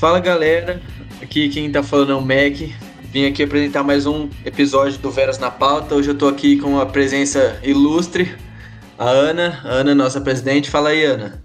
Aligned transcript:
Fala 0.00 0.18
galera, 0.18 0.80
aqui 1.20 1.50
quem 1.50 1.70
tá 1.70 1.82
falando 1.82 2.12
é 2.12 2.14
o 2.14 2.22
Mac. 2.22 2.58
Vim 3.12 3.26
aqui 3.26 3.42
apresentar 3.42 3.82
mais 3.82 4.06
um 4.06 4.30
episódio 4.46 4.98
do 4.98 5.10
Veras 5.10 5.38
na 5.38 5.50
Pauta. 5.50 5.94
Hoje 5.94 6.08
eu 6.08 6.16
tô 6.16 6.26
aqui 6.26 6.58
com 6.58 6.80
a 6.80 6.86
presença 6.86 7.60
ilustre, 7.62 8.34
a 8.98 9.10
Ana. 9.10 9.60
A 9.62 9.68
Ana, 9.68 9.94
nossa 9.94 10.18
presidente. 10.18 10.70
Fala 10.70 10.88
aí, 10.88 11.04
Ana. 11.04 11.44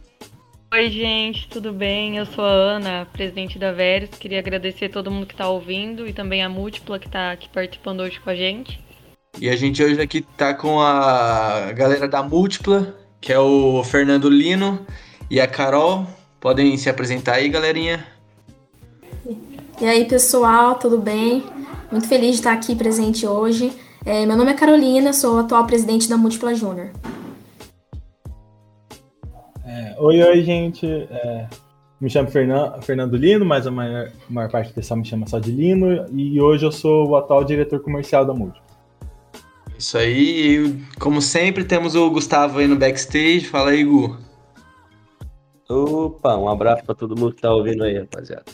Oi, 0.73 0.89
gente, 0.89 1.49
tudo 1.49 1.73
bem? 1.73 2.15
Eu 2.15 2.25
sou 2.25 2.45
a 2.45 2.49
Ana, 2.49 3.05
presidente 3.11 3.59
da 3.59 3.73
Veras. 3.73 4.11
Queria 4.11 4.39
agradecer 4.39 4.85
a 4.85 4.89
todo 4.89 5.11
mundo 5.11 5.25
que 5.25 5.35
tá 5.35 5.49
ouvindo 5.49 6.07
e 6.07 6.13
também 6.13 6.41
a 6.41 6.47
Múltipla 6.47 6.97
que 6.97 7.09
tá 7.09 7.33
aqui 7.33 7.49
participando 7.49 7.99
hoje 7.99 8.21
com 8.21 8.29
a 8.29 8.35
gente. 8.35 8.79
E 9.37 9.49
a 9.49 9.55
gente 9.57 9.83
hoje 9.83 9.99
aqui 9.99 10.21
tá 10.21 10.53
com 10.53 10.79
a 10.79 11.73
galera 11.73 12.07
da 12.07 12.23
Múltipla, 12.23 12.95
que 13.19 13.33
é 13.33 13.37
o 13.37 13.83
Fernando 13.83 14.29
Lino 14.29 14.87
e 15.29 15.41
a 15.41 15.45
Carol. 15.45 16.07
Podem 16.39 16.77
se 16.77 16.89
apresentar 16.89 17.33
aí, 17.33 17.49
galerinha. 17.49 18.14
E 19.79 19.85
aí, 19.85 20.05
pessoal, 20.05 20.75
tudo 20.75 20.97
bem? 20.97 21.43
Muito 21.91 22.07
feliz 22.07 22.31
de 22.31 22.35
estar 22.37 22.53
aqui 22.53 22.73
presente 22.73 23.27
hoje. 23.27 23.73
É, 24.05 24.25
meu 24.25 24.37
nome 24.37 24.51
é 24.51 24.53
Carolina, 24.53 25.11
sou 25.11 25.37
atual 25.37 25.67
presidente 25.67 26.07
da 26.07 26.15
Múltipla 26.15 26.55
Júnior. 26.55 26.91
É, 29.65 29.95
oi, 29.99 30.23
oi, 30.23 30.43
gente. 30.43 30.87
É, 30.87 31.47
me 31.99 32.09
chamo 32.09 32.31
Fernando, 32.31 32.81
Fernando 32.83 33.17
Lino, 33.17 33.43
mas 33.43 33.67
a 33.67 33.71
maior, 33.71 34.07
a 34.29 34.33
maior 34.33 34.49
parte 34.49 34.69
do 34.69 34.75
pessoal 34.75 34.97
me 34.97 35.05
chama 35.05 35.27
só 35.27 35.39
de 35.39 35.51
Lino. 35.51 36.05
E 36.13 36.39
hoje 36.39 36.65
eu 36.65 36.71
sou 36.71 37.09
o 37.09 37.17
atual 37.17 37.43
diretor 37.43 37.81
comercial 37.81 38.25
da 38.25 38.33
Múltipla. 38.33 38.63
Isso 39.77 39.97
aí, 39.97 40.81
como 40.97 41.21
sempre, 41.21 41.65
temos 41.65 41.95
o 41.95 42.09
Gustavo 42.09 42.59
aí 42.59 42.67
no 42.67 42.77
backstage. 42.77 43.41
Fala 43.41 43.71
aí, 43.71 43.83
Gu. 43.83 44.17
Opa, 45.67 46.37
um 46.37 46.47
abraço 46.47 46.85
para 46.85 46.95
todo 46.95 47.19
mundo 47.19 47.35
que 47.35 47.41
tá 47.41 47.53
ouvindo 47.53 47.83
aí, 47.83 47.99
rapaziada. 47.99 48.45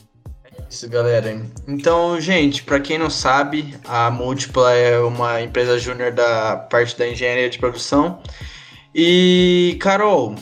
Isso, 0.71 0.87
galera. 0.87 1.37
Então, 1.67 2.17
gente, 2.21 2.63
para 2.63 2.79
quem 2.79 2.97
não 2.97 3.09
sabe, 3.09 3.75
a 3.83 4.09
Múltipla 4.09 4.71
é 4.71 4.97
uma 4.99 5.41
empresa 5.41 5.77
júnior 5.77 6.13
da 6.13 6.55
parte 6.55 6.97
da 6.97 7.05
engenharia 7.05 7.49
de 7.49 7.59
produção. 7.59 8.21
E, 8.95 9.75
Carol, 9.81 10.33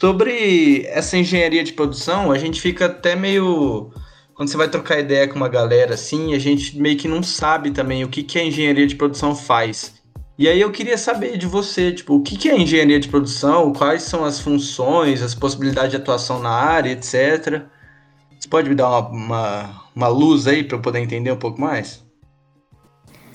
sobre 0.00 0.86
essa 0.86 1.16
engenharia 1.16 1.64
de 1.64 1.72
produção, 1.72 2.30
a 2.30 2.38
gente 2.38 2.60
fica 2.60 2.86
até 2.86 3.16
meio. 3.16 3.90
Quando 4.36 4.48
você 4.48 4.56
vai 4.56 4.68
trocar 4.68 5.00
ideia 5.00 5.26
com 5.26 5.34
uma 5.34 5.48
galera 5.48 5.94
assim, 5.94 6.34
a 6.34 6.38
gente 6.38 6.78
meio 6.78 6.96
que 6.96 7.08
não 7.08 7.20
sabe 7.20 7.72
também 7.72 8.04
o 8.04 8.08
que, 8.08 8.22
que 8.22 8.38
a 8.38 8.44
engenharia 8.44 8.86
de 8.86 8.94
produção 8.94 9.34
faz. 9.34 9.94
E 10.38 10.48
aí 10.48 10.60
eu 10.60 10.70
queria 10.70 10.96
saber 10.96 11.36
de 11.36 11.48
você, 11.48 11.90
tipo, 11.90 12.14
o 12.14 12.22
que, 12.22 12.36
que 12.36 12.48
é 12.48 12.56
engenharia 12.56 13.00
de 13.00 13.08
produção, 13.08 13.72
quais 13.72 14.04
são 14.04 14.24
as 14.24 14.38
funções, 14.38 15.20
as 15.20 15.34
possibilidades 15.34 15.90
de 15.90 15.96
atuação 15.96 16.38
na 16.38 16.50
área, 16.50 16.92
etc. 16.92 17.73
Você 18.44 18.48
pode 18.50 18.68
me 18.68 18.74
dar 18.74 18.90
uma, 18.90 19.08
uma, 19.08 19.82
uma 19.96 20.08
luz 20.08 20.46
aí 20.46 20.62
para 20.62 20.76
eu 20.76 20.82
poder 20.82 20.98
entender 20.98 21.32
um 21.32 21.36
pouco 21.38 21.58
mais? 21.58 22.04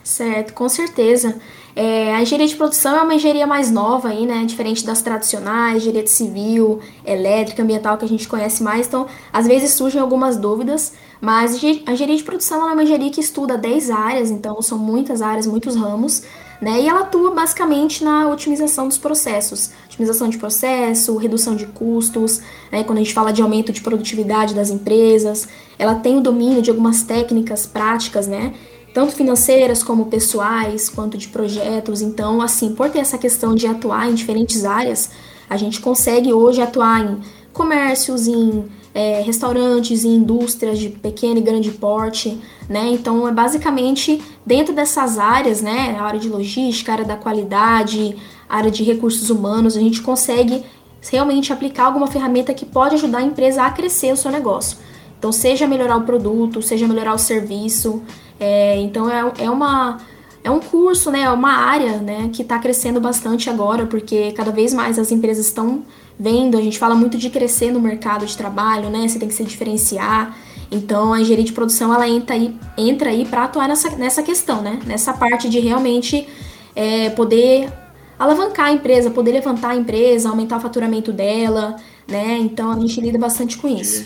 Certo, 0.03 0.53
com 0.53 0.69
certeza. 0.69 1.41
É, 1.75 2.13
a 2.13 2.21
engenharia 2.21 2.47
de 2.47 2.55
produção 2.55 2.95
é 2.95 3.01
uma 3.01 3.15
engenharia 3.15 3.47
mais 3.47 3.71
nova 3.71 4.09
aí, 4.09 4.27
né? 4.27 4.45
Diferente 4.45 4.85
das 4.85 5.01
tradicionais, 5.01 5.77
engenharia 5.77 6.05
civil, 6.05 6.79
elétrica, 7.03 7.63
ambiental 7.63 7.97
que 7.97 8.05
a 8.05 8.07
gente 8.07 8.27
conhece 8.27 8.61
mais. 8.61 8.85
Então, 8.85 9.07
às 9.33 9.47
vezes 9.47 9.71
surgem 9.71 9.99
algumas 9.99 10.37
dúvidas, 10.37 10.93
mas 11.19 11.55
a 11.55 11.91
engenharia 11.91 12.17
de 12.17 12.23
produção 12.23 12.69
é 12.69 12.73
uma 12.73 12.83
engenharia 12.83 13.09
que 13.09 13.19
estuda 13.19 13.57
10 13.57 13.89
áreas, 13.89 14.29
então 14.29 14.61
são 14.61 14.77
muitas 14.77 15.23
áreas, 15.23 15.47
muitos 15.47 15.75
ramos. 15.75 16.21
Né? 16.61 16.81
E 16.81 16.89
ela 16.89 17.01
atua 17.01 17.31
basicamente 17.31 18.03
na 18.03 18.27
otimização 18.27 18.87
dos 18.87 18.97
processos, 18.97 19.71
otimização 19.85 20.27
de 20.27 20.37
processo, 20.37 21.15
redução 21.15 21.55
de 21.55 21.65
custos, 21.67 22.41
né? 22.69 22.83
quando 22.83 22.97
a 22.97 23.01
gente 23.01 23.13
fala 23.13 23.31
de 23.31 23.41
aumento 23.41 23.71
de 23.71 23.81
produtividade 23.81 24.53
das 24.53 24.69
empresas, 24.69 25.47
ela 25.77 25.95
tem 25.95 26.17
o 26.17 26.21
domínio 26.21 26.61
de 26.61 26.69
algumas 26.69 27.01
técnicas 27.03 27.65
práticas, 27.65 28.27
né? 28.27 28.53
tanto 28.93 29.13
financeiras 29.13 29.83
como 29.83 30.07
pessoais, 30.07 30.89
quanto 30.89 31.17
de 31.17 31.29
projetos. 31.29 32.01
Então, 32.01 32.41
assim, 32.41 32.75
por 32.75 32.89
ter 32.89 32.99
essa 32.99 33.17
questão 33.17 33.55
de 33.55 33.65
atuar 33.65 34.09
em 34.09 34.13
diferentes 34.13 34.65
áreas, 34.65 35.11
a 35.49 35.55
gente 35.55 35.79
consegue 35.79 36.33
hoje 36.33 36.61
atuar 36.61 37.05
em 37.05 37.19
comércios, 37.53 38.27
em 38.27 38.65
é, 38.99 39.21
restaurantes 39.21 40.03
e 40.03 40.09
indústrias 40.09 40.77
de 40.77 40.89
pequeno 40.89 41.37
e 41.37 41.41
grande 41.41 41.71
porte, 41.71 42.37
né? 42.67 42.89
Então 42.89 43.25
é 43.25 43.31
basicamente 43.31 44.21
dentro 44.45 44.75
dessas 44.75 45.17
áreas, 45.17 45.61
né? 45.61 45.95
A 45.97 46.03
área 46.03 46.19
de 46.19 46.27
logística, 46.27 46.91
a 46.91 46.95
área 46.95 47.05
da 47.05 47.15
qualidade, 47.15 48.17
a 48.49 48.57
área 48.57 48.69
de 48.69 48.83
recursos 48.83 49.29
humanos, 49.29 49.77
a 49.77 49.79
gente 49.79 50.01
consegue 50.01 50.65
realmente 51.09 51.53
aplicar 51.53 51.85
alguma 51.85 52.07
ferramenta 52.07 52.53
que 52.53 52.65
pode 52.65 52.95
ajudar 52.95 53.19
a 53.19 53.23
empresa 53.23 53.63
a 53.63 53.71
crescer 53.71 54.11
o 54.11 54.17
seu 54.17 54.31
negócio. 54.31 54.77
Então, 55.17 55.31
seja 55.31 55.65
melhorar 55.65 55.95
o 55.95 56.01
produto, 56.01 56.61
seja 56.61 56.85
melhorar 56.85 57.13
o 57.13 57.17
serviço. 57.17 58.03
É, 58.37 58.81
então, 58.81 59.09
é, 59.09 59.45
é 59.45 59.49
uma 59.49 59.97
é 60.43 60.51
um 60.51 60.59
curso, 60.59 61.09
né, 61.09 61.21
é 61.21 61.29
uma 61.29 61.51
área, 61.51 61.97
né, 61.97 62.29
que 62.33 62.41
está 62.41 62.59
crescendo 62.59 62.99
bastante 62.99 63.49
agora, 63.49 63.85
porque 63.85 64.31
cada 64.33 64.51
vez 64.51 64.73
mais 64.73 64.97
as 64.99 65.11
empresas 65.11 65.45
estão 65.45 65.83
vendo, 66.19 66.57
a 66.57 66.61
gente 66.61 66.77
fala 66.77 66.93
muito 66.93 67.17
de 67.17 67.29
crescer 67.29 67.71
no 67.71 67.79
mercado 67.79 68.25
de 68.25 68.35
trabalho, 68.35 68.89
né? 68.89 69.07
Você 69.07 69.17
tem 69.17 69.27
que 69.27 69.33
se 69.33 69.43
diferenciar. 69.43 70.35
Então 70.69 71.13
a 71.13 71.21
engenharia 71.21 71.45
de 71.45 71.53
produção 71.53 71.93
ela 71.93 72.07
entra 72.07 72.35
aí, 72.35 72.55
entra 72.77 73.09
aí 73.09 73.25
para 73.25 73.45
atuar 73.45 73.67
nessa, 73.67 73.89
nessa 73.95 74.21
questão, 74.21 74.61
né? 74.61 74.79
Nessa 74.85 75.13
parte 75.13 75.49
de 75.49 75.59
realmente 75.59 76.27
é, 76.75 77.09
poder 77.11 77.71
alavancar 78.19 78.67
a 78.67 78.71
empresa, 78.71 79.09
poder 79.09 79.31
levantar 79.31 79.69
a 79.69 79.75
empresa, 79.75 80.29
aumentar 80.29 80.57
o 80.57 80.59
faturamento 80.59 81.13
dela, 81.13 81.77
né? 82.07 82.37
Então 82.39 82.71
a 82.71 82.79
gente 82.79 82.99
lida 82.99 83.17
bastante 83.17 83.57
com 83.57 83.67
isso. 83.67 84.05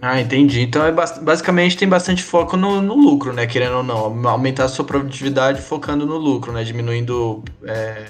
Ah, 0.00 0.20
entendi. 0.20 0.62
Então 0.62 0.84
é 0.84 0.92
basicamente 0.92 1.76
tem 1.76 1.88
bastante 1.88 2.22
foco 2.22 2.56
no, 2.56 2.80
no, 2.80 2.94
lucro, 2.94 3.32
né? 3.32 3.46
Querendo 3.46 3.78
ou 3.78 3.82
não, 3.82 4.28
aumentar 4.28 4.64
a 4.64 4.68
sua 4.68 4.84
produtividade 4.84 5.60
focando 5.60 6.06
no 6.06 6.16
lucro, 6.16 6.52
né? 6.52 6.64
Diminuindo 6.64 7.42
é 7.64 8.06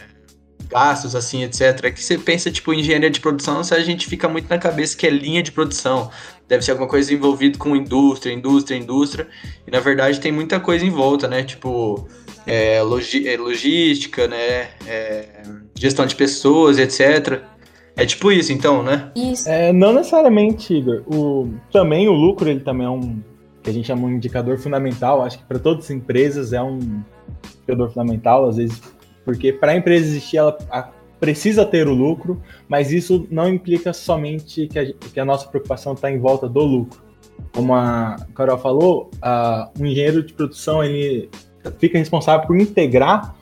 gastos, 0.68 1.14
assim, 1.14 1.42
etc. 1.42 1.84
É 1.84 1.90
que 1.90 2.02
você 2.02 2.18
pensa, 2.18 2.50
tipo, 2.50 2.72
engenharia 2.72 3.10
de 3.10 3.20
produção, 3.20 3.60
a 3.60 3.80
gente 3.80 4.06
fica 4.06 4.28
muito 4.28 4.48
na 4.48 4.58
cabeça 4.58 4.96
que 4.96 5.06
é 5.06 5.10
linha 5.10 5.42
de 5.42 5.50
produção. 5.50 6.10
Deve 6.46 6.64
ser 6.64 6.72
alguma 6.72 6.88
coisa 6.88 7.12
envolvida 7.12 7.58
com 7.58 7.74
indústria, 7.74 8.32
indústria, 8.32 8.76
indústria. 8.76 9.28
E 9.66 9.70
na 9.70 9.80
verdade 9.80 10.20
tem 10.20 10.32
muita 10.32 10.60
coisa 10.60 10.84
em 10.84 10.90
volta, 10.90 11.28
né? 11.28 11.42
Tipo, 11.42 12.08
é, 12.46 12.80
logi 12.82 13.28
é, 13.28 13.36
logística, 13.36 14.26
né? 14.26 14.68
É, 14.86 15.42
gestão 15.74 16.06
de 16.06 16.14
pessoas, 16.14 16.78
etc. 16.78 17.42
É 17.96 18.06
tipo 18.06 18.30
isso, 18.30 18.52
então, 18.52 18.82
né? 18.82 19.10
Isso. 19.14 19.48
É, 19.48 19.72
não 19.72 19.92
necessariamente, 19.92 20.72
Igor. 20.72 21.02
O, 21.06 21.52
também 21.72 22.08
o 22.08 22.12
lucro, 22.12 22.48
ele 22.48 22.60
também 22.60 22.86
é 22.86 22.90
um 22.90 23.20
que 23.62 23.70
a 23.70 23.72
gente 23.72 23.86
chama 23.86 24.06
um 24.06 24.10
indicador 24.12 24.56
fundamental. 24.58 25.22
Acho 25.22 25.38
que 25.38 25.44
para 25.44 25.58
todas 25.58 25.84
as 25.84 25.90
empresas 25.90 26.52
é 26.52 26.62
um 26.62 27.02
indicador 27.58 27.88
fundamental. 27.90 28.48
Às 28.48 28.56
vezes 28.56 28.80
porque 29.28 29.52
para 29.52 29.72
a 29.72 29.76
empresa 29.76 30.06
existir, 30.06 30.38
ela 30.38 30.56
precisa 31.20 31.62
ter 31.62 31.86
o 31.86 31.92
lucro, 31.92 32.42
mas 32.66 32.90
isso 32.90 33.26
não 33.30 33.46
implica 33.46 33.92
somente 33.92 34.66
que 34.66 34.78
a, 34.78 34.86
que 34.86 35.20
a 35.20 35.24
nossa 35.24 35.46
preocupação 35.46 35.92
está 35.92 36.10
em 36.10 36.18
volta 36.18 36.48
do 36.48 36.60
lucro. 36.60 36.98
Como 37.52 37.74
a 37.74 38.16
Carol 38.34 38.56
falou, 38.56 39.10
a, 39.20 39.68
um 39.78 39.84
engenheiro 39.84 40.22
de 40.22 40.32
produção 40.32 40.82
ele 40.82 41.28
fica 41.78 41.98
responsável 41.98 42.46
por 42.46 42.58
integrar 42.58 43.36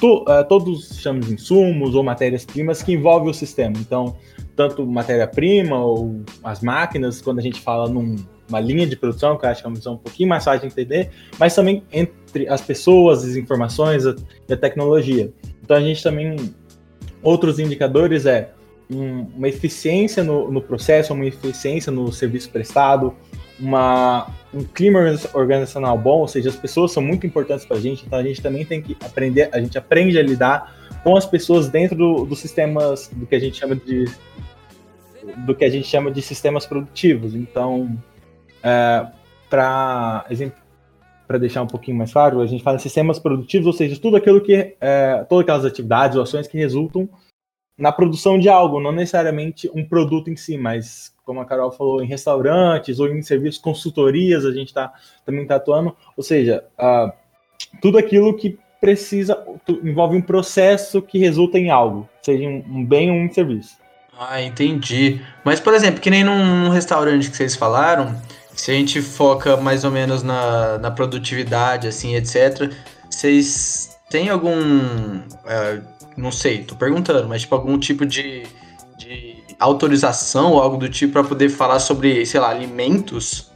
to, 0.00 0.24
uh, 0.24 0.44
todos 0.48 0.98
chamamos 0.98 1.28
de 1.28 1.34
insumos 1.34 1.94
ou 1.94 2.02
matérias-primas 2.02 2.82
que 2.82 2.94
envolvem 2.94 3.30
o 3.30 3.34
sistema. 3.34 3.74
Então, 3.78 4.16
tanto 4.56 4.84
matéria-prima 4.84 5.78
ou 5.78 6.20
as 6.42 6.60
máquinas, 6.62 7.22
quando 7.22 7.38
a 7.38 7.42
gente 7.42 7.60
fala 7.60 7.88
numa 8.48 8.60
linha 8.60 8.86
de 8.86 8.96
produção, 8.96 9.36
que 9.36 9.44
eu 9.44 9.50
acho 9.50 9.60
que 9.60 9.66
é 9.66 9.68
uma 9.68 9.76
visão 9.76 9.94
um 9.94 9.98
pouquinho 9.98 10.28
mais 10.28 10.44
fácil 10.44 10.60
de 10.60 10.66
entender, 10.66 11.10
mas 11.38 11.54
também 11.54 11.82
entre 11.92 12.48
as 12.48 12.60
pessoas, 12.60 13.24
as 13.24 13.36
informações 13.36 14.04
e 14.04 14.52
a 14.52 14.56
tecnologia. 14.56 15.30
Então 15.62 15.76
a 15.76 15.80
gente 15.80 16.02
também, 16.02 16.36
outros 17.22 17.58
indicadores 17.58 18.26
é 18.26 18.52
um, 18.90 19.26
uma 19.36 19.48
eficiência 19.48 20.24
no, 20.24 20.50
no, 20.50 20.62
processo, 20.62 21.12
uma 21.12 21.26
eficiência 21.26 21.92
no 21.92 22.10
serviço 22.10 22.50
prestado, 22.50 23.14
uma, 23.60 24.30
um 24.54 24.64
clima 24.64 25.00
organizacional 25.34 25.98
bom, 25.98 26.20
ou 26.20 26.28
seja, 26.28 26.48
as 26.48 26.56
pessoas 26.56 26.92
são 26.92 27.02
muito 27.02 27.26
importantes 27.26 27.66
para 27.66 27.76
a 27.76 27.80
gente, 27.80 28.04
então 28.06 28.18
a 28.18 28.22
gente 28.22 28.40
também 28.40 28.64
tem 28.64 28.80
que 28.80 28.96
aprender, 29.04 29.50
a 29.52 29.60
gente 29.60 29.76
aprende 29.76 30.18
a 30.18 30.22
lidar 30.22 30.74
com 31.02 31.16
as 31.16 31.26
pessoas 31.26 31.68
dentro 31.68 31.96
dos 31.96 32.28
do 32.28 32.36
sistemas, 32.36 33.10
do 33.12 33.26
que 33.26 33.34
a 33.34 33.38
gente 33.38 33.58
chama 33.58 33.76
de 33.76 34.06
do 35.36 35.54
que 35.54 35.64
a 35.64 35.70
gente 35.70 35.86
chama 35.86 36.10
de 36.10 36.22
sistemas 36.22 36.64
produtivos. 36.64 37.34
Então, 37.34 37.98
é, 38.62 39.06
para 39.48 40.26
para 41.26 41.38
deixar 41.38 41.62
um 41.62 41.66
pouquinho 41.66 41.98
mais 41.98 42.10
claro, 42.10 42.40
a 42.40 42.46
gente 42.46 42.62
fala 42.62 42.76
em 42.76 42.80
sistemas 42.80 43.18
produtivos, 43.18 43.66
ou 43.66 43.72
seja, 43.74 44.00
tudo 44.00 44.16
aquilo 44.16 44.40
que 44.40 44.74
é, 44.80 45.26
todas 45.28 45.42
aquelas 45.42 45.64
atividades 45.66 46.16
ou 46.16 46.22
ações 46.22 46.48
que 46.48 46.56
resultam 46.56 47.06
na 47.76 47.92
produção 47.92 48.38
de 48.38 48.48
algo, 48.48 48.80
não 48.80 48.90
necessariamente 48.90 49.70
um 49.74 49.86
produto 49.86 50.30
em 50.30 50.36
si, 50.36 50.56
mas 50.56 51.14
como 51.24 51.40
a 51.40 51.44
Carol 51.44 51.70
falou, 51.70 52.02
em 52.02 52.06
restaurantes 52.06 52.98
ou 52.98 53.08
em 53.08 53.20
serviços, 53.20 53.60
consultorias, 53.60 54.46
a 54.46 54.50
gente 54.50 54.72
tá, 54.72 54.90
também 55.26 55.42
está 55.42 55.56
atuando, 55.56 55.94
ou 56.16 56.24
seja, 56.24 56.64
uh, 56.78 57.12
tudo 57.82 57.98
aquilo 57.98 58.34
que 58.34 58.58
precisa, 58.80 59.38
envolve 59.84 60.16
um 60.16 60.22
processo 60.22 61.02
que 61.02 61.18
resulta 61.18 61.58
em 61.58 61.70
algo, 61.70 62.08
seja 62.22 62.48
um, 62.48 62.84
bem 62.84 63.10
ou 63.10 63.16
um 63.18 63.30
serviço. 63.30 63.76
Ah, 64.18 64.42
entendi. 64.42 65.20
Mas, 65.44 65.60
por 65.60 65.74
exemplo, 65.74 66.00
que 66.00 66.10
nem 66.10 66.24
num 66.24 66.70
restaurante 66.70 67.30
que 67.30 67.36
vocês 67.36 67.54
falaram, 67.54 68.16
se 68.58 68.72
a 68.72 68.74
gente 68.74 69.00
foca 69.00 69.56
mais 69.56 69.84
ou 69.84 69.90
menos 69.90 70.24
na, 70.24 70.78
na 70.78 70.90
produtividade, 70.90 71.86
assim, 71.86 72.16
etc., 72.16 72.72
vocês 73.08 73.96
têm 74.10 74.28
algum. 74.28 75.20
é, 75.46 75.80
não 76.16 76.32
sei, 76.32 76.64
tô 76.64 76.74
perguntando, 76.74 77.28
mas 77.28 77.42
tipo, 77.42 77.54
algum 77.54 77.78
tipo 77.78 78.04
de, 78.04 78.42
de 78.98 79.36
autorização 79.60 80.54
ou 80.54 80.60
algo 80.60 80.76
do 80.76 80.88
tipo 80.88 81.12
para 81.12 81.22
poder 81.22 81.50
falar 81.50 81.78
sobre, 81.78 82.26
sei 82.26 82.40
lá, 82.40 82.50
alimentos 82.50 83.48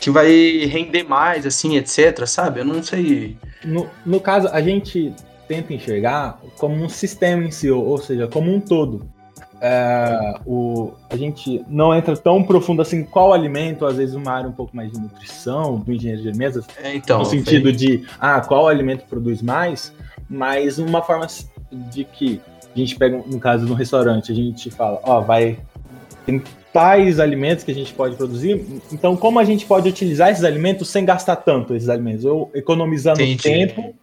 que 0.00 0.10
vai 0.10 0.66
render 0.66 1.04
mais, 1.04 1.46
assim, 1.46 1.76
etc., 1.76 2.26
sabe? 2.26 2.60
Eu 2.60 2.64
não 2.64 2.82
sei. 2.82 3.38
No, 3.64 3.88
no 4.04 4.18
caso, 4.18 4.48
a 4.48 4.60
gente 4.60 5.14
tenta 5.46 5.72
enxergar 5.72 6.40
como 6.58 6.74
um 6.74 6.88
sistema 6.88 7.44
em 7.44 7.52
si, 7.52 7.70
ou, 7.70 7.86
ou 7.86 7.98
seja, 7.98 8.26
como 8.26 8.52
um 8.52 8.60
todo. 8.60 9.08
É, 9.62 10.34
o, 10.46 10.92
a 11.10 11.16
gente 11.16 11.62
não 11.68 11.94
entra 11.94 12.16
tão 12.16 12.42
profundo 12.42 12.80
assim 12.80 13.04
qual 13.04 13.32
alimento, 13.32 13.84
às 13.84 13.96
vezes 13.96 14.14
uma 14.14 14.32
área 14.32 14.48
um 14.48 14.52
pouco 14.52 14.74
mais 14.74 14.90
de 14.90 14.98
nutrição, 14.98 15.76
do 15.76 15.92
engenheiro 15.92 16.22
de 16.22 16.28
alimentos, 16.28 16.64
É, 16.82 16.94
então. 16.94 17.18
no 17.18 17.24
sentido 17.26 17.70
de 17.70 18.04
ah, 18.18 18.40
qual 18.40 18.66
alimento 18.68 19.04
produz 19.06 19.42
mais, 19.42 19.92
mas 20.28 20.78
uma 20.78 21.02
forma 21.02 21.26
de 21.70 22.04
que 22.04 22.40
a 22.74 22.78
gente 22.78 22.96
pega, 22.96 23.22
no 23.26 23.38
caso 23.38 23.66
no 23.66 23.74
restaurante, 23.74 24.32
a 24.32 24.34
gente 24.34 24.70
fala, 24.70 24.98
ó, 25.02 25.20
vai 25.20 25.58
tem 26.24 26.42
tais 26.72 27.18
alimentos 27.18 27.64
que 27.64 27.70
a 27.70 27.74
gente 27.74 27.92
pode 27.92 28.14
produzir, 28.16 28.64
então 28.92 29.16
como 29.16 29.38
a 29.40 29.44
gente 29.44 29.66
pode 29.66 29.88
utilizar 29.88 30.30
esses 30.30 30.44
alimentos 30.44 30.88
sem 30.88 31.04
gastar 31.04 31.36
tanto 31.36 31.74
esses 31.74 31.88
alimentos, 31.88 32.24
ou 32.24 32.50
economizando 32.54 33.20
Entendi. 33.20 33.42
tempo, 33.42 33.94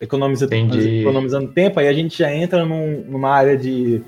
economiza, 0.00 0.44
Entendi. 0.44 1.00
economizando 1.00 1.48
tempo, 1.48 1.80
aí 1.80 1.88
a 1.88 1.92
gente 1.92 2.18
já 2.18 2.32
entra 2.32 2.64
num- 2.64 3.04
numa 3.08 3.30
área 3.30 3.56
de 3.56 4.02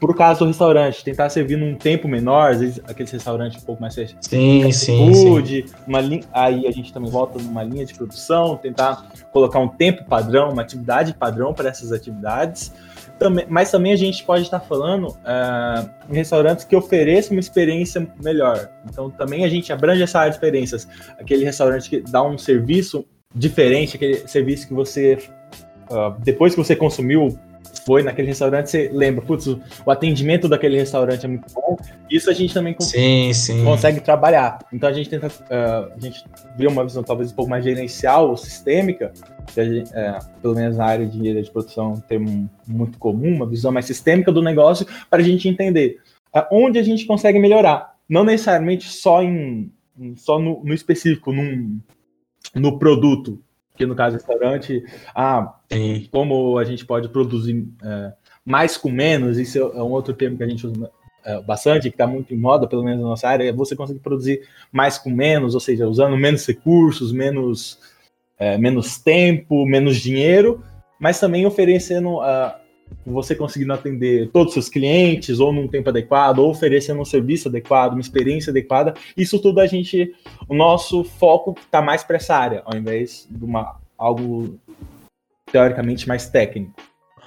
por 0.00 0.16
caso 0.16 0.40
do 0.40 0.46
restaurante, 0.46 1.04
tentar 1.04 1.28
servir 1.28 1.58
num 1.58 1.74
tempo 1.74 2.08
menor, 2.08 2.52
às 2.52 2.60
vezes 2.60 2.80
aqueles 2.88 3.12
restaurantes 3.12 3.62
um 3.62 3.66
pouco 3.66 3.82
mais 3.82 3.94
fechados 3.94 4.26
Sim, 4.26 4.72
sim, 4.72 5.12
sim. 5.12 5.12
food, 5.12 5.66
uma 5.86 6.00
linha, 6.00 6.22
aí 6.32 6.66
a 6.66 6.70
gente 6.70 6.90
também 6.90 7.10
volta 7.10 7.38
numa 7.38 7.62
linha 7.62 7.84
de 7.84 7.92
produção, 7.92 8.56
tentar 8.56 9.06
colocar 9.30 9.58
um 9.58 9.68
tempo 9.68 10.04
padrão, 10.04 10.50
uma 10.50 10.62
atividade 10.62 11.12
padrão 11.12 11.52
para 11.52 11.68
essas 11.68 11.92
atividades. 11.92 12.72
Também, 13.18 13.44
mas 13.50 13.70
também 13.70 13.92
a 13.92 13.96
gente 13.96 14.24
pode 14.24 14.44
estar 14.44 14.60
falando 14.60 15.14
ah, 15.22 15.86
em 16.08 16.14
restaurantes 16.14 16.64
que 16.64 16.74
ofereçam 16.74 17.32
uma 17.32 17.40
experiência 17.40 18.10
melhor. 18.24 18.70
Então 18.88 19.10
também 19.10 19.44
a 19.44 19.48
gente 19.48 19.70
abrange 19.70 20.02
essa 20.02 20.20
área 20.20 20.30
de 20.30 20.36
experiências. 20.36 20.88
Aquele 21.18 21.44
restaurante 21.44 21.90
que 21.90 22.00
dá 22.00 22.22
um 22.22 22.38
serviço 22.38 23.04
diferente, 23.34 23.96
aquele 23.96 24.26
serviço 24.26 24.66
que 24.66 24.72
você, 24.72 25.18
ah, 25.90 26.16
depois 26.20 26.54
que 26.54 26.64
você 26.64 26.74
consumiu, 26.74 27.38
foi 27.84 28.02
naquele 28.02 28.28
restaurante, 28.28 28.70
você 28.70 28.90
lembra, 28.92 29.24
putz, 29.24 29.46
o 29.46 29.60
o 29.84 29.90
atendimento 29.90 30.48
daquele 30.48 30.76
restaurante 30.76 31.24
é 31.24 31.28
muito 31.28 31.52
bom. 31.54 31.76
Isso 32.10 32.28
a 32.30 32.32
gente 32.32 32.52
também 32.52 32.74
Sim, 32.80 33.32
sim. 33.32 33.64
consegue 33.64 34.00
trabalhar. 34.00 34.58
Então 34.72 34.88
a 34.88 34.92
gente 34.92 35.08
tenta, 35.08 35.28
eh, 35.48 35.88
a 35.96 35.98
gente 36.00 36.24
vê 36.56 36.66
uma 36.66 36.84
visão 36.84 37.02
talvez 37.02 37.32
um 37.32 37.34
pouco 37.34 37.50
mais 37.50 37.64
gerencial 37.64 38.28
ou 38.30 38.36
sistêmica, 38.36 39.12
gente, 39.54 39.90
eh, 39.94 40.18
pelo 40.42 40.54
menos 40.54 40.76
na 40.76 40.84
área 40.84 41.06
de 41.06 41.16
engenharia 41.18 41.42
de 41.42 41.50
produção, 41.50 41.90
é 41.92 41.94
um 41.94 42.00
termo 42.00 42.50
muito 42.66 42.98
comum, 42.98 43.34
uma 43.36 43.46
visão 43.46 43.70
mais 43.72 43.86
sistêmica 43.86 44.30
do 44.32 44.42
negócio, 44.42 44.86
para 45.08 45.20
a 45.20 45.24
gente 45.24 45.48
entender 45.48 45.98
ah, 46.32 46.46
onde 46.52 46.78
a 46.78 46.82
gente 46.82 47.06
consegue 47.06 47.38
melhorar. 47.38 47.94
Não 48.08 48.24
necessariamente 48.24 48.88
só 48.88 49.22
em, 49.22 49.70
em- 49.98 50.16
só 50.16 50.38
no, 50.38 50.62
no 50.64 50.74
específico, 50.74 51.32
num, 51.32 51.78
no 52.54 52.78
produto, 52.78 53.40
que 53.80 53.86
no 53.86 53.94
caso 53.94 54.16
restaurante, 54.16 54.84
ah, 55.14 55.54
Sim. 55.72 56.06
como 56.12 56.58
a 56.58 56.64
gente 56.64 56.84
pode 56.84 57.08
produzir 57.08 57.66
é, 57.82 58.12
mais 58.44 58.76
com 58.76 58.90
menos, 58.90 59.38
isso 59.38 59.58
é 59.58 59.82
um 59.82 59.90
outro 59.90 60.12
termo 60.12 60.36
que 60.36 60.44
a 60.44 60.48
gente 60.48 60.66
usa 60.66 60.90
é, 61.24 61.40
bastante, 61.40 61.88
que 61.88 61.94
está 61.94 62.06
muito 62.06 62.34
em 62.34 62.36
moda, 62.36 62.68
pelo 62.68 62.84
menos 62.84 63.00
na 63.00 63.08
nossa 63.08 63.26
área, 63.26 63.48
é 63.48 63.52
você 63.52 63.74
conseguir 63.74 64.00
produzir 64.00 64.42
mais 64.70 64.98
com 64.98 65.08
menos, 65.08 65.54
ou 65.54 65.60
seja, 65.60 65.88
usando 65.88 66.14
menos 66.14 66.46
recursos, 66.46 67.10
menos, 67.10 67.78
é, 68.38 68.58
menos 68.58 68.98
tempo, 68.98 69.64
menos 69.64 69.96
dinheiro, 69.96 70.62
mas 70.98 71.18
também 71.18 71.46
oferecendo 71.46 72.20
a 72.20 72.59
você 73.06 73.34
conseguindo 73.34 73.72
atender 73.72 74.30
todos 74.30 74.48
os 74.48 74.54
seus 74.54 74.68
clientes, 74.68 75.40
ou 75.40 75.52
num 75.52 75.68
tempo 75.68 75.88
adequado, 75.88 76.40
ou 76.40 76.50
oferecendo 76.50 77.00
um 77.00 77.04
serviço 77.04 77.48
adequado, 77.48 77.92
uma 77.92 78.00
experiência 78.00 78.50
adequada. 78.50 78.94
Isso 79.16 79.38
tudo 79.38 79.60
a 79.60 79.66
gente, 79.66 80.14
o 80.48 80.54
nosso 80.54 81.04
foco 81.04 81.54
está 81.60 81.80
mais 81.80 82.04
para 82.04 82.16
essa 82.16 82.36
área, 82.36 82.62
ao 82.64 82.78
invés 82.78 83.26
de 83.30 83.44
uma, 83.44 83.76
algo 83.96 84.58
teoricamente 85.50 86.06
mais 86.06 86.28
técnico. 86.28 86.72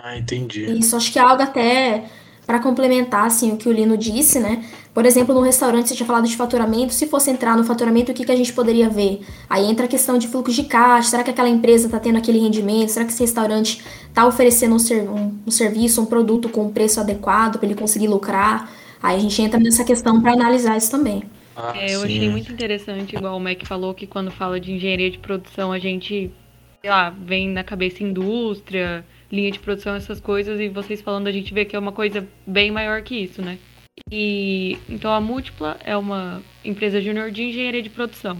Ah, 0.02 0.18
entendi. 0.18 0.66
Isso, 0.66 0.96
acho 0.96 1.12
que 1.12 1.20
é 1.20 1.22
algo 1.22 1.42
até 1.42 2.06
para 2.46 2.60
complementar 2.60 3.26
assim, 3.26 3.52
o 3.54 3.58
que 3.58 3.70
o 3.70 3.72
Lino 3.72 3.98
disse, 3.98 4.40
né? 4.40 4.64
Por 4.94 5.06
exemplo, 5.06 5.34
no 5.34 5.42
restaurante 5.42 5.90
você 5.90 5.96
tinha 5.96 6.06
falado 6.06 6.28
de 6.28 6.36
faturamento. 6.36 6.94
Se 6.94 7.08
fosse 7.08 7.32
entrar 7.32 7.58
no 7.58 7.64
faturamento, 7.64 8.12
o 8.12 8.16
que, 8.16 8.26
que 8.26 8.32
a 8.32 8.36
gente 8.36 8.54
poderia 8.54 8.90
ver? 8.90 9.22
Aí 9.50 9.66
entra 9.66 9.86
a 9.86 9.88
questão 9.90 10.18
de 10.18 10.28
fluxo 10.28 10.54
de 10.54 10.64
caixa. 10.64 11.10
Será 11.10 11.24
que 11.24 11.32
aquela 11.32 11.50
empresa 11.50 11.86
está 11.88 12.00
tendo 12.00 12.18
aquele 12.18 12.40
rendimento? 12.40 12.90
Será 12.90 13.06
que 13.06 13.12
esse 13.12 13.24
restaurante 13.24 13.82
está 14.08 14.26
oferecendo 14.28 14.76
um, 14.76 14.80
ser- 14.80 15.10
um- 15.10 15.40
um 15.48 15.52
serviço, 15.52 16.02
um 16.02 16.06
produto 16.06 16.50
com 16.50 16.66
um 16.66 16.72
preço 16.74 17.00
adequado 17.00 17.58
para 17.58 17.66
ele 17.68 17.76
conseguir 17.76 18.08
lucrar? 18.08 18.70
Aí 19.02 19.16
a 19.18 19.20
gente 19.20 19.42
entra 19.42 19.60
nessa 19.60 19.84
questão 19.84 20.22
para 20.22 20.34
analisar 20.34 20.78
isso 20.78 20.92
também. 20.92 21.24
Ah, 21.56 21.74
É, 21.74 21.96
eu 21.96 22.02
sim. 22.02 22.06
achei 22.06 22.30
muito 22.30 22.52
interessante, 22.52 23.16
igual 23.16 23.38
o 23.38 23.40
Mac 23.40 23.64
falou, 23.66 23.94
que 23.94 24.08
quando 24.08 24.32
fala 24.32 24.60
de 24.60 24.72
engenharia 24.72 25.10
de 25.12 25.20
produção, 25.20 25.72
a 25.72 25.80
gente, 25.80 26.32
sei 26.82 26.90
lá, 26.90 27.10
vem 27.10 27.50
na 27.50 27.64
cabeça 27.64 28.04
indústria, 28.04 29.06
linha 29.34 29.52
de 29.52 29.60
produção, 29.60 29.96
essas 29.96 30.20
coisas, 30.20 30.60
e 30.60 30.70
vocês 30.70 31.02
falando, 31.02 31.28
a 31.28 31.32
gente 31.32 31.52
vê 31.54 31.66
que 31.66 31.76
é 31.76 31.80
uma 31.80 31.92
coisa 31.92 32.28
bem 32.46 32.70
maior 32.70 33.02
que 33.02 33.16
isso, 33.16 33.42
né? 33.42 33.58
E 34.12 34.78
então 34.88 35.12
a 35.12 35.20
Múltipla 35.20 35.78
é 35.84 35.98
uma 35.98 36.42
empresa 36.64 37.02
júnior 37.02 37.32
de 37.32 37.44
engenharia 37.44 37.82
de 37.82 37.90
produção. 37.90 38.38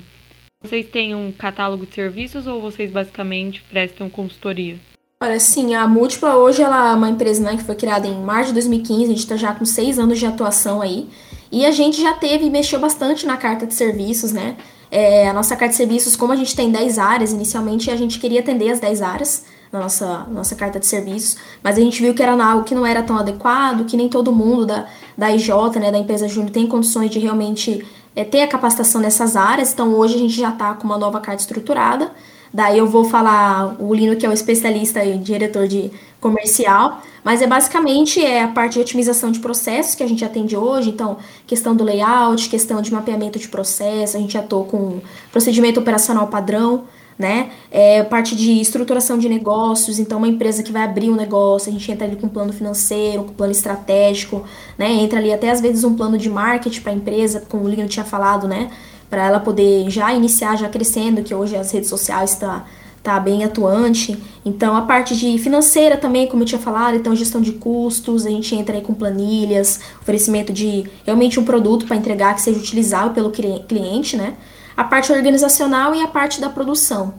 Vocês 0.64 0.86
têm 0.88 1.16
um 1.16 1.32
catálogo 1.32 1.86
de 1.86 1.96
serviços 1.96 2.46
ou 2.46 2.62
vocês 2.62 2.92
basicamente 2.92 3.64
prestam 3.70 4.10
consultoria? 4.10 4.78
Olha, 5.22 5.40
sim, 5.40 5.74
a 5.74 5.88
Múltipla 5.88 6.36
hoje 6.36 6.62
ela 6.62 6.92
é 6.92 6.96
uma 6.96 7.10
empresa 7.10 7.44
né, 7.44 7.58
que 7.58 7.64
foi 7.64 7.76
criada 7.76 8.08
em 8.08 8.22
março 8.22 8.50
de 8.50 8.54
2015, 8.54 9.04
a 9.04 9.08
gente 9.08 9.18
está 9.18 9.36
já 9.36 9.54
com 9.54 9.66
seis 9.66 9.98
anos 9.98 10.20
de 10.20 10.26
atuação 10.26 10.82
aí. 10.82 11.10
E 11.52 11.66
a 11.66 11.72
gente 11.72 12.02
já 12.02 12.14
teve 12.14 12.50
mexeu 12.50 12.80
bastante 12.80 13.26
na 13.26 13.38
carta 13.38 13.66
de 13.66 13.74
serviços, 13.74 14.32
né? 14.32 14.58
É, 14.92 15.28
a 15.28 15.34
nossa 15.34 15.56
carta 15.56 15.72
de 15.72 15.78
serviços, 15.78 16.16
como 16.16 16.34
a 16.34 16.36
gente 16.36 16.56
tem 16.56 16.72
10 16.72 17.00
áreas, 17.00 17.32
inicialmente 17.32 17.90
a 17.90 17.96
gente 17.96 18.20
queria 18.20 18.42
atender 18.42 18.70
as 18.70 18.80
10 18.80 19.02
áreas 19.02 19.46
na 19.74 19.80
nossa, 19.80 20.28
nossa 20.30 20.56
carta 20.56 20.80
de 20.80 20.86
serviços, 20.86 21.36
mas 21.64 21.78
a 21.80 21.82
gente 21.82 22.00
viu 22.00 22.14
que 22.14 22.22
era 22.22 22.32
algo 22.32 22.64
que 22.64 22.76
não 22.76 22.86
era 22.86 23.02
tão 23.02 23.18
adequado, 23.18 23.86
que 23.86 23.98
nem 23.98 24.08
todo 24.08 24.32
mundo 24.32 24.68
da, 24.68 24.86
da 25.18 25.32
IJ, 25.32 25.50
né, 25.80 25.92
da 25.92 25.98
empresa 25.98 26.28
Júnior, 26.28 26.52
tem 26.52 26.68
condições 26.68 27.10
de 27.10 27.18
realmente 27.18 27.84
é, 28.16 28.24
ter 28.24 28.44
a 28.44 28.48
capacitação 28.48 29.02
nessas 29.02 29.36
áreas. 29.36 29.74
Então 29.74 29.96
hoje 29.96 30.14
a 30.14 30.20
gente 30.20 30.36
já 30.36 30.50
está 30.50 30.76
com 30.76 30.84
uma 30.84 30.98
nova 30.98 31.20
carta 31.20 31.42
estruturada. 31.42 32.12
Daí 32.54 32.78
eu 32.78 32.86
vou 32.86 33.04
falar 33.04 33.76
o 33.80 33.92
Lino, 33.96 34.16
que 34.16 34.24
é 34.28 34.30
o 34.30 34.32
especialista 34.32 35.04
e 35.04 35.18
diretor 35.18 35.68
de 35.68 35.92
comercial, 36.22 37.02
mas 37.24 37.42
é 37.42 37.48
basicamente 37.48 38.24
é 38.24 38.44
a 38.44 38.48
parte 38.48 38.74
de 38.74 38.80
otimização 38.80 39.32
de 39.32 39.40
processos 39.40 39.96
que 39.96 40.04
a 40.04 40.08
gente 40.08 40.24
atende 40.24 40.56
hoje, 40.56 40.90
então 40.90 41.18
questão 41.48 41.76
do 41.76 41.84
layout, 41.84 42.48
questão 42.48 42.80
de 42.80 42.94
mapeamento 42.94 43.40
de 43.40 43.48
processo, 43.48 44.16
a 44.16 44.20
gente 44.20 44.38
atua 44.38 44.66
com 44.66 45.02
procedimento 45.32 45.80
operacional 45.80 46.28
padrão, 46.28 46.84
né? 47.18 47.52
É 47.72 48.04
parte 48.04 48.36
de 48.36 48.60
estruturação 48.60 49.18
de 49.18 49.30
negócios, 49.30 50.00
então 50.00 50.18
uma 50.18 50.28
empresa 50.28 50.64
que 50.64 50.72
vai 50.72 50.84
abrir 50.84 51.10
um 51.10 51.16
negócio, 51.16 51.70
a 51.70 51.74
gente 51.74 51.92
entra 51.92 52.08
ali 52.08 52.16
com 52.16 52.28
plano 52.28 52.52
financeiro, 52.52 53.24
com 53.24 53.34
plano 53.34 53.52
estratégico, 53.52 54.44
né? 54.78 54.92
Entra 54.92 55.20
ali 55.20 55.32
até 55.32 55.52
às 55.52 55.62
vezes 55.62 55.84
um 55.84 55.96
plano 55.96 56.18
de 56.18 56.30
marketing 56.30 56.82
para 56.82 56.92
a 56.92 56.96
empresa, 56.96 57.44
como 57.48 57.66
o 57.66 57.70
Lino 57.70 57.88
tinha 57.88 58.06
falado, 58.06 58.48
né? 58.48 58.70
Para 59.10 59.28
ela 59.28 59.40
poder 59.40 59.90
já 59.90 60.14
iniciar, 60.14 60.56
já 60.58 60.68
crescendo, 60.70 61.22
que 61.22 61.34
hoje 61.36 61.56
as 61.56 61.72
redes 61.72 61.90
sociais 61.90 62.32
está 62.32 62.66
tá 63.04 63.20
bem 63.20 63.44
atuante. 63.44 64.18
Então, 64.46 64.76
a 64.76 64.82
parte 64.82 65.16
de 65.16 65.38
financeira 65.38 65.98
também, 65.98 66.26
como 66.26 66.42
eu 66.44 66.48
tinha 66.48 66.60
falado, 66.60 66.96
então 66.96 67.16
gestão 67.16 67.42
de 67.42 67.52
custos, 67.52 68.26
a 68.26 68.30
gente 68.30 68.56
entra 68.56 68.76
aí 68.76 68.82
com 68.82 68.94
planilhas, 68.94 69.82
oferecimento 70.02 70.54
de 70.54 70.86
realmente 71.06 71.40
um 71.40 71.44
produto 71.44 71.86
para 71.86 71.98
entregar 71.98 72.34
que 72.34 72.42
seja 72.42 72.58
utilizável 72.58 73.12
pelo 73.12 73.30
cli- 73.30 73.64
cliente, 73.68 74.16
né? 74.16 74.34
A 74.76 74.84
parte 74.84 75.12
organizacional 75.12 75.94
e 75.96 76.02
a 76.02 76.08
parte 76.08 76.42
da 76.42 76.50
produção. 76.50 77.16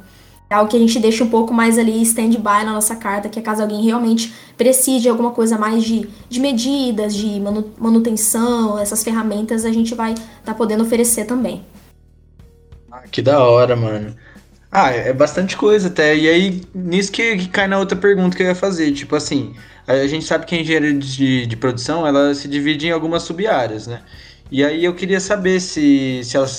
É 0.50 0.54
algo 0.54 0.70
que 0.70 0.76
a 0.76 0.80
gente 0.80 0.98
deixa 0.98 1.24
um 1.24 1.30
pouco 1.30 1.54
mais 1.54 1.78
ali 1.78 2.02
stand-by 2.02 2.64
na 2.64 2.72
nossa 2.72 2.94
carta, 2.96 3.28
que 3.28 3.38
é 3.38 3.42
caso 3.42 3.62
alguém 3.62 3.82
realmente 3.82 4.32
precise 4.56 5.00
de 5.00 5.08
alguma 5.08 5.30
coisa 5.30 5.58
mais 5.58 5.82
de, 5.82 6.08
de 6.28 6.38
medidas, 6.40 7.14
de 7.14 7.40
manu- 7.40 7.72
manutenção, 7.78 8.78
essas 8.78 9.02
ferramentas 9.02 9.64
a 9.64 9.72
gente 9.72 9.94
vai 9.94 10.12
estar 10.12 10.24
tá 10.44 10.54
podendo 10.54 10.82
oferecer 10.84 11.24
também. 11.24 11.64
Ah, 12.90 13.02
que 13.10 13.22
da 13.22 13.42
hora, 13.42 13.74
mano. 13.74 14.14
Ah, 14.70 14.90
é 14.90 15.12
bastante 15.12 15.56
coisa 15.56 15.88
até. 15.88 16.16
E 16.16 16.28
aí, 16.28 16.62
nisso 16.74 17.10
que, 17.12 17.36
que 17.36 17.48
cai 17.48 17.66
na 17.68 17.78
outra 17.78 17.96
pergunta 17.96 18.36
que 18.36 18.42
eu 18.42 18.46
ia 18.48 18.54
fazer. 18.54 18.92
Tipo 18.92 19.16
assim, 19.16 19.54
a 19.86 20.06
gente 20.06 20.24
sabe 20.24 20.46
que 20.46 20.54
a 20.54 20.60
engenharia 20.60 20.92
de, 20.94 21.46
de 21.46 21.56
produção, 21.56 22.06
ela 22.06 22.34
se 22.34 22.48
divide 22.48 22.88
em 22.88 22.90
algumas 22.90 23.22
sub-áreas, 23.22 23.86
né? 23.86 24.02
E 24.50 24.64
aí 24.64 24.84
eu 24.84 24.94
queria 24.94 25.20
saber 25.20 25.60
se, 25.60 26.20
se, 26.24 26.36
elas, 26.36 26.50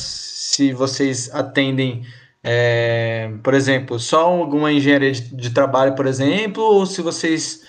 se 0.55 0.71
vocês 0.71 1.29
atendem, 1.33 2.05
é, 2.41 3.29
por 3.43 3.53
exemplo, 3.53 3.99
só 3.99 4.21
alguma 4.21 4.71
engenharia 4.71 5.11
de, 5.11 5.35
de 5.35 5.49
trabalho, 5.49 5.95
por 5.95 6.07
exemplo, 6.07 6.63
ou 6.63 6.85
se 6.85 7.01
vocês 7.01 7.61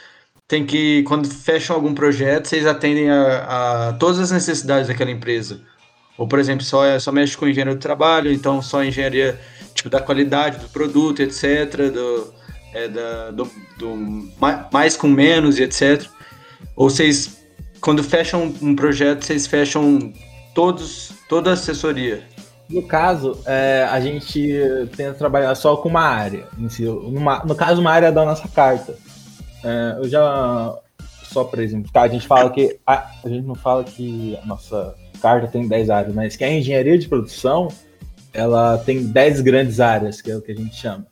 tem 0.47 0.64
que, 0.64 1.02
quando 1.02 1.28
fecham 1.28 1.75
algum 1.75 1.93
projeto, 1.93 2.47
vocês 2.47 2.64
atendem 2.64 3.11
a, 3.11 3.88
a 3.88 3.93
todas 3.95 4.21
as 4.21 4.31
necessidades 4.31 4.87
daquela 4.87 5.11
empresa. 5.11 5.61
Ou, 6.16 6.28
por 6.28 6.38
exemplo, 6.38 6.64
só, 6.64 6.97
só 7.00 7.11
mexe 7.11 7.37
com 7.37 7.49
engenharia 7.49 7.75
do 7.75 7.81
trabalho, 7.81 8.33
então 8.33 8.62
só 8.62 8.85
engenharia 8.85 9.38
tipo, 9.75 9.90
da 9.90 10.00
qualidade 10.00 10.59
do 10.59 10.69
produto, 10.69 11.21
etc., 11.21 11.90
do, 11.93 12.33
é, 12.73 12.87
da, 12.87 13.31
do, 13.33 13.50
do, 13.76 14.31
mais 14.73 14.97
com 14.97 15.09
menos 15.09 15.59
e 15.59 15.64
etc. 15.64 16.07
Ou 16.76 16.88
vocês, 16.88 17.37
quando 17.81 18.05
fecham 18.05 18.55
um 18.62 18.76
projeto, 18.76 19.25
vocês 19.25 19.49
fecham 19.49 20.12
todos, 20.55 21.11
toda 21.28 21.50
a 21.50 21.52
assessoria? 21.55 22.36
No 22.68 22.82
caso, 22.82 23.38
é, 23.46 23.87
a 23.90 24.00
gente 24.00 24.52
tenta 24.96 25.14
trabalhar 25.14 25.54
só 25.54 25.76
com 25.76 25.88
uma 25.88 26.02
área. 26.02 26.46
Si, 26.68 26.82
numa, 26.82 27.44
no 27.44 27.54
caso, 27.54 27.80
uma 27.80 27.92
área 27.92 28.11
da 28.11 28.25
nossa 28.25 28.49
carta. 28.49 28.96
É, 29.64 29.99
eu 29.99 30.08
já. 30.08 30.76
Só 31.25 31.44
para 31.44 31.62
exemplificar, 31.62 32.04
a 32.04 32.08
gente 32.08 32.26
fala 32.26 32.50
que. 32.50 32.78
A, 32.87 33.11
a 33.25 33.28
gente 33.28 33.46
não 33.46 33.54
fala 33.54 33.85
que 33.85 34.37
a 34.42 34.46
nossa 34.46 34.94
carta 35.20 35.46
tem 35.46 35.68
10 35.68 35.90
áreas, 35.90 36.14
mas 36.14 36.37
que 36.37 36.44
a 36.44 36.52
engenharia 36.52 36.99
de 36.99 37.08
produção 37.08 37.68
ela 38.32 38.78
tem 38.78 39.06
10 39.06 39.40
grandes 39.40 39.80
áreas, 39.80 40.20
que 40.20 40.30
é 40.30 40.37
o 40.37 40.42
que 40.42 40.52
a 40.52 40.56
gente 40.56 40.75
chama. 40.75 41.06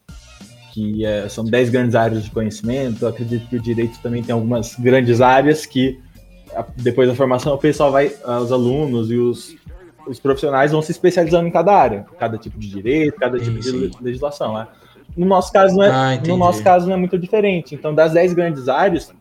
Que 0.73 1.07
é, 1.07 1.29
são 1.29 1.45
10 1.45 1.71
grandes 1.71 1.95
áreas 1.95 2.25
de 2.25 2.31
conhecimento. 2.31 3.05
Eu 3.05 3.09
acredito 3.09 3.49
que 3.49 3.57
o 3.57 3.63
direito 3.63 3.99
também 4.03 4.23
tem 4.23 4.33
algumas 4.33 4.75
grandes 4.75 5.21
áreas 5.21 5.65
que 5.65 6.01
depois 6.77 7.09
da 7.09 7.15
formação 7.15 7.55
o 7.55 7.59
pessoal 7.59 7.91
vai, 7.91 8.13
os 8.43 8.53
alunos 8.53 9.11
e 9.11 9.17
os, 9.17 9.57
os 10.07 10.19
profissionais 10.19 10.73
vão 10.73 10.83
se 10.83 10.93
especializando 10.93 11.47
em 11.47 11.51
cada 11.51 11.73
área, 11.75 12.07
cada 12.19 12.39
tipo 12.39 12.59
de 12.59 12.69
direito, 12.69 13.19
cada 13.19 13.39
tipo 13.39 13.63
sim, 13.63 13.89
de 13.89 14.03
legislação. 14.03 14.55
Né? 14.55 14.67
No 15.17 15.27
nosso 15.27 15.53
caso 15.53 15.77
não 15.77 15.83
é, 15.83 15.91
ah, 15.91 16.21
no 16.27 16.37
nosso 16.37 16.63
caso 16.63 16.87
não 16.87 16.95
é 16.95 16.97
muito 16.97 17.19
diferente. 17.19 17.75
Então, 17.75 17.95
das 17.95 18.13
10 18.13 18.35
grandes 18.35 18.69
áreas, 18.69 19.13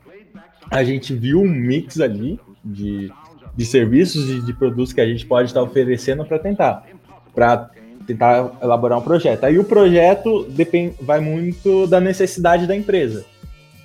a 0.69 0.83
gente 0.83 1.13
viu 1.13 1.41
um 1.41 1.47
mix 1.47 1.99
ali 1.99 2.39
de, 2.63 3.11
de 3.55 3.65
serviços 3.65 4.29
e 4.29 4.41
de 4.41 4.53
produtos 4.53 4.93
que 4.93 5.01
a 5.01 5.05
gente 5.05 5.25
pode 5.25 5.49
estar 5.49 5.61
oferecendo 5.61 6.25
para 6.25 6.39
tentar, 6.39 6.85
para 7.33 7.69
tentar 8.07 8.51
elaborar 8.61 8.97
um 8.97 9.01
projeto. 9.01 9.43
Aí 9.43 9.59
o 9.59 9.63
projeto 9.63 10.43
depend, 10.49 10.95
vai 11.01 11.19
muito 11.19 11.87
da 11.87 11.99
necessidade 11.99 12.65
da 12.65 12.75
empresa. 12.75 13.25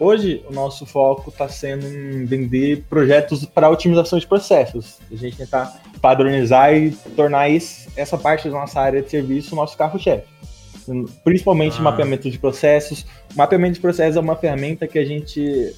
Hoje, 0.00 0.44
o 0.48 0.52
nosso 0.52 0.86
foco 0.86 1.28
está 1.28 1.48
sendo 1.48 1.84
em 1.84 2.24
vender 2.24 2.84
projetos 2.88 3.44
para 3.44 3.68
otimização 3.68 4.16
de 4.16 4.26
processos. 4.26 4.98
A 5.10 5.16
gente 5.16 5.36
tentar 5.36 5.82
padronizar 6.00 6.72
e 6.72 6.92
tornar 7.16 7.48
isso, 7.48 7.88
essa 7.96 8.16
parte 8.16 8.48
da 8.48 8.54
nossa 8.54 8.80
área 8.80 9.02
de 9.02 9.10
serviço 9.10 9.54
o 9.54 9.56
nosso 9.56 9.76
carro-chefe. 9.76 10.26
Principalmente 11.24 11.78
ah. 11.78 11.82
mapeamento 11.82 12.30
de 12.30 12.38
processos. 12.38 13.04
Mapeamento 13.34 13.74
de 13.74 13.80
processos 13.80 14.16
é 14.16 14.20
uma 14.20 14.36
ferramenta 14.36 14.86
que 14.86 15.00
a 15.00 15.04
gente 15.04 15.74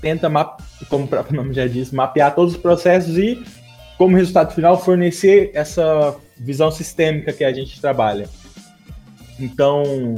tenta, 0.00 0.30
map, 0.30 0.58
como 0.88 1.04
o 1.04 1.08
próprio 1.08 1.36
nome 1.36 1.52
já 1.52 1.66
diz, 1.66 1.92
mapear 1.92 2.34
todos 2.34 2.54
os 2.54 2.60
processos 2.60 3.18
e, 3.18 3.42
como 3.98 4.16
resultado 4.16 4.54
final, 4.54 4.82
fornecer 4.82 5.50
essa 5.52 6.16
visão 6.38 6.70
sistêmica 6.70 7.30
que 7.30 7.44
a 7.44 7.52
gente 7.52 7.78
trabalha. 7.78 8.26
Então, 9.38 10.14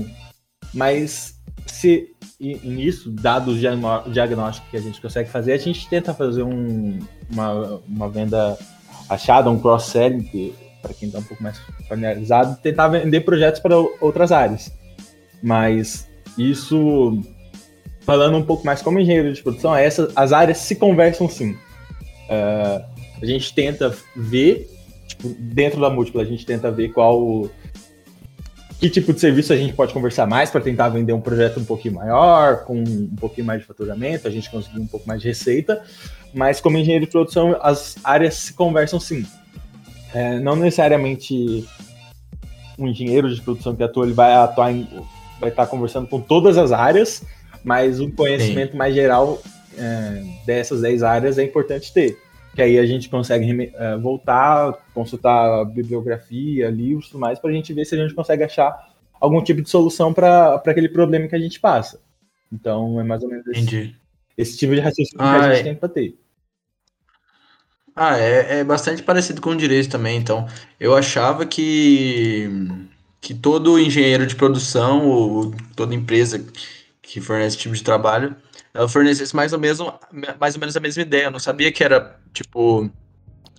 mas 0.72 1.34
se 1.66 2.08
nisso, 2.40 3.11
dados 3.11 3.59
diagnósticos 3.59 4.70
que 4.70 4.76
a 4.76 4.80
gente 4.80 5.00
consegue 5.00 5.28
fazer, 5.28 5.52
a 5.52 5.59
gente 5.59 5.88
tenta 5.88 6.14
fazer 6.14 6.42
um, 6.42 6.99
uma, 7.30 7.80
uma 7.87 8.09
venda 8.09 8.59
achada, 9.09 9.50
um 9.50 9.59
cross-selling, 9.59 10.54
para 10.80 10.94
quem 10.94 11.09
está 11.09 11.18
um 11.18 11.23
pouco 11.23 11.42
mais 11.42 11.61
familiarizado, 11.88 12.56
tentar 12.62 12.88
vender 12.88 13.20
projetos 13.20 13.61
para 13.61 13.76
outras 14.00 14.32
áreas. 14.32 14.73
Mas 15.42 16.09
isso, 16.38 17.20
falando 18.00 18.37
um 18.38 18.42
pouco 18.42 18.64
mais 18.64 18.80
como 18.80 18.99
engenheiro 18.99 19.32
de 19.32 19.42
produção, 19.42 19.76
essa, 19.76 20.11
as 20.16 20.32
áreas 20.32 20.59
se 20.59 20.76
conversam 20.76 21.28
sim. 21.28 21.52
Uh, 22.30 22.82
a 23.20 23.26
gente 23.26 23.52
tenta 23.54 23.94
ver 24.16 24.66
Tipo, 25.11 25.28
dentro 25.38 25.80
da 25.80 25.90
múltipla, 25.90 26.23
a 26.23 26.25
gente 26.25 26.47
tenta 26.47 26.70
ver 26.70 26.92
qual. 26.92 27.49
Que 28.80 28.88
tipo 28.88 29.12
de 29.12 29.20
serviço 29.20 29.52
a 29.52 29.56
gente 29.56 29.75
pode 29.75 29.92
conversar 29.92 30.26
mais 30.26 30.50
para 30.50 30.60
tentar 30.60 30.88
vender 30.88 31.12
um 31.12 31.20
projeto 31.20 31.60
um 31.60 31.64
pouquinho 31.64 31.94
maior, 31.94 32.64
com 32.64 32.82
um 32.82 33.14
pouquinho 33.14 33.46
mais 33.46 33.60
de 33.60 33.66
faturamento, 33.66 34.26
a 34.26 34.30
gente 34.30 34.50
conseguir 34.50 34.80
um 34.80 34.87
pouco 34.87 35.06
mais 35.06 35.20
de 35.20 35.28
receita. 35.28 35.82
Mas, 36.32 36.60
como 36.60 36.78
engenheiro 36.78 37.04
de 37.04 37.10
produção, 37.10 37.58
as 37.60 37.96
áreas 38.02 38.34
se 38.34 38.54
conversam 38.54 38.99
sim. 38.99 39.26
É, 40.14 40.40
não 40.40 40.56
necessariamente 40.56 41.68
um 42.78 42.88
engenheiro 42.88 43.32
de 43.32 43.40
produção 43.42 43.76
que 43.76 43.82
atua, 43.82 44.06
ele 44.06 44.14
vai 44.14 44.32
atuar 44.32 44.72
em, 44.72 44.88
vai 45.38 45.50
estar 45.50 45.66
conversando 45.66 46.06
com 46.06 46.20
todas 46.20 46.56
as 46.56 46.72
áreas, 46.72 47.22
mas 47.62 48.00
um 48.00 48.10
conhecimento 48.10 48.72
Sim. 48.72 48.78
mais 48.78 48.94
geral 48.94 49.42
é, 49.76 50.22
dessas 50.46 50.80
10 50.80 51.02
áreas 51.02 51.38
é 51.38 51.44
importante 51.44 51.92
ter 51.92 52.18
que 52.54 52.62
aí 52.62 52.78
a 52.78 52.87
gente 52.87 53.09
consegue 53.09 53.73
uh, 53.75 54.00
voltar, 54.00 54.73
consultar 54.92 55.64
bibliografia, 55.66 56.69
livros 56.69 57.07
e 57.07 57.11
tudo 57.11 57.21
mais, 57.21 57.38
para 57.38 57.50
a 57.50 57.52
gente 57.52 57.73
ver 57.73 57.85
se 57.85 57.95
a 57.95 57.99
gente 57.99 58.14
consegue 58.14 58.42
achar 58.42 58.90
algum 59.21 59.42
tipo 59.42 59.62
de 59.62 59.69
solução 59.69 60.12
para 60.12 60.54
aquele 60.54 60.88
problema 60.88 61.28
que 61.28 61.37
a 61.37 61.40
gente 61.40 61.61
passa. 61.61 62.00
Então, 62.52 63.00
é 63.00 63.04
mais 63.04 63.23
ou 63.23 63.28
menos 63.28 63.47
esse, 63.47 63.95
esse 64.37 64.59
tipo 64.59 64.75
de 64.75 64.80
raciocínio 64.80 65.25
ah, 65.25 65.38
que 65.38 65.45
a 65.45 65.49
gente 65.50 65.61
é... 65.61 65.64
tem 65.64 65.75
para 65.76 65.88
ter. 65.88 66.19
Ah, 67.95 68.19
é, 68.19 68.61
é 68.61 68.64
bastante 68.64 69.02
parecido 69.02 69.40
com 69.40 69.50
o 69.50 69.57
direito 69.57 69.90
também. 69.90 70.16
Então, 70.16 70.47
eu 70.78 70.97
achava 70.97 71.45
que, 71.45 72.49
que 73.21 73.35
todo 73.35 73.78
engenheiro 73.78 74.26
de 74.26 74.35
produção 74.35 75.07
ou 75.07 75.54
toda 75.76 75.95
empresa 75.95 76.45
que 77.12 77.20
fornece 77.20 77.48
esse 77.48 77.58
tipo 77.58 77.74
de 77.74 77.82
trabalho 77.82 78.36
ela 78.72 78.88
fornecesse 78.88 79.34
mais 79.34 79.52
ou, 79.52 79.58
mesmo, 79.58 79.92
mais 80.38 80.54
ou 80.54 80.60
menos 80.60 80.76
a 80.76 80.80
mesma 80.80 81.02
ideia. 81.02 81.24
Eu 81.24 81.30
não 81.30 81.40
sabia 81.40 81.72
que 81.72 81.82
era, 81.82 82.16
tipo, 82.32 82.88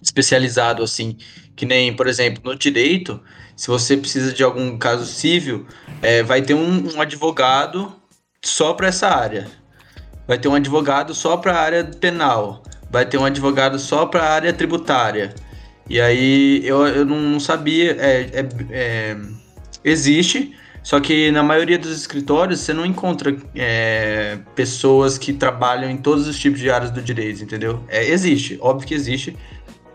especializado 0.01 0.81
assim. 0.83 1.17
Que 1.55 1.65
nem, 1.65 1.93
por 1.93 2.07
exemplo, 2.07 2.41
no 2.45 2.57
direito, 2.57 3.21
se 3.55 3.67
você 3.67 3.97
precisa 3.97 4.33
de 4.33 4.41
algum 4.43 4.77
caso 4.77 5.05
civil, 5.05 5.67
é, 6.01 6.23
vai 6.23 6.41
ter 6.41 6.53
um, 6.53 6.95
um 6.95 7.01
advogado 7.01 7.93
só 8.43 8.73
para 8.73 8.87
essa 8.87 9.09
área. 9.09 9.47
Vai 10.25 10.37
ter 10.37 10.47
um 10.47 10.55
advogado 10.55 11.13
só 11.13 11.35
para 11.35 11.53
a 11.53 11.59
área 11.59 11.83
penal. 11.83 12.63
Vai 12.89 13.05
ter 13.05 13.17
um 13.17 13.25
advogado 13.25 13.77
só 13.77 14.05
para 14.05 14.23
a 14.23 14.29
área 14.33 14.53
tributária. 14.53 15.35
E 15.89 15.99
aí 15.99 16.65
eu, 16.65 16.87
eu 16.87 17.05
não 17.05 17.37
sabia. 17.37 17.97
É, 17.99 18.21
é, 18.21 18.49
é, 18.69 19.17
existe, 19.83 20.55
só 20.83 20.99
que 20.99 21.31
na 21.31 21.43
maioria 21.43 21.77
dos 21.77 21.95
escritórios 21.95 22.59
você 22.59 22.73
não 22.73 22.85
encontra 22.85 23.35
é, 23.55 24.39
pessoas 24.55 25.17
que 25.17 25.31
trabalham 25.31 25.89
em 25.89 25.97
todos 25.97 26.27
os 26.27 26.39
tipos 26.39 26.59
de 26.59 26.71
áreas 26.71 26.91
do 26.91 27.01
direito, 27.01 27.43
entendeu? 27.43 27.83
É, 27.87 28.09
existe, 28.09 28.57
óbvio 28.61 28.87
que 28.87 28.93
existe, 28.93 29.37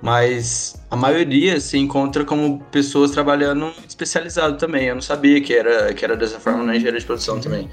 mas 0.00 0.80
a 0.90 0.96
maioria 0.96 1.58
se 1.58 1.76
encontra 1.76 2.24
como 2.24 2.60
pessoas 2.70 3.10
trabalhando 3.10 3.72
especializado 3.88 4.56
também. 4.56 4.86
Eu 4.86 4.94
não 4.94 5.02
sabia 5.02 5.40
que 5.40 5.52
era, 5.52 5.92
que 5.92 6.04
era 6.04 6.16
dessa 6.16 6.38
forma 6.38 6.62
na 6.62 6.76
engenharia 6.76 7.00
de 7.00 7.06
produção 7.06 7.40
também. 7.40 7.68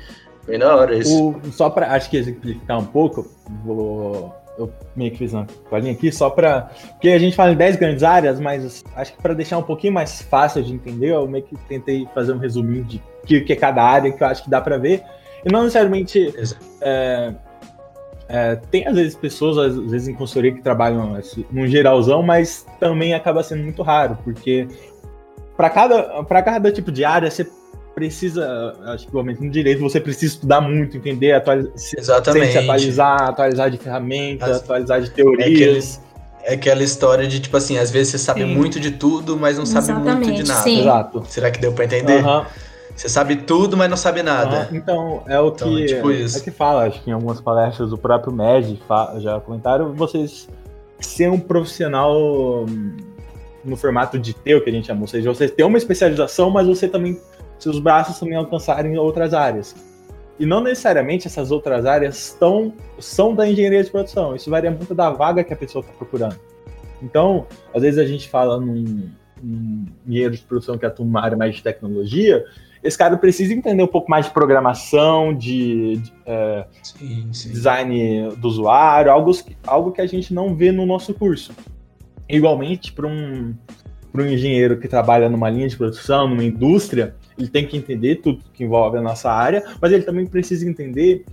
Bem 0.48 0.60
da 0.60 0.76
hora 0.76 0.98
isso. 0.98 1.30
O, 1.30 1.52
só 1.52 1.70
para 1.70 1.94
acho 1.94 2.10
que 2.10 2.18
exemplificar 2.18 2.80
um 2.80 2.86
pouco, 2.86 3.30
vou 3.64 4.43
eu 4.58 4.72
meio 4.96 5.12
que 5.12 5.18
fiz 5.18 5.34
uma 5.34 5.48
colinha 5.70 5.94
aqui 5.94 6.12
só 6.12 6.30
para 6.30 6.70
porque 6.92 7.10
a 7.10 7.20
gente 7.20 7.36
fala 7.36 7.52
em 7.52 7.56
10 7.56 7.76
grandes 7.78 8.04
áreas, 8.04 8.40
mas 8.40 8.84
acho 8.96 9.14
que 9.14 9.22
para 9.22 9.34
deixar 9.34 9.58
um 9.58 9.64
pouquinho 9.64 9.94
mais 9.94 10.22
fácil 10.22 10.64
de 10.64 10.74
entender, 10.74 11.12
eu 11.12 11.28
meio 11.28 11.44
que 11.44 11.56
tentei 11.68 12.08
fazer 12.14 12.34
um 12.34 12.38
resuminho 12.38 12.84
de 12.84 13.02
que, 13.26 13.42
que 13.42 13.54
é 13.54 13.56
cada 13.56 13.84
área 13.84 14.12
que 14.12 14.22
eu 14.22 14.28
acho 14.28 14.44
que 14.44 14.50
dá 14.50 14.62
para 14.62 14.78
ver. 14.78 15.04
E 15.46 15.52
não 15.52 15.64
necessariamente 15.64 16.34
é, 16.82 17.34
é, 18.30 18.56
tem 18.72 18.88
às 18.88 18.96
vezes 18.96 19.16
pessoas, 19.16 19.58
às 19.58 19.92
vezes 19.92 20.08
em 20.08 20.14
consultoria 20.14 20.54
que 20.54 20.62
trabalham 20.62 21.16
assim, 21.16 21.46
num 21.52 21.68
geralzão, 21.68 22.24
mas 22.24 22.66
também 22.80 23.14
acaba 23.14 23.44
sendo 23.44 23.64
muito 23.64 23.82
raro, 23.82 24.18
porque 24.24 24.68
para 25.58 25.70
cada, 25.70 26.24
cada 26.26 26.72
tipo 26.72 26.92
de 26.92 27.04
área 27.04 27.30
você 27.30 27.48
precisa, 27.94 28.76
acho 28.86 29.06
que 29.06 29.10
igualmente 29.10 29.44
no 29.44 29.50
direito, 29.50 29.82
você 29.82 30.00
precisa 30.00 30.34
estudar 30.34 30.62
muito, 30.62 30.98
entender, 30.98 31.34
atualizar, 31.34 31.74
Exatamente. 31.98 32.52
se 32.52 32.58
atualizar, 32.58 33.22
atualizar 33.30 33.72
de 33.72 33.78
ferramentas, 33.78 34.50
As... 34.50 34.58
atualizar 34.58 35.02
de 35.02 35.12
teorias. 35.12 36.02
É, 36.42 36.54
é 36.54 36.56
aquela 36.56 36.84
história 36.84 37.28
de, 37.28 37.40
tipo 37.40 37.56
assim, 37.56 37.78
às 37.78 37.92
vezes 37.92 38.12
você 38.12 38.18
sabe 38.18 38.42
Sim. 38.42 38.56
muito 38.56 38.80
de 38.80 38.92
tudo, 38.92 39.38
mas 39.38 39.58
não 39.58 39.66
sabe 39.66 39.92
Exatamente, 39.92 40.28
muito 40.28 40.44
de 40.44 40.48
nada. 40.48 40.62
Sim. 40.62 40.82
Exato. 40.82 41.24
Será 41.28 41.52
que 41.52 41.60
deu 41.60 41.72
para 41.72 41.86
entender? 41.86 42.24
Uhum. 42.24 42.46
Você 42.96 43.10
sabe 43.10 43.38
tudo, 43.38 43.76
mas 43.76 43.90
não 43.90 43.98
sabe 43.98 44.22
nada. 44.22 44.68
Uhum. 44.70 44.78
Então, 44.78 45.24
é 45.28 45.40
o 45.40 45.48
então, 45.48 45.68
que, 45.68 45.84
é, 45.84 45.88
tipo 45.88 46.12
é 46.12 46.40
que 46.40 46.52
fala, 46.52 46.86
acho 46.86 47.02
que 47.02 47.10
em 47.10 47.14
algumas 47.14 47.42
palestras 47.42 47.92
o 47.92 47.98
próprio 47.98 48.34
MED 48.34 48.80
já 49.20 49.40
comentaram, 49.40 49.94
vocês 49.94 50.48
ser 51.00 51.30
um 51.30 51.40
profissional 51.40 52.16
hum, 52.66 52.98
no 53.64 53.76
formato 53.76 54.18
de 54.18 54.34
ter, 54.34 54.56
o 54.56 54.64
que 54.64 54.70
a 54.70 54.74
gente 54.74 54.88
chama, 54.88 55.02
ou 55.02 55.08
seja, 55.08 55.34
você 55.34 55.48
ter 55.48 55.64
uma 55.64 55.78
especialização, 55.78 56.50
mas 56.50 56.68
você 56.68 56.88
também 56.88 57.20
seus 57.64 57.80
braços 57.80 58.20
também 58.20 58.36
alcançarem 58.36 58.98
outras 58.98 59.34
áreas. 59.34 59.76
E 60.40 60.46
não 60.46 60.62
necessariamente 60.62 61.28
essas 61.28 61.52
outras 61.52 61.86
áreas 61.86 62.18
estão, 62.18 62.74
são 63.00 63.34
da 63.34 63.48
engenharia 63.48 63.84
de 63.84 63.90
produção. 63.90 64.36
Isso 64.36 64.50
varia 64.50 64.72
muito 64.72 64.94
da 64.94 65.10
vaga 65.10 65.44
que 65.44 65.54
a 65.54 65.56
pessoa 65.56 65.82
está 65.82 65.94
procurando. 65.94 66.40
Então, 67.02 67.46
às 67.74 67.82
vezes 67.82 68.00
a 68.00 68.06
gente 68.06 68.30
fala 68.30 68.60
num, 68.60 69.10
num 69.42 69.86
engenheiro 70.08 70.36
de 70.36 70.42
produção 70.42 70.78
que 70.78 70.86
atua 70.86 71.06
numa 71.06 71.22
área 71.22 71.38
mais 71.38 71.56
de 71.56 71.62
tecnologia, 71.62 72.46
esse 72.84 72.98
cara 72.98 73.16
precisa 73.16 73.54
entender 73.54 73.82
um 73.82 73.88
pouco 73.88 74.12
mais 74.12 74.26
de 74.26 74.34
programação, 74.34 75.34
de, 75.34 75.98
de 75.98 76.14
é, 76.26 76.66
Sim, 76.84 77.30
sim. 77.32 77.50
design 77.52 78.36
do 78.36 78.48
usuário, 78.48 79.10
algo, 79.10 79.32
algo 79.66 79.92
que 79.92 80.02
a 80.02 80.06
gente 80.06 80.34
não 80.34 80.54
vê 80.54 80.72
no 80.72 80.86
nosso 80.86 81.14
curso. 81.14 81.54
Igualmente, 82.28 82.92
para 82.92 83.08
um, 83.08 83.56
um 84.14 84.26
engenheiro 84.26 84.78
que 84.80 84.88
trabalha 84.88 85.30
numa 85.30 85.50
linha 85.50 85.68
de 85.68 85.78
produção, 85.78 86.28
numa 86.28 86.44
indústria, 86.44 87.16
ele 87.38 87.48
tem 87.48 87.66
que 87.66 87.76
entender 87.78 88.18
tudo 88.18 88.44
que 88.54 88.64
envolve 88.64 88.98
a 88.98 89.02
nossa 89.02 89.32
área, 89.32 89.64
mas 89.82 89.92
ele 89.92 90.04
também 90.04 90.26
precisa 90.26 90.68
entender 90.68 91.26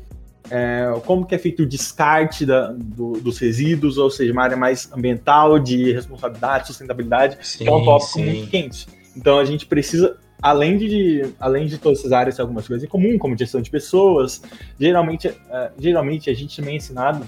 é, 0.50 0.92
como 1.06 1.24
que 1.26 1.34
é 1.34 1.38
feito 1.38 1.62
o 1.62 1.66
descarte 1.66 2.44
da, 2.44 2.72
do, 2.72 3.12
dos 3.20 3.38
resíduos, 3.38 3.98
ou 3.98 4.10
seja, 4.10 4.32
uma 4.32 4.42
área 4.42 4.56
mais 4.56 4.90
ambiental, 4.92 5.58
de 5.58 5.92
responsabilidade, 5.92 6.66
sustentabilidade, 6.66 7.38
Sim, 7.42 7.64
que 7.64 7.70
é 7.70 7.72
um 7.72 7.84
tópico 7.84 8.12
sim. 8.12 8.24
muito 8.24 8.50
quente. 8.50 8.86
Então 9.16 9.38
a 9.38 9.44
gente 9.44 9.66
precisa, 9.66 10.16
além 10.40 10.78
de, 10.78 11.26
além 11.38 11.66
de 11.66 11.78
todas 11.78 12.00
essas 12.00 12.12
áreas, 12.12 12.40
algumas 12.40 12.66
coisas 12.66 12.84
em 12.84 12.88
comum, 12.88 13.18
como 13.18 13.36
gestão 13.36 13.60
de 13.60 13.70
pessoas, 13.70 14.42
geralmente, 14.78 15.28
é, 15.28 15.70
geralmente 15.78 16.30
a 16.30 16.34
gente 16.34 16.56
também 16.56 16.74
é 16.74 16.76
ensinado 16.78 17.26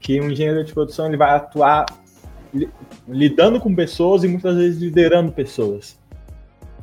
que 0.00 0.20
um 0.20 0.30
engenheiro 0.30 0.64
de 0.64 0.72
produção 0.72 1.06
ele 1.06 1.16
vai 1.16 1.30
atuar 1.30 1.86
li- 2.52 2.68
lidando 3.08 3.60
com 3.60 3.74
pessoas 3.74 4.24
e 4.24 4.28
muitas 4.28 4.56
vezes 4.56 4.80
liderando 4.80 5.32
pessoas. 5.32 5.96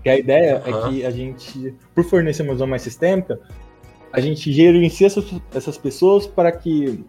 Que 0.04 0.10
a 0.10 0.18
ideia 0.18 0.64
Aham. 0.66 0.88
é 0.88 0.90
que 0.90 1.06
a 1.06 1.12
gente, 1.12 1.76
por 1.94 2.04
fornecer 2.04 2.42
uma 2.44 2.54
visão 2.54 2.68
mais 2.68 2.82
sistêmica, 2.82 3.40
a 4.12 4.20
gente 4.20 4.52
gerencia 4.52 5.08
essas, 5.08 5.26
essas 5.54 5.78
pessoas 5.78 6.26
para 6.28 6.52
que 6.52 7.04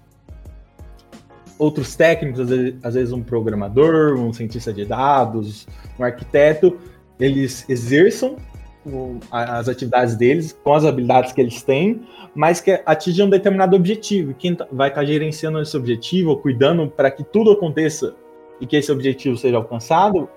outros 1.58 1.94
técnicos, 1.94 2.40
às 2.40 2.48
vezes, 2.48 2.74
às 2.82 2.94
vezes 2.94 3.12
um 3.12 3.22
programador, 3.22 4.16
um 4.18 4.32
cientista 4.32 4.72
de 4.72 4.84
dados, 4.84 5.66
um 5.98 6.04
arquiteto, 6.04 6.76
eles 7.20 7.64
exerçam 7.68 8.36
o- 8.84 9.18
as 9.30 9.68
atividades 9.68 10.16
deles 10.16 10.56
com 10.64 10.74
as 10.74 10.84
habilidades 10.84 11.32
que 11.32 11.40
eles 11.40 11.62
têm, 11.62 12.02
mas 12.34 12.60
que 12.60 12.80
atinjam 12.84 13.26
um 13.26 13.30
determinado 13.30 13.76
objetivo. 13.76 14.34
Quem 14.34 14.54
tá- 14.56 14.66
vai 14.72 14.88
estar 14.88 15.04
gerenciando 15.04 15.60
esse 15.60 15.76
objetivo, 15.76 16.36
cuidando 16.36 16.88
para 16.88 17.10
que 17.10 17.22
tudo 17.22 17.52
aconteça 17.52 18.14
e 18.60 18.66
que 18.66 18.76
esse 18.76 18.90
objetivo 18.90 19.36
seja 19.36 19.56
alcançado, 19.56 20.28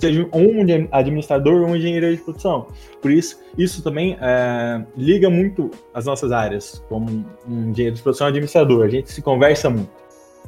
seja 0.00 0.28
um 0.32 0.86
administrador 0.92 1.62
ou 1.62 1.68
um 1.68 1.76
engenheiro 1.76 2.10
de 2.14 2.22
produção. 2.22 2.66
Por 3.02 3.10
isso, 3.10 3.38
isso 3.58 3.82
também 3.82 4.16
é, 4.20 4.82
liga 4.96 5.28
muito 5.30 5.70
as 5.94 6.06
nossas 6.06 6.32
áreas, 6.32 6.82
como 6.88 7.24
um 7.48 7.70
engenheiro 7.70 7.96
de 7.96 8.02
produção 8.02 8.26
e 8.26 8.30
administrador. 8.30 8.84
A 8.84 8.88
gente 8.88 9.10
se 9.12 9.20
conversa 9.22 9.68
muito. 9.70 9.90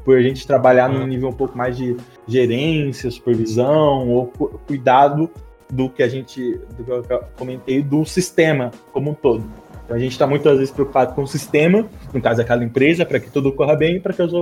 Por 0.04 0.16
a 0.18 0.22
gente 0.22 0.44
trabalhar 0.46 0.88
num 0.88 1.02
Ah. 1.02 1.06
nível 1.06 1.28
um 1.28 1.32
pouco 1.32 1.56
mais 1.56 1.76
de 1.76 1.96
gerência, 2.26 3.08
supervisão 3.10 4.08
ou 4.08 4.26
cu- 4.26 4.60
cuidado 4.66 5.30
do 5.72 5.88
que 5.88 6.02
a 6.02 6.08
gente, 6.08 6.58
do 6.76 6.82
que 6.84 7.12
eu 7.12 7.22
comentei, 7.38 7.80
do 7.82 8.04
sistema 8.04 8.72
como 8.92 9.10
um 9.12 9.14
todo. 9.14 9.44
Então 9.84 9.96
a 9.96 9.98
gente 10.00 10.12
está 10.12 10.26
muitas 10.26 10.58
vezes 10.58 10.72
preocupado 10.72 11.14
com 11.14 11.22
o 11.22 11.26
sistema, 11.28 11.88
no 12.12 12.20
caso 12.20 12.40
aquela 12.40 12.64
empresa, 12.64 13.04
para 13.06 13.20
que 13.20 13.30
tudo 13.30 13.52
corra 13.52 13.76
bem 13.76 13.96
e 13.96 14.00
para 14.00 14.12
que 14.12 14.22
os, 14.22 14.32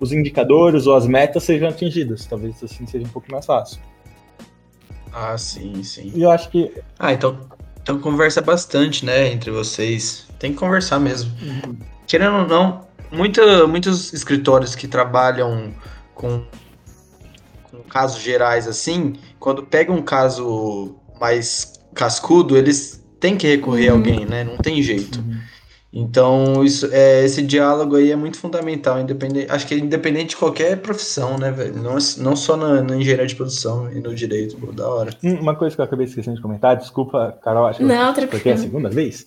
os 0.00 0.12
indicadores 0.12 0.86
ou 0.88 0.96
as 0.96 1.06
metas 1.06 1.44
sejam 1.44 1.68
atingidas. 1.68 2.26
Talvez 2.26 2.62
assim 2.62 2.84
seja 2.86 3.04
um 3.06 3.10
pouco 3.10 3.30
mais 3.30 3.46
fácil. 3.46 3.80
Ah, 5.12 5.36
sim, 5.36 5.82
sim. 5.82 6.12
E 6.14 6.22
eu 6.22 6.30
acho 6.30 6.48
que 6.50 6.72
Ah, 6.98 7.12
então, 7.12 7.48
então 7.82 7.98
conversa 7.98 8.40
bastante, 8.40 9.04
né, 9.04 9.28
entre 9.32 9.50
vocês. 9.50 10.26
Tem 10.38 10.52
que 10.52 10.58
conversar 10.58 10.98
mesmo. 11.00 11.30
Querendo 12.06 12.36
ou 12.38 12.46
não, 12.46 12.86
muita, 13.12 13.66
muitos 13.66 14.12
escritores 14.12 14.74
que 14.74 14.88
trabalham 14.88 15.72
com, 16.14 16.44
com 17.70 17.82
casos 17.84 18.22
gerais 18.22 18.66
assim, 18.66 19.14
quando 19.38 19.62
pegam 19.64 19.96
um 19.96 20.02
caso 20.02 20.96
mais 21.20 21.72
cascudo, 21.94 22.56
eles 22.56 23.00
têm 23.20 23.36
que 23.36 23.46
recorrer 23.46 23.88
a 23.88 23.92
Uhum. 23.92 23.98
alguém, 23.98 24.24
né? 24.26 24.44
Não 24.44 24.56
tem 24.56 24.82
jeito. 24.82 25.22
Então, 25.92 26.64
isso, 26.64 26.88
é, 26.92 27.24
esse 27.24 27.42
diálogo 27.42 27.96
aí 27.96 28.12
é 28.12 28.16
muito 28.16 28.38
fundamental, 28.38 29.00
independente, 29.00 29.50
acho 29.50 29.66
que 29.66 29.74
é 29.74 29.78
independente 29.78 30.30
de 30.30 30.36
qualquer 30.36 30.76
profissão, 30.80 31.36
né, 31.36 31.50
velho? 31.50 31.74
Não, 31.82 31.96
não 32.18 32.36
só 32.36 32.56
na, 32.56 32.80
na 32.80 32.96
engenharia 32.96 33.26
de 33.26 33.34
produção 33.34 33.90
e 33.92 34.00
no 34.00 34.14
direito, 34.14 34.56
pô, 34.56 34.70
da 34.70 34.88
hora. 34.88 35.10
Hum, 35.22 35.40
Uma 35.40 35.56
coisa 35.56 35.74
que 35.74 35.80
eu 35.80 35.84
acabei 35.84 36.06
esquecendo 36.06 36.36
de 36.36 36.42
comentar, 36.42 36.76
desculpa, 36.76 37.36
Carol, 37.42 37.66
acho 37.66 37.78
que 37.78 37.84
Não, 37.84 38.14
porque 38.14 38.50
é 38.50 38.52
a 38.52 38.56
segunda 38.56 38.88
vez. 38.88 39.26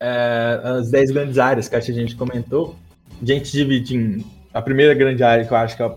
É, 0.00 0.60
as 0.64 0.90
10 0.90 1.12
grandes 1.12 1.38
áreas 1.38 1.68
que 1.68 1.76
acho 1.76 1.86
que 1.86 1.92
a 1.92 1.94
gente 1.94 2.16
comentou, 2.16 2.74
a 3.20 3.24
gente 3.24 3.52
divide 3.52 3.96
em. 3.96 4.24
A 4.52 4.60
primeira 4.60 4.92
grande 4.94 5.22
área 5.22 5.44
que 5.46 5.52
eu 5.52 5.56
acho 5.56 5.76
que 5.76 5.82
é 5.82 5.90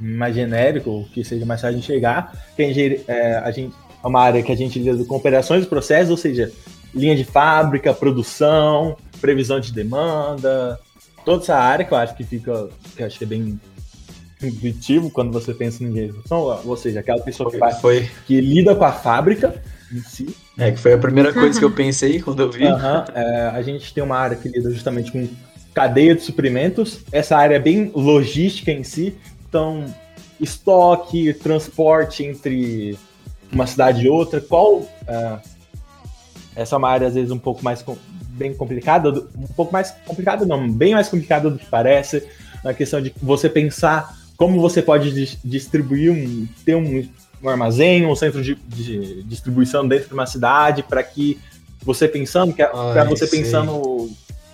mais 0.00 0.34
genérico, 0.34 0.90
ou 0.90 1.04
que 1.04 1.22
seja 1.24 1.46
mais 1.46 1.60
fácil 1.60 1.78
de 1.78 1.84
enxergar, 1.84 2.32
que 2.56 2.62
é, 2.62 2.70
engenharia- 2.70 3.04
é, 3.06 3.36
a 3.36 3.50
gente, 3.52 3.72
é 4.02 4.06
uma 4.06 4.20
área 4.20 4.42
que 4.42 4.50
a 4.50 4.56
gente 4.56 4.78
lida 4.80 5.04
com 5.04 5.14
operações 5.16 5.64
e 5.64 5.68
processos, 5.68 6.10
ou 6.10 6.16
seja, 6.16 6.52
linha 6.94 7.16
de 7.16 7.24
fábrica, 7.24 7.92
produção, 7.94 8.96
previsão 9.20 9.58
de 9.60 9.72
demanda, 9.72 10.78
toda 11.24 11.42
essa 11.42 11.56
área 11.56 11.84
que 11.84 11.92
eu 11.92 11.98
acho 11.98 12.16
que 12.16 12.24
fica, 12.24 12.68
que 12.96 13.02
eu 13.02 13.06
acho 13.06 13.18
que 13.18 13.24
é 13.24 13.26
bem 13.26 13.60
intuitivo 14.42 15.10
quando 15.10 15.32
você 15.32 15.54
pensa 15.54 15.84
em 15.84 15.88
engenharia 15.88 16.14
ou 16.64 16.76
seja, 16.76 17.00
aquela 17.00 17.22
pessoa 17.22 17.50
que 17.50 17.58
vai 17.58 17.72
Foi, 17.74 18.10
que 18.26 18.40
lida 18.40 18.74
com 18.74 18.84
a 18.84 18.92
fábrica 18.92 19.62
em 19.92 20.00
si. 20.00 20.34
é, 20.58 20.70
que 20.72 20.78
foi 20.78 20.94
a 20.94 20.98
primeira 20.98 21.32
coisa 21.32 21.58
que 21.58 21.64
eu 21.64 21.70
pensei 21.70 22.20
quando 22.20 22.40
eu 22.42 22.50
vi. 22.50 22.66
Aham, 22.66 23.04
é, 23.14 23.50
a 23.54 23.62
gente 23.62 23.92
tem 23.92 24.02
uma 24.02 24.16
área 24.16 24.36
que 24.36 24.48
lida 24.48 24.70
justamente 24.70 25.12
com 25.12 25.28
cadeia 25.74 26.14
de 26.14 26.22
suprimentos. 26.22 27.00
Essa 27.12 27.36
área 27.36 27.56
é 27.56 27.60
bem 27.60 27.90
logística 27.94 28.70
em 28.70 28.82
si. 28.82 29.16
Então, 29.48 29.84
estoque, 30.40 31.32
transporte 31.34 32.24
entre 32.24 32.98
uma 33.52 33.66
cidade 33.66 34.04
e 34.04 34.08
outra. 34.08 34.40
Qual. 34.40 34.88
é, 35.06 35.51
essa 36.54 36.74
é 36.76 36.78
uma 36.78 36.88
área, 36.90 37.06
às 37.06 37.14
vezes, 37.14 37.30
um 37.30 37.38
pouco 37.38 37.64
mais 37.64 37.82
com- 37.82 37.96
bem 38.30 38.54
complicada. 38.54 39.10
Um 39.36 39.46
pouco 39.56 39.72
mais 39.72 39.90
complicada, 40.06 40.44
não, 40.44 40.70
bem 40.70 40.94
mais 40.94 41.08
complicada 41.08 41.50
do 41.50 41.58
que 41.58 41.66
parece. 41.66 42.22
Na 42.64 42.72
questão 42.72 43.00
de 43.00 43.12
você 43.20 43.48
pensar 43.48 44.16
como 44.36 44.60
você 44.60 44.82
pode 44.82 45.12
dis- 45.12 45.38
distribuir 45.44 46.12
um. 46.12 46.46
ter 46.64 46.74
um, 46.74 47.06
um 47.42 47.48
armazém, 47.48 48.06
um 48.06 48.14
centro 48.14 48.42
de, 48.42 48.54
de 48.54 49.22
distribuição 49.24 49.86
dentro 49.86 50.08
de 50.08 50.14
uma 50.14 50.26
cidade, 50.26 50.82
para 50.82 51.02
que 51.02 51.38
você 51.82 52.06
pensando, 52.06 52.52
que 52.52 52.64
para 52.64 53.04
você 53.04 53.26
sei. 53.26 53.40
pensando 53.42 54.10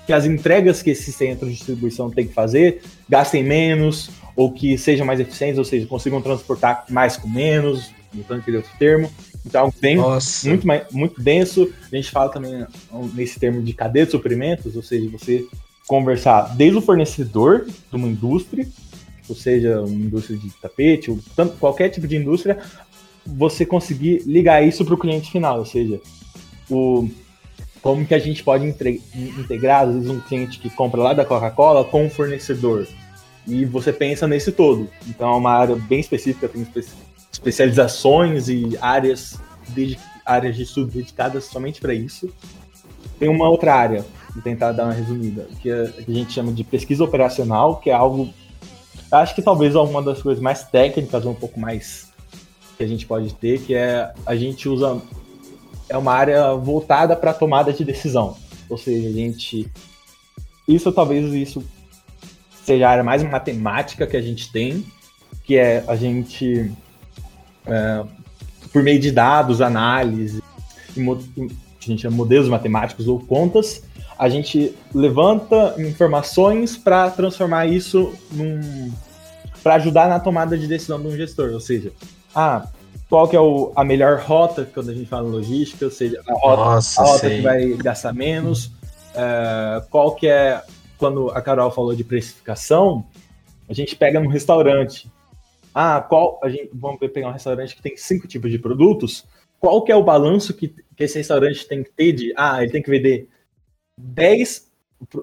que 0.06 0.12
as 0.12 0.24
entregas 0.24 0.80
que 0.80 0.88
esse 0.90 1.12
centro 1.12 1.46
de 1.46 1.54
distribuição 1.54 2.08
tem 2.10 2.26
que 2.26 2.32
fazer 2.32 2.80
gastem 3.06 3.44
menos, 3.44 4.08
ou 4.34 4.50
que 4.52 4.78
sejam 4.78 5.04
mais 5.04 5.20
eficientes, 5.20 5.58
ou 5.58 5.64
seja, 5.64 5.86
consigam 5.86 6.22
transportar 6.22 6.84
mais 6.88 7.18
com 7.18 7.28
menos, 7.28 7.90
mudando 8.14 8.38
aquele 8.40 8.56
outro 8.56 8.72
termo. 8.78 9.10
Então, 9.48 9.62
algo 9.62 9.74
bem 9.80 9.96
Nossa. 9.96 10.46
muito, 10.46 10.66
muito 10.92 11.20
denso. 11.20 11.72
A 11.90 11.96
gente 11.96 12.10
fala 12.10 12.28
também 12.28 12.66
nesse 13.14 13.40
termo 13.40 13.62
de 13.62 13.72
cadeia 13.72 14.04
de 14.04 14.12
suprimentos, 14.12 14.76
ou 14.76 14.82
seja, 14.82 15.08
você 15.10 15.46
conversar 15.86 16.54
desde 16.54 16.76
o 16.76 16.82
fornecedor 16.82 17.64
de 17.66 17.96
uma 17.96 18.06
indústria, 18.06 18.68
ou 19.26 19.34
seja, 19.34 19.80
uma 19.80 20.04
indústria 20.04 20.38
de 20.38 20.50
tapete, 20.60 21.10
ou 21.10 21.18
tanto, 21.34 21.56
qualquer 21.56 21.88
tipo 21.88 22.06
de 22.06 22.16
indústria, 22.16 22.58
você 23.26 23.64
conseguir 23.64 24.22
ligar 24.26 24.62
isso 24.62 24.84
para 24.84 24.94
o 24.94 24.98
cliente 24.98 25.30
final, 25.30 25.58
ou 25.60 25.64
seja, 25.64 25.98
o, 26.70 27.08
como 27.80 28.04
que 28.04 28.14
a 28.14 28.18
gente 28.18 28.44
pode 28.44 28.66
entre- 28.66 29.00
integrar, 29.14 29.88
às 29.88 29.94
vezes, 29.94 30.10
um 30.10 30.20
cliente 30.20 30.58
que 30.58 30.68
compra 30.68 31.00
lá 31.00 31.14
da 31.14 31.24
Coca-Cola 31.24 31.84
com 31.84 32.04
um 32.04 32.10
fornecedor. 32.10 32.86
E 33.46 33.64
você 33.64 33.94
pensa 33.94 34.28
nesse 34.28 34.52
todo. 34.52 34.90
Então 35.06 35.32
é 35.32 35.36
uma 35.36 35.52
área 35.52 35.74
bem 35.74 36.00
específica, 36.00 36.48
tem 36.50 36.66
especializações 37.38 38.48
e 38.48 38.76
áreas, 38.80 39.38
de, 39.68 39.96
áreas 40.26 40.56
de 40.56 40.64
estudo 40.64 40.90
dedicadas 40.90 41.44
somente 41.44 41.80
para 41.80 41.94
isso. 41.94 42.28
Tem 43.18 43.28
uma 43.28 43.48
outra 43.48 43.74
área, 43.74 44.04
vou 44.34 44.42
tentar 44.42 44.72
dar 44.72 44.84
uma 44.84 44.92
resumida, 44.92 45.48
que, 45.62 45.70
é- 45.70 45.86
que 45.86 46.10
a 46.10 46.14
gente 46.14 46.32
chama 46.32 46.52
de 46.52 46.64
pesquisa 46.64 47.04
operacional, 47.04 47.76
que 47.76 47.90
é 47.90 47.94
algo, 47.94 48.28
acho 49.10 49.34
que 49.34 49.42
talvez 49.42 49.74
uma 49.76 50.02
das 50.02 50.20
coisas 50.20 50.42
mais 50.42 50.64
técnicas, 50.64 51.24
um 51.24 51.34
pouco 51.34 51.58
mais 51.58 52.08
que 52.76 52.82
a 52.82 52.86
gente 52.86 53.06
pode 53.06 53.32
ter, 53.34 53.60
que 53.60 53.74
é 53.74 54.12
a 54.26 54.36
gente 54.36 54.68
usa 54.68 55.00
é 55.88 55.96
uma 55.96 56.12
área 56.12 56.52
voltada 56.54 57.16
para 57.16 57.32
tomada 57.32 57.72
de 57.72 57.82
decisão. 57.82 58.36
Ou 58.68 58.76
seja, 58.76 59.08
a 59.08 59.12
gente 59.12 59.70
isso 60.66 60.92
talvez 60.92 61.32
isso 61.32 61.64
seja 62.62 62.86
a 62.86 62.90
área 62.90 63.02
mais 63.02 63.22
matemática 63.22 64.06
que 64.06 64.16
a 64.16 64.20
gente 64.20 64.52
tem, 64.52 64.84
que 65.42 65.56
é 65.56 65.82
a 65.88 65.96
gente 65.96 66.70
é, 67.68 68.04
por 68.72 68.82
meio 68.82 68.98
de 68.98 69.10
dados, 69.10 69.60
análise, 69.60 70.42
que 70.94 71.00
a 71.00 71.86
gente 71.86 72.02
chama 72.02 72.16
modelos 72.16 72.48
matemáticos 72.48 73.06
ou 73.08 73.20
contas, 73.20 73.82
a 74.18 74.28
gente 74.28 74.74
levanta 74.92 75.74
informações 75.78 76.76
para 76.76 77.10
transformar 77.10 77.66
isso 77.66 78.12
num 78.32 78.90
para 79.62 79.74
ajudar 79.74 80.08
na 80.08 80.20
tomada 80.20 80.56
de 80.56 80.66
decisão 80.66 81.00
de 81.00 81.08
um 81.08 81.16
gestor, 81.16 81.50
ou 81.52 81.60
seja, 81.60 81.92
ah, 82.34 82.68
qual 83.08 83.26
que 83.26 83.36
é 83.36 83.40
o, 83.40 83.72
a 83.74 83.84
melhor 83.84 84.20
rota 84.20 84.68
quando 84.72 84.90
a 84.90 84.94
gente 84.94 85.06
fala 85.06 85.28
em 85.28 85.32
logística, 85.32 85.84
ou 85.84 85.90
seja, 85.90 86.20
a 86.26 86.32
rota, 86.32 86.64
Nossa, 86.64 87.00
a 87.00 87.04
rota 87.04 87.28
que 87.28 87.40
vai 87.40 87.68
gastar 87.74 88.14
menos, 88.14 88.70
é, 89.14 89.82
qual 89.90 90.14
que 90.14 90.28
é, 90.28 90.62
quando 90.96 91.30
a 91.30 91.40
Carol 91.40 91.70
falou 91.70 91.94
de 91.94 92.04
precificação, 92.04 93.04
a 93.68 93.72
gente 93.72 93.96
pega 93.96 94.20
num 94.20 94.28
restaurante, 94.28 95.10
ah, 95.80 96.00
qual, 96.00 96.40
a 96.42 96.48
gente, 96.48 96.70
vamos 96.74 96.98
pegar 96.98 97.28
um 97.28 97.32
restaurante 97.32 97.76
que 97.76 97.80
tem 97.80 97.96
cinco 97.96 98.26
tipos 98.26 98.50
de 98.50 98.58
produtos, 98.58 99.24
qual 99.60 99.80
que 99.84 99.92
é 99.92 99.94
o 99.94 100.02
balanço 100.02 100.52
que, 100.52 100.74
que 100.96 101.04
esse 101.04 101.18
restaurante 101.18 101.68
tem 101.68 101.84
que 101.84 101.90
ter 101.92 102.12
de, 102.12 102.34
ah, 102.36 102.60
ele 102.60 102.72
tem 102.72 102.82
que 102.82 102.90
vender 102.90 103.28
10, 103.96 104.72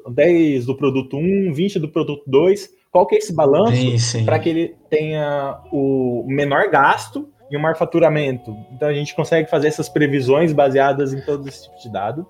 10 0.10 0.66
do 0.66 0.78
produto 0.78 1.18
1, 1.18 1.52
20 1.52 1.78
do 1.78 1.90
produto 1.90 2.24
2, 2.26 2.70
qual 2.90 3.06
que 3.06 3.16
é 3.16 3.18
esse 3.18 3.34
balanço 3.34 3.76
para 4.24 4.40
que 4.40 4.48
ele 4.48 4.76
tenha 4.90 5.60
o 5.74 6.24
menor 6.26 6.70
gasto 6.70 7.28
e 7.52 7.58
o 7.58 7.60
maior 7.60 7.76
faturamento? 7.76 8.56
Então 8.72 8.88
a 8.88 8.94
gente 8.94 9.14
consegue 9.14 9.50
fazer 9.50 9.68
essas 9.68 9.90
previsões 9.90 10.54
baseadas 10.54 11.14
em 11.14 11.20
todos 11.20 11.48
esses 11.48 11.64
tipos 11.64 11.84
de 11.84 11.92
dado. 11.92 12.26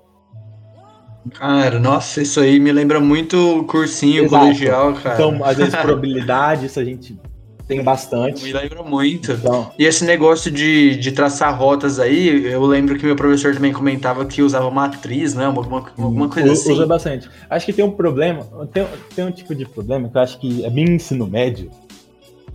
Cara, 1.31 1.79
nossa, 1.79 2.23
isso 2.23 2.39
aí 2.39 2.59
me 2.59 2.71
lembra 2.71 2.99
muito 2.99 3.63
cursinho 3.65 4.23
Exato. 4.23 4.45
colegial, 4.45 4.93
cara. 4.95 5.13
Então, 5.13 5.45
às 5.45 5.57
vezes, 5.57 5.75
probabilidade, 5.77 6.65
isso 6.65 6.79
a 6.79 6.83
gente 6.83 7.19
tem 7.67 7.83
bastante. 7.83 8.43
Me 8.43 8.53
lembra 8.53 8.83
muito. 8.83 9.31
Então, 9.31 9.71
e 9.77 9.85
esse 9.85 10.03
negócio 10.05 10.51
de, 10.51 10.95
de 10.97 11.11
traçar 11.11 11.57
rotas 11.57 11.99
aí, 11.99 12.45
eu 12.45 12.63
lembro 12.65 12.97
que 12.97 13.05
meu 13.05 13.15
professor 13.15 13.53
também 13.53 13.73
comentava 13.73 14.25
que 14.25 14.41
usava 14.41 14.69
matriz, 14.69 15.33
né? 15.33 15.45
Alguma, 15.45 15.85
alguma 15.97 16.29
coisa 16.29 16.51
assim. 16.51 16.73
Usa 16.73 16.85
bastante. 16.85 17.29
Acho 17.49 17.65
que 17.65 17.73
tem 17.73 17.83
um 17.83 17.91
problema, 17.91 18.45
tem, 18.71 18.85
tem 19.15 19.25
um 19.25 19.31
tipo 19.31 19.55
de 19.55 19.65
problema 19.65 20.07
que 20.09 20.17
eu 20.17 20.21
acho 20.21 20.39
que 20.39 20.63
é 20.63 20.69
bem 20.69 20.85
ensino 20.85 21.27
médio. 21.27 21.71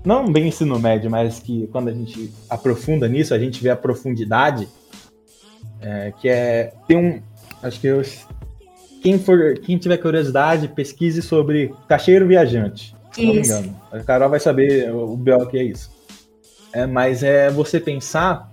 Não 0.05 0.31
bem 0.31 0.49
ensino 0.49 0.79
médio, 0.79 1.11
mas 1.11 1.41
que 1.41 1.67
quando 1.73 1.89
a 1.89 1.93
gente 1.93 2.33
aprofunda 2.49 3.07
nisso, 3.09 3.35
a 3.35 3.39
gente 3.39 3.63
vê 3.63 3.71
a 3.71 3.77
profundidade. 3.77 4.69
É, 5.81 6.13
que 6.21 6.29
é. 6.29 6.73
Tem 6.87 6.97
um. 6.97 7.21
Acho 7.63 7.81
que 7.81 7.87
eu 7.87 8.03
quem, 9.03 9.19
for, 9.19 9.59
quem 9.59 9.77
tiver 9.79 9.97
curiosidade, 9.97 10.69
pesquise 10.69 11.23
sobre 11.23 11.75
cacheiro 11.89 12.27
viajante. 12.27 12.95
Se 13.13 13.25
não 13.25 13.35
me 13.35 13.41
engano. 13.41 13.81
A 13.93 14.01
Carol 14.01 14.31
vai 14.31 14.41
saber 14.41 14.93
o 14.93 15.17
BO 15.17 15.47
que 15.47 15.59
é 15.59 15.65
isso. 15.65 15.91
É, 16.73 16.87
mas 16.87 17.23
é 17.23 17.51
você 17.51 17.81
pensar 17.81 18.51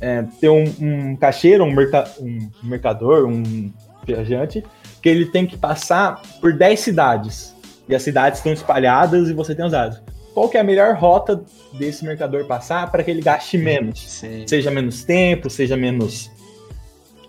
é, 0.00 0.24
ter 0.40 0.48
um, 0.48 0.64
um 0.80 1.16
cacheiro, 1.16 1.64
um, 1.64 1.72
merca, 1.72 2.10
um 2.20 2.50
mercador, 2.62 3.26
um 3.26 3.72
viajante, 4.06 4.64
que 5.02 5.08
ele 5.08 5.26
tem 5.26 5.46
que 5.46 5.56
passar 5.56 6.20
por 6.40 6.52
10 6.52 6.78
cidades. 6.78 7.54
E 7.88 7.94
as 7.94 8.02
cidades 8.02 8.38
estão 8.38 8.52
espalhadas 8.52 9.28
e 9.28 9.32
você 9.32 9.54
tem 9.54 9.64
os 9.64 9.72
dados. 9.72 10.00
Qual 10.34 10.48
que 10.48 10.56
é 10.56 10.60
a 10.60 10.64
melhor 10.64 10.94
rota 10.94 11.42
desse 11.72 12.04
mercador 12.04 12.44
passar 12.44 12.90
para 12.90 13.02
que 13.02 13.10
ele 13.10 13.22
gaste 13.22 13.58
menos? 13.58 13.98
Sim. 14.08 14.44
Seja 14.46 14.70
menos 14.70 15.02
tempo, 15.02 15.48
seja 15.50 15.76
menos 15.76 16.30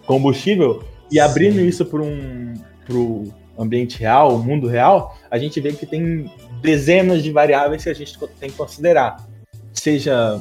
combustível, 0.05 0.83
e 1.11 1.19
abrindo 1.19 1.55
Sim. 1.55 1.67
isso 1.67 1.85
para 1.85 2.01
um 2.01 2.53
pro 2.85 3.31
ambiente 3.63 3.99
real, 3.99 4.35
o 4.35 4.39
mundo 4.39 4.67
real, 4.67 5.17
a 5.29 5.37
gente 5.37 5.59
vê 5.59 5.73
que 5.73 5.85
tem 5.85 6.31
dezenas 6.61 7.23
de 7.23 7.31
variáveis 7.31 7.83
que 7.83 7.89
a 7.89 7.93
gente 7.93 8.17
tem 8.39 8.49
que 8.49 8.57
considerar. 8.57 9.27
Seja 9.73 10.39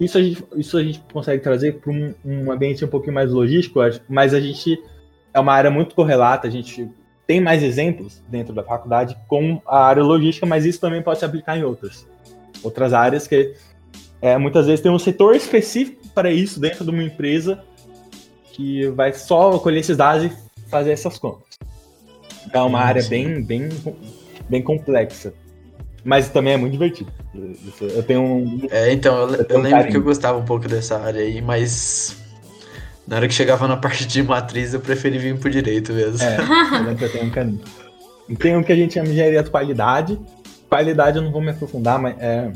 isso 0.00 0.16
a 0.16 0.22
gente, 0.22 0.44
isso 0.56 0.78
a 0.78 0.82
gente 0.82 1.02
consegue 1.12 1.42
trazer 1.42 1.74
para 1.74 1.92
um, 1.92 2.14
um, 2.24 2.50
ambiente 2.50 2.84
um 2.84 2.88
pouquinho 2.88 3.14
mais 3.14 3.30
logístico, 3.30 3.80
mas 4.08 4.32
a 4.32 4.40
gente 4.40 4.82
é 5.32 5.38
uma 5.38 5.52
área 5.52 5.70
muito 5.70 5.94
correlata, 5.94 6.48
a 6.48 6.50
gente 6.50 6.88
tem 7.26 7.40
mais 7.40 7.62
exemplos 7.62 8.22
dentro 8.28 8.54
da 8.54 8.62
faculdade 8.62 9.16
com 9.28 9.60
a 9.66 9.84
área 9.84 10.02
logística, 10.02 10.46
mas 10.46 10.64
isso 10.64 10.80
também 10.80 11.02
pode 11.02 11.18
se 11.18 11.24
aplicar 11.24 11.56
em 11.58 11.64
outras. 11.64 12.08
Outras 12.62 12.94
áreas 12.94 13.26
que 13.26 13.54
é, 14.22 14.36
muitas 14.38 14.66
vezes 14.66 14.80
tem 14.80 14.90
um 14.90 14.98
setor 14.98 15.36
específico 15.36 16.08
para 16.14 16.30
isso 16.32 16.58
dentro 16.58 16.84
de 16.84 16.90
uma 16.90 17.02
empresa 17.02 17.62
que 18.52 18.88
vai 18.88 19.12
só 19.12 19.58
colher 19.58 19.80
esses 19.80 19.96
dados 19.96 20.24
e 20.24 20.68
fazer 20.68 20.92
essas 20.92 21.18
contas. 21.18 21.58
É 22.52 22.60
uma 22.60 22.80
área 22.80 23.02
bem, 23.04 23.42
bem, 23.42 23.68
bem 24.48 24.62
complexa. 24.62 25.32
Mas 26.04 26.28
também 26.30 26.54
é 26.54 26.56
muito 26.56 26.72
divertido. 26.72 27.12
Eu 27.80 28.02
tenho 28.02 28.22
um. 28.22 28.66
É, 28.70 28.92
então, 28.92 29.16
eu, 29.18 29.34
eu, 29.34 29.46
eu 29.48 29.56
lembro 29.58 29.70
carinho. 29.70 29.90
que 29.90 29.96
eu 29.96 30.02
gostava 30.02 30.38
um 30.38 30.44
pouco 30.44 30.66
dessa 30.66 30.98
área 30.98 31.20
aí, 31.20 31.42
mas 31.42 32.16
na 33.06 33.16
hora 33.16 33.28
que 33.28 33.34
chegava 33.34 33.68
na 33.68 33.76
parte 33.78 34.06
de 34.06 34.22
matriz, 34.22 34.72
eu 34.72 34.80
preferi 34.80 35.18
vir 35.18 35.38
pro 35.38 35.50
direito 35.50 35.92
mesmo. 35.92 36.22
É, 36.22 36.36
eu 36.72 36.78
lembro 36.78 36.96
que 36.96 37.04
eu 37.04 37.12
tenho 37.12 37.26
um 37.26 37.30
caminho. 37.30 37.60
Tem 38.38 38.56
um 38.56 38.62
que 38.62 38.72
a 38.72 38.76
gente 38.76 38.94
chama 38.94 39.06
de 39.06 39.12
engenharia 39.12 39.42
de 39.42 39.50
qualidade. 39.50 40.18
Qualidade 40.68 41.18
eu 41.18 41.22
não 41.22 41.32
vou 41.32 41.42
me 41.42 41.50
aprofundar, 41.50 41.98
mas 41.98 42.16
é, 42.20 42.50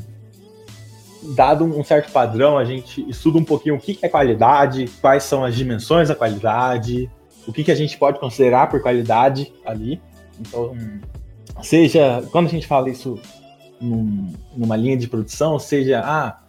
dado 1.35 1.65
um 1.65 1.83
certo 1.83 2.13
padrão, 2.13 2.57
a 2.57 2.65
gente 2.65 3.05
estuda 3.09 3.39
um 3.39 3.45
pouquinho 3.45 3.75
o 3.77 3.81
que 3.81 3.99
é 4.01 4.09
qualidade, 4.09 4.89
quais 5.01 5.25
são 5.25 5.45
as 5.45 5.55
dimensões 5.55 6.09
da 6.09 6.15
qualidade, 6.15 7.11
o 7.47 7.53
que, 7.53 7.65
que 7.65 7.71
a 7.71 7.75
gente 7.75 7.97
pode 7.97 8.19
considerar 8.19 8.69
por 8.69 8.81
qualidade 8.81 9.53
ali. 9.65 10.01
Então, 10.41 10.77
seja, 11.63 12.23
quando 12.33 12.47
a 12.47 12.51
gente 12.51 12.67
fala 12.67 12.91
isso 12.91 13.21
num, 13.81 14.33
numa 14.57 14.77
linha 14.77 14.97
de 14.97 15.09
produção, 15.09 15.59
seja, 15.59 16.01
ah, 16.05 16.41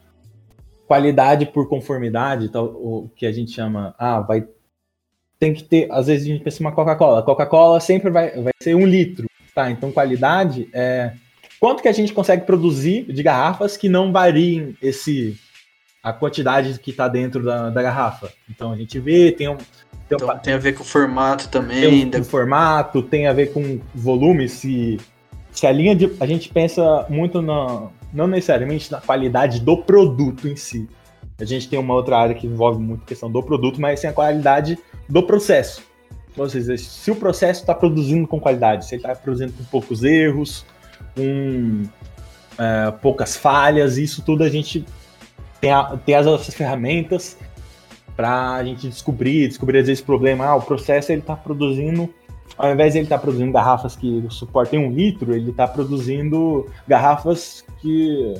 qualidade 0.87 1.45
por 1.45 1.67
conformidade, 1.67 2.49
tal, 2.49 2.65
o 2.65 3.09
que 3.15 3.25
a 3.25 3.31
gente 3.31 3.51
chama, 3.51 3.93
ah, 3.97 4.21
vai 4.21 4.47
tem 5.37 5.53
que 5.53 5.63
ter, 5.63 5.91
às 5.91 6.07
vezes 6.07 6.25
a 6.25 6.31
gente 6.31 6.43
pensa 6.43 6.61
uma 6.61 6.71
Coca-Cola, 6.71 7.21
Coca-Cola 7.21 7.79
sempre 7.81 8.09
vai, 8.09 8.31
vai 8.41 8.53
ser 8.61 8.73
um 8.73 8.87
litro, 8.87 9.27
tá? 9.53 9.69
Então 9.69 9.91
qualidade 9.91 10.69
é 10.73 11.11
quanto 11.59 11.81
que 11.81 11.89
a 11.89 11.91
gente 11.91 12.13
consegue 12.13 12.45
produzir 12.45 13.03
de 13.11 13.21
garrafas 13.21 13.75
que 13.75 13.89
não 13.89 14.13
variem 14.13 14.77
esse 14.81 15.37
a 16.05 16.13
quantidade 16.13 16.77
que 16.77 16.91
está 16.91 17.07
dentro 17.07 17.43
da, 17.43 17.71
da, 17.71 17.81
garrafa. 17.81 18.31
Então 18.47 18.71
a 18.71 18.75
gente 18.75 18.99
vê, 18.99 19.31
tem 19.31 19.49
um. 19.49 19.57
Tem, 20.07 20.15
então, 20.15 20.37
tem 20.39 20.53
a 20.53 20.57
ver 20.57 20.73
com 20.73 20.83
o 20.83 20.85
formato 20.85 21.49
também. 21.49 22.09
Tem 22.09 22.21
o, 22.21 22.23
formato, 22.23 23.01
tem 23.01 23.27
a 23.27 23.33
ver 23.33 23.51
com 23.51 23.79
volume, 23.93 24.47
se, 24.47 24.99
se 25.51 25.65
a 25.65 25.71
linha 25.71 25.95
de. 25.95 26.11
A 26.19 26.25
gente 26.25 26.49
pensa 26.49 27.05
muito 27.09 27.41
na. 27.41 27.87
Não 28.13 28.27
necessariamente 28.27 28.91
na 28.91 29.01
qualidade 29.01 29.59
do 29.59 29.77
produto 29.77 30.47
em 30.47 30.55
si. 30.55 30.87
A 31.37 31.43
gente 31.43 31.67
tem 31.67 31.77
uma 31.77 31.93
outra 31.93 32.17
área 32.17 32.35
que 32.35 32.47
envolve 32.47 32.81
muito 32.81 33.03
a 33.03 33.05
questão 33.05 33.29
do 33.29 33.43
produto, 33.43 33.81
mas 33.81 33.99
tem 33.99 34.09
a 34.09 34.13
qualidade 34.13 34.77
do 35.09 35.21
processo. 35.23 35.83
Ou 36.37 36.47
seja, 36.47 36.77
se 36.77 37.11
o 37.11 37.15
processo 37.15 37.61
está 37.61 37.73
produzindo 37.73 38.27
com 38.27 38.39
qualidade, 38.39 38.85
se 38.85 38.95
ele 38.95 39.01
está 39.01 39.15
produzindo 39.15 39.53
com 39.53 39.63
poucos 39.65 40.03
erros, 40.03 40.65
com 41.15 41.83
é, 42.57 42.91
poucas 43.01 43.35
falhas, 43.35 43.97
isso 43.97 44.21
tudo 44.21 44.43
a 44.43 44.49
gente 44.49 44.85
tem, 45.59 45.71
a, 45.71 45.97
tem 46.05 46.15
as 46.15 46.25
nossas 46.25 46.53
ferramentas 46.53 47.37
para 48.15 48.55
a 48.55 48.63
gente 48.63 48.87
descobrir, 48.87 49.47
descobrir 49.47 49.79
às 49.79 49.87
vezes 49.87 50.01
problema. 50.01 50.45
Ah, 50.45 50.55
o 50.55 50.61
processo 50.61 51.11
ele 51.11 51.21
está 51.21 51.35
produzindo, 51.35 52.09
ao 52.57 52.71
invés 52.71 52.93
de 52.93 52.99
ele 52.99 53.05
estar 53.05 53.17
tá 53.17 53.21
produzindo 53.21 53.51
garrafas 53.51 53.95
que 53.95 54.25
suportem 54.29 54.79
um 54.79 54.91
litro, 54.91 55.33
ele 55.33 55.51
está 55.51 55.67
produzindo 55.67 56.65
garrafas 56.87 57.65
que 57.81 58.35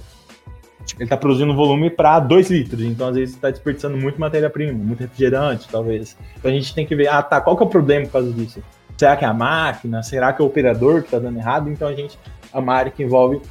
ele 0.95 1.05
está 1.05 1.17
produzindo 1.17 1.55
volume 1.55 1.89
para 1.89 2.19
2 2.19 2.49
litros, 2.51 2.81
então 2.83 3.07
às 3.07 3.15
vezes 3.15 3.35
está 3.35 3.49
desperdiçando 3.49 3.97
muito 3.97 4.19
matéria-prima, 4.19 4.73
muito 4.73 4.99
refrigerante, 4.99 5.67
talvez. 5.69 6.15
Então 6.37 6.51
a 6.51 6.53
gente 6.53 6.73
tem 6.73 6.85
que 6.85 6.95
ver, 6.95 7.07
ah, 7.07 7.23
tá, 7.23 7.41
qual 7.41 7.57
que 7.57 7.63
é 7.63 7.65
o 7.65 7.69
problema 7.69 8.05
por 8.05 8.13
causa 8.13 8.31
disso? 8.31 8.61
Será 8.97 9.17
que 9.17 9.25
é 9.25 9.27
a 9.27 9.33
máquina? 9.33 10.01
Será 10.03 10.31
que 10.31 10.41
é 10.41 10.45
o 10.45 10.47
operador 10.47 11.01
que 11.01 11.07
está 11.07 11.19
dando 11.19 11.37
errado? 11.37 11.69
Então 11.69 11.87
a 11.87 11.93
gente 11.93 12.17
é 12.53 12.57
uma 12.57 12.73
área 12.73 12.91
que 12.91 13.03
envolve. 13.03 13.41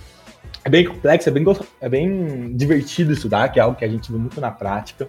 É 0.65 0.71
bem 0.71 0.85
complexo, 0.87 1.29
é 1.29 1.33
bem, 1.33 1.45
é 1.81 1.89
bem 1.89 2.57
divertido 2.57 3.13
estudar, 3.13 3.51
que 3.51 3.59
é 3.59 3.63
algo 3.63 3.77
que 3.77 3.85
a 3.85 3.89
gente 3.89 4.11
vê 4.11 4.17
muito 4.17 4.41
na 4.41 4.51
prática. 4.51 5.09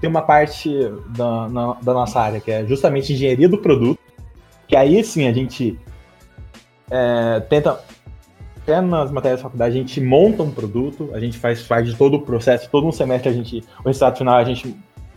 Tem 0.00 0.08
uma 0.08 0.22
parte 0.22 0.70
da, 1.16 1.48
na, 1.48 1.72
da 1.74 1.92
nossa 1.92 2.20
área 2.20 2.40
que 2.40 2.50
é 2.50 2.64
justamente 2.64 3.12
engenharia 3.12 3.48
do 3.48 3.58
produto, 3.58 3.98
que 4.66 4.76
aí 4.76 5.02
sim 5.02 5.26
a 5.26 5.32
gente 5.32 5.78
é, 6.90 7.40
tenta 7.40 7.80
até 8.56 8.80
nas 8.80 9.10
matérias 9.10 9.40
da 9.40 9.44
faculdade, 9.44 9.76
a 9.76 9.78
gente 9.78 10.00
monta 10.00 10.42
um 10.42 10.50
produto, 10.50 11.10
a 11.14 11.20
gente 11.20 11.38
faz 11.38 11.62
parte 11.62 11.90
de 11.90 11.96
todo 11.96 12.18
o 12.18 12.20
processo, 12.20 12.68
todo 12.70 12.86
um 12.86 12.92
semestre 12.92 13.30
a 13.30 13.32
gente, 13.32 13.64
o 13.82 13.86
resultado 13.86 14.18
final, 14.18 14.36
a 14.36 14.44
gente 14.44 14.76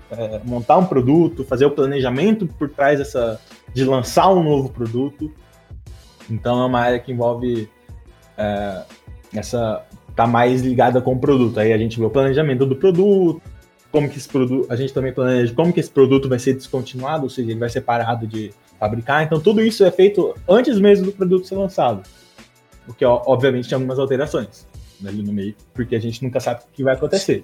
é, 0.09 0.39
montar 0.45 0.77
um 0.77 0.85
produto, 0.85 1.43
fazer 1.43 1.65
o 1.65 1.71
planejamento 1.71 2.47
por 2.47 2.69
trás 2.69 2.99
dessa, 2.99 3.39
de 3.73 3.83
lançar 3.83 4.29
um 4.29 4.41
novo 4.41 4.69
produto. 4.69 5.31
Então 6.29 6.61
é 6.61 6.65
uma 6.65 6.79
área 6.79 6.99
que 6.99 7.11
envolve 7.11 7.69
é, 8.37 8.83
essa 9.33 9.85
tá 10.15 10.27
mais 10.27 10.61
ligada 10.61 11.01
com 11.01 11.13
o 11.13 11.19
produto. 11.19 11.59
Aí 11.59 11.73
a 11.73 11.77
gente 11.77 11.99
vê 11.99 12.05
o 12.05 12.09
planejamento 12.09 12.65
do 12.65 12.75
produto, 12.75 13.41
como 13.91 14.09
que 14.09 14.17
esse 14.17 14.27
produto, 14.27 14.71
a 14.71 14.75
gente 14.75 14.93
também 14.93 15.13
planeja 15.13 15.53
como 15.53 15.73
que 15.73 15.79
esse 15.79 15.89
produto 15.89 16.29
vai 16.29 16.39
ser 16.39 16.53
descontinuado, 16.53 17.23
ou 17.23 17.29
seja, 17.29 17.51
ele 17.51 17.59
vai 17.59 17.69
ser 17.69 17.81
parado 17.81 18.25
de 18.25 18.51
fabricar. 18.79 19.23
Então 19.23 19.39
tudo 19.39 19.61
isso 19.61 19.83
é 19.83 19.91
feito 19.91 20.33
antes 20.47 20.79
mesmo 20.79 21.07
do 21.07 21.11
produto 21.11 21.47
ser 21.47 21.55
lançado. 21.55 22.01
O 22.87 22.93
que 22.93 23.05
obviamente 23.05 23.69
tem 23.69 23.75
algumas 23.75 23.99
alterações 23.99 24.65
ali 25.05 25.21
no 25.23 25.33
meio, 25.33 25.55
porque 25.73 25.95
a 25.95 25.99
gente 25.99 26.23
nunca 26.23 26.39
sabe 26.39 26.61
o 26.61 26.63
que 26.73 26.83
vai 26.83 26.95
acontecer. 26.95 27.41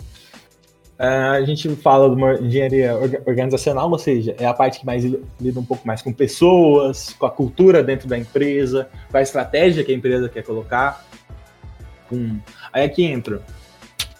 Uh, 0.99 1.33
a 1.33 1.45
gente 1.45 1.69
fala 1.75 2.09
de 2.09 2.15
uma 2.15 2.33
engenharia 2.35 2.95
organizacional, 3.25 3.89
ou 3.89 3.99
seja, 3.99 4.35
é 4.39 4.45
a 4.45 4.53
parte 4.53 4.79
que 4.79 4.85
mais 4.85 5.03
lida 5.03 5.59
um 5.59 5.65
pouco 5.65 5.85
mais 5.85 6.01
com 6.01 6.11
pessoas, 6.11 7.13
com 7.19 7.25
a 7.25 7.29
cultura 7.29 7.83
dentro 7.83 8.07
da 8.07 8.17
empresa, 8.17 8.89
com 9.11 9.17
a 9.17 9.21
estratégia 9.21 9.83
que 9.83 9.91
a 9.91 9.95
empresa 9.95 10.27
quer 10.27 10.43
colocar. 10.43 11.05
Aí 12.73 12.83
aqui 12.83 13.03
entra 13.03 13.43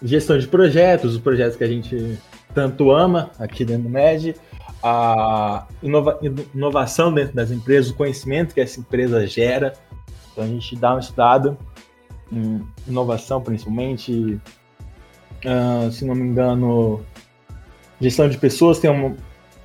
gestão 0.02 0.38
de 0.38 0.46
projetos, 0.46 1.14
os 1.14 1.20
projetos 1.20 1.56
que 1.56 1.64
a 1.64 1.68
gente 1.68 2.18
tanto 2.54 2.90
ama 2.90 3.30
aqui 3.38 3.64
dentro 3.64 3.84
do 3.84 3.88
MED, 3.88 4.34
a 4.82 5.66
inova 5.82 6.18
inovação 6.54 7.12
dentro 7.12 7.34
das 7.34 7.50
empresas, 7.50 7.90
o 7.90 7.94
conhecimento 7.94 8.54
que 8.54 8.60
essa 8.60 8.80
empresa 8.80 9.26
gera. 9.26 9.72
Então 10.32 10.44
a 10.44 10.46
gente 10.46 10.76
dá 10.76 10.92
uma 10.92 11.00
estudada 11.00 11.56
em 12.30 12.62
inovação 12.86 13.40
principalmente, 13.40 14.40
uh, 15.44 15.90
se 15.90 16.04
não 16.04 16.14
me 16.14 16.22
engano, 16.22 17.04
Gestão 18.00 18.28
de 18.28 18.38
pessoas 18.38 18.78
tem 18.78 18.90
um, 18.90 19.16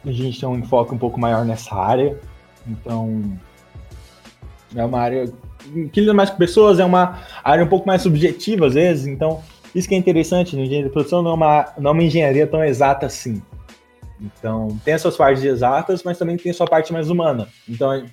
a 0.03 0.11
gente 0.11 0.39
tem 0.39 0.49
um 0.49 0.57
enfoque 0.57 0.93
um 0.93 0.97
pouco 0.97 1.19
maior 1.19 1.45
nessa 1.45 1.75
área. 1.75 2.19
Então, 2.67 3.37
é 4.75 4.83
uma 4.83 4.99
área 4.99 5.31
que 5.91 6.01
lida 6.01 6.13
mais 6.13 6.31
com 6.31 6.37
pessoas, 6.37 6.79
é 6.79 6.85
uma 6.85 7.19
área 7.43 7.63
um 7.63 7.67
pouco 7.67 7.87
mais 7.87 8.01
subjetiva 8.01 8.65
às 8.65 8.73
vezes. 8.73 9.05
Então, 9.05 9.43
isso 9.73 9.88
que 9.88 9.95
é 9.95 9.97
interessante, 9.97 10.55
no 10.55 10.63
engenharia 10.63 10.88
de 10.88 10.93
produção 10.93 11.21
não 11.21 11.31
é 11.31 11.33
uma, 11.33 11.73
não 11.77 11.89
é 11.91 11.93
uma 11.93 12.03
engenharia 12.03 12.47
tão 12.47 12.63
exata 12.63 13.05
assim. 13.05 13.41
Então, 14.21 14.79
tem 14.86 14.93
as 14.93 15.01
suas 15.01 15.17
partes 15.17 15.43
exatas, 15.43 16.03
mas 16.03 16.17
também 16.17 16.38
tem 16.38 16.51
a 16.51 16.55
sua 16.55 16.67
parte 16.67 16.93
mais 16.93 17.09
humana. 17.09 17.47
Então, 17.67 17.95
em 17.95 18.05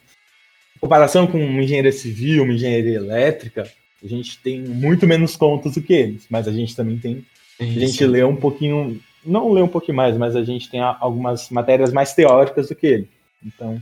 comparação 0.81 1.27
com 1.27 1.39
uma 1.39 1.63
engenharia 1.63 1.93
civil, 1.93 2.43
uma 2.43 2.55
engenharia 2.55 2.97
elétrica, 2.97 3.71
a 4.03 4.07
gente 4.07 4.39
tem 4.39 4.61
muito 4.61 5.07
menos 5.07 5.37
contas 5.37 5.75
do 5.75 5.83
que 5.83 5.93
eles, 5.93 6.27
mas 6.31 6.49
a 6.49 6.53
gente 6.53 6.75
também 6.75 6.99
tem. 6.99 7.25
A 7.61 7.65
gente 7.65 8.05
lê 8.07 8.25
um 8.25 8.35
pouquinho, 8.35 8.99
não 9.25 9.53
lê 9.53 9.61
um 9.61 9.69
pouquinho 9.69 9.97
mais, 9.97 10.17
mas 10.17 10.35
a 10.35 10.43
gente 10.43 10.71
tem 10.71 10.81
algumas 10.81 11.51
matérias 11.51 11.93
mais 11.93 12.15
teóricas 12.15 12.69
do 12.69 12.75
que 12.75 12.87
ele. 12.87 13.09
Então, 13.45 13.81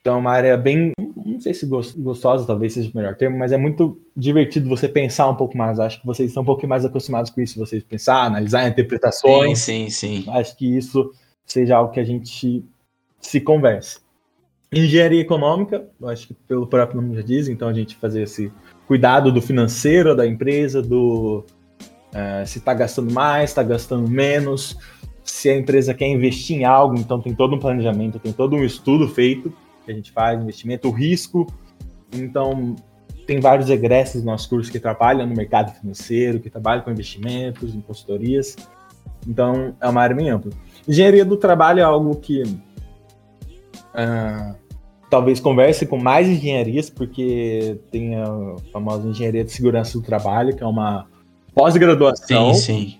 então 0.00 0.14
é 0.14 0.18
uma 0.18 0.30
área 0.30 0.56
bem, 0.56 0.92
não 1.40 1.42
sei 1.42 1.54
se 1.54 1.66
gostosa, 1.66 2.46
talvez 2.46 2.74
seja 2.74 2.90
o 2.92 2.96
melhor 2.96 3.16
termo, 3.16 3.38
mas 3.38 3.50
é 3.50 3.56
muito 3.56 3.98
divertido 4.14 4.68
você 4.68 4.86
pensar 4.86 5.26
um 5.30 5.34
pouco 5.34 5.56
mais. 5.56 5.80
Acho 5.80 5.98
que 5.98 6.06
vocês 6.06 6.28
estão 6.28 6.42
um 6.42 6.46
pouco 6.46 6.66
mais 6.66 6.84
acostumados 6.84 7.30
com 7.30 7.40
isso, 7.40 7.58
vocês 7.58 7.82
pensar, 7.82 8.24
analisar 8.24 8.68
interpretações. 8.68 9.58
Sim, 9.58 9.88
sim, 9.88 10.22
sim. 10.22 10.30
Acho 10.30 10.54
que 10.54 10.76
isso 10.76 11.12
seja 11.46 11.78
algo 11.78 11.92
que 11.92 12.00
a 12.00 12.04
gente 12.04 12.62
se 13.18 13.40
converse. 13.40 14.00
Engenharia 14.70 15.22
econômica, 15.22 15.88
acho 16.04 16.28
que 16.28 16.34
pelo 16.34 16.66
próprio 16.66 17.00
nome 17.00 17.16
já 17.16 17.22
diz, 17.22 17.48
então 17.48 17.68
a 17.68 17.72
gente 17.72 17.96
fazer 17.96 18.22
esse 18.22 18.52
cuidado 18.86 19.32
do 19.32 19.40
financeiro 19.40 20.14
da 20.14 20.26
empresa, 20.26 20.82
do 20.82 21.44
uh, 22.10 22.46
se 22.46 22.58
está 22.58 22.74
gastando 22.74 23.12
mais, 23.12 23.50
está 23.50 23.62
gastando 23.62 24.06
menos, 24.06 24.76
se 25.24 25.48
a 25.48 25.56
empresa 25.56 25.94
quer 25.94 26.06
investir 26.06 26.58
em 26.58 26.64
algo, 26.64 26.96
então 26.96 27.18
tem 27.20 27.34
todo 27.34 27.56
um 27.56 27.58
planejamento, 27.58 28.18
tem 28.18 28.32
todo 28.32 28.54
um 28.54 28.62
estudo 28.62 29.08
feito 29.08 29.52
que 29.90 29.92
a 29.92 29.96
gente 29.96 30.12
faz, 30.12 30.40
investimento, 30.40 30.88
o 30.88 30.92
risco. 30.92 31.46
Então, 32.12 32.76
tem 33.26 33.40
vários 33.40 33.70
egressos 33.70 34.22
no 34.22 34.30
nosso 34.30 34.48
curso 34.48 34.70
que 34.70 34.78
trabalham 34.78 35.26
no 35.26 35.34
mercado 35.34 35.72
financeiro, 35.72 36.40
que 36.40 36.48
trabalham 36.48 36.82
com 36.82 36.90
investimentos, 36.90 37.74
em 37.74 37.80
consultorias. 37.80 38.56
Então, 39.26 39.74
é 39.80 39.88
uma 39.88 40.00
área 40.00 40.16
bem 40.16 40.30
ampla. 40.30 40.52
Engenharia 40.88 41.24
do 41.24 41.36
trabalho 41.36 41.80
é 41.80 41.82
algo 41.82 42.16
que 42.16 42.42
uh, 42.42 44.54
talvez 45.08 45.40
converse 45.40 45.86
com 45.86 45.98
mais 45.98 46.28
engenharias, 46.28 46.88
porque 46.88 47.78
tem 47.90 48.16
a 48.16 48.56
famosa 48.72 49.08
engenharia 49.08 49.44
de 49.44 49.52
segurança 49.52 49.98
do 49.98 50.04
trabalho, 50.04 50.56
que 50.56 50.62
é 50.62 50.66
uma 50.66 51.06
pós-graduação, 51.54 52.52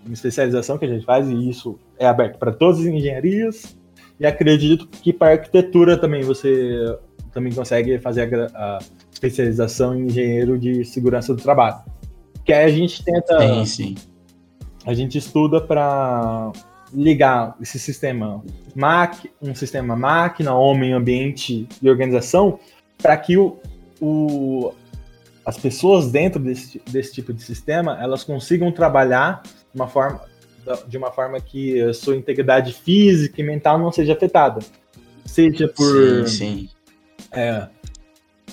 uma 0.04 0.12
especialização 0.12 0.76
que 0.76 0.84
a 0.84 0.88
gente 0.88 1.04
faz, 1.04 1.28
e 1.28 1.48
isso 1.48 1.78
é 1.98 2.06
aberto 2.06 2.38
para 2.38 2.52
todas 2.52 2.80
as 2.80 2.86
engenharias. 2.86 3.76
E 4.20 4.26
acredito 4.26 4.86
que 4.86 5.12
para 5.12 5.32
arquitetura 5.32 5.96
também 5.96 6.22
você 6.22 6.98
também 7.32 7.52
consegue 7.52 7.98
fazer 7.98 8.34
a, 8.34 8.46
a 8.54 8.78
especialização 9.10 9.96
em 9.96 10.06
engenheiro 10.06 10.58
de 10.58 10.84
segurança 10.84 11.34
do 11.34 11.42
trabalho. 11.42 11.78
Que 12.44 12.52
aí 12.52 12.64
a 12.64 12.68
gente 12.68 13.02
tenta. 13.02 13.40
Sim, 13.40 13.64
sim. 13.64 13.94
A 14.84 14.92
gente 14.92 15.16
estuda 15.16 15.60
para 15.60 16.52
ligar 16.92 17.56
esse 17.60 17.78
sistema 17.78 18.42
máquina, 18.74 19.32
um 19.40 19.54
sistema 19.54 19.96
máquina, 19.96 20.54
homem, 20.54 20.92
ambiente 20.92 21.66
e 21.80 21.88
organização, 21.88 22.58
para 22.98 23.16
que 23.16 23.36
o, 23.36 23.58
o, 24.00 24.72
as 25.44 25.56
pessoas 25.56 26.10
dentro 26.10 26.42
desse, 26.42 26.82
desse 26.90 27.12
tipo 27.12 27.32
de 27.32 27.42
sistema 27.42 27.98
elas 28.02 28.24
consigam 28.24 28.72
trabalhar 28.72 29.42
de 29.44 29.50
uma 29.74 29.86
forma, 29.86 30.22
de 30.86 30.98
uma 30.98 31.10
forma 31.10 31.40
que 31.40 31.80
a 31.80 31.92
sua 31.92 32.16
integridade 32.16 32.72
física 32.72 33.40
e 33.40 33.44
mental 33.44 33.78
não 33.78 33.90
seja 33.90 34.12
afetada. 34.12 34.60
Seja 35.24 35.68
por 35.68 36.28
sim, 36.28 36.68
sim. 36.68 36.68
É, 37.32 37.68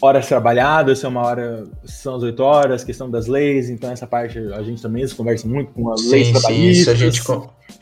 horas 0.02 0.28
trabalhadas, 0.28 1.00
se 1.00 1.06
é 1.06 1.10
uma 1.10 1.22
hora, 1.22 1.66
são 1.84 2.16
as 2.16 2.24
oito 2.24 2.44
horas, 2.44 2.84
questão 2.84 3.10
das 3.10 3.28
leis, 3.28 3.70
então 3.70 3.92
essa 3.92 4.06
parte 4.06 4.38
a 4.54 4.62
gente 4.62 4.82
também 4.82 5.08
conversa 5.10 5.48
muito 5.48 5.72
com 5.72 5.92
as 5.92 6.02
sim, 6.02 6.10
leis 6.10 6.32
trabalhistas. 6.32 6.78
Isso 6.78 6.92
a 6.92 6.96
gente, 6.96 7.22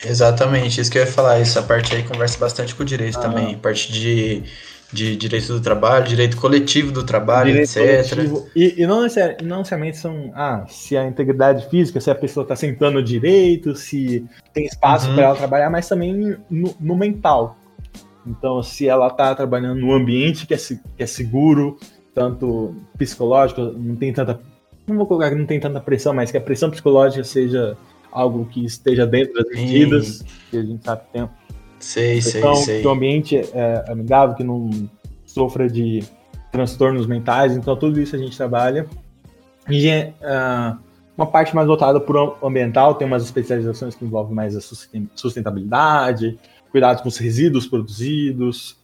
exatamente, 0.04 0.80
isso 0.80 0.90
que 0.90 0.98
eu 0.98 1.02
ia 1.02 1.10
falar, 1.10 1.38
essa 1.38 1.62
parte 1.62 1.94
aí 1.94 2.02
conversa 2.02 2.38
bastante 2.38 2.74
com 2.74 2.82
o 2.82 2.86
direito 2.86 3.18
ah. 3.18 3.22
também, 3.22 3.56
parte 3.58 3.92
de, 3.92 4.44
de 4.92 5.16
direito 5.16 5.52
do 5.52 5.60
trabalho, 5.60 6.06
direito 6.06 6.36
coletivo 6.36 6.92
do 6.92 7.04
trabalho, 7.04 7.50
direito 7.50 7.78
etc. 7.78 8.48
E, 8.54 8.82
e 8.82 8.86
não, 8.86 9.02
necessariamente, 9.02 9.44
não 9.44 9.58
necessariamente 9.58 9.96
são, 9.98 10.32
ah, 10.34 10.64
se 10.68 10.96
a 10.96 11.06
integridade 11.06 11.68
física, 11.68 12.00
se 12.00 12.10
a 12.10 12.14
pessoa 12.14 12.42
está 12.42 12.54
sentando 12.54 13.02
direito, 13.02 13.74
se 13.74 14.24
tem 14.52 14.64
espaço 14.64 15.08
uhum. 15.08 15.14
para 15.14 15.24
ela 15.24 15.36
trabalhar, 15.36 15.70
mas 15.70 15.88
também 15.88 16.38
no, 16.48 16.74
no 16.78 16.96
mental. 16.96 17.56
Então, 18.26 18.62
se 18.62 18.88
ela 18.88 19.08
está 19.08 19.34
trabalhando 19.34 19.80
num 19.80 19.92
ambiente 19.92 20.46
que 20.46 20.54
é, 20.54 20.56
que 20.56 21.02
é 21.02 21.06
seguro, 21.06 21.78
tanto 22.14 22.74
psicológico, 22.98 23.60
não 23.60 23.94
tem 23.94 24.12
tanta. 24.12 24.40
Não 24.86 24.96
vou 24.96 25.06
colocar 25.06 25.30
que 25.30 25.36
não 25.36 25.46
tem 25.46 25.60
tanta 25.60 25.80
pressão, 25.80 26.14
mas 26.14 26.30
que 26.30 26.36
a 26.36 26.40
pressão 26.40 26.70
psicológica 26.70 27.22
seja 27.24 27.76
algo 28.10 28.46
que 28.46 28.64
esteja 28.64 29.06
dentro 29.06 29.34
das 29.34 29.48
medidas, 29.48 30.24
que 30.50 30.56
a 30.56 30.62
gente 30.62 30.84
sabe 30.84 31.02
que 31.02 31.12
tem. 31.12 31.28
Sei, 31.78 32.20
sei, 32.20 32.42
sei. 32.56 32.80
Que 32.80 32.86
o 32.86 32.90
ambiente 32.90 33.36
é 33.36 33.84
amigável, 33.88 34.34
que 34.34 34.44
não 34.44 34.70
sofra 35.24 35.68
de 35.68 36.02
transtornos 36.50 37.06
mentais, 37.06 37.56
então 37.56 37.76
tudo 37.76 38.00
isso 38.00 38.16
a 38.16 38.18
gente 38.18 38.36
trabalha. 38.36 38.86
E 39.68 39.90
uh, 39.90 40.78
uma 41.16 41.26
parte 41.26 41.54
mais 41.54 41.66
voltada 41.66 42.00
para 42.00 42.22
o 42.22 42.46
ambiental, 42.46 42.94
tem 42.94 43.06
umas 43.06 43.24
especializações 43.24 43.94
que 43.94 44.04
envolvem 44.04 44.34
mais 44.34 44.56
a 44.56 44.60
sustentabilidade, 45.14 46.38
cuidados 46.70 47.02
com 47.02 47.08
os 47.08 47.18
resíduos 47.18 47.66
produzidos, 47.66 48.76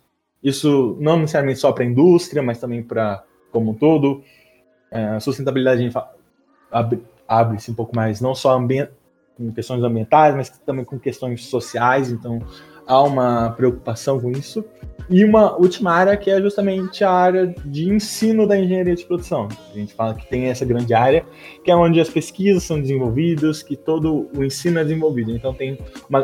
isso 0.43 0.97
não 1.01 1.19
necessariamente 1.19 1.61
só 1.61 1.71
para 1.73 1.85
a 1.85 1.87
indústria, 1.87 2.43
mas 2.43 2.59
também 2.59 2.83
para 2.83 3.23
como 3.53 3.71
um 3.71 3.75
todo. 3.75 4.23
É, 4.91 5.21
sustentabilidade 5.21 5.91
abre-se 6.71 7.03
abre 7.29 7.59
um 7.69 7.75
pouco 7.75 7.95
mais, 7.95 8.21
não 8.21 8.35
só 8.35 8.59
com 9.37 9.53
questões 9.53 9.83
ambientais, 9.83 10.35
mas 10.35 10.51
também 10.51 10.85
com 10.85 10.99
questões 10.99 11.47
sociais, 11.47 12.11
então 12.11 12.41
há 12.87 13.03
uma 13.03 13.51
preocupação 13.51 14.21
com 14.21 14.31
isso. 14.31 14.64
E 15.11 15.25
uma 15.25 15.57
última 15.57 15.92
área 15.92 16.16
que 16.16 16.31
é 16.31 16.40
justamente 16.40 17.05
a 17.05 17.11
área 17.11 17.55
de 17.64 17.88
ensino 17.88 18.47
da 18.47 18.59
engenharia 18.59 18.95
de 18.95 19.05
produção. 19.05 19.49
A 19.71 19.77
gente 19.77 19.92
fala 19.95 20.14
que 20.14 20.27
tem 20.27 20.47
essa 20.47 20.64
grande 20.64 20.95
área, 20.95 21.25
que 21.64 21.71
é 21.71 21.77
onde 21.77 22.01
as 22.01 22.09
pesquisas 22.09 22.62
são 22.62 22.81
desenvolvidas, 22.81 23.62
que 23.62 23.77
todo 23.77 24.31
o 24.37 24.45
ensino 24.45 24.79
é 24.79 24.85
desenvolvido. 24.85 25.33
Então 25.33 25.53
tem 25.53 25.79
uma, 26.09 26.21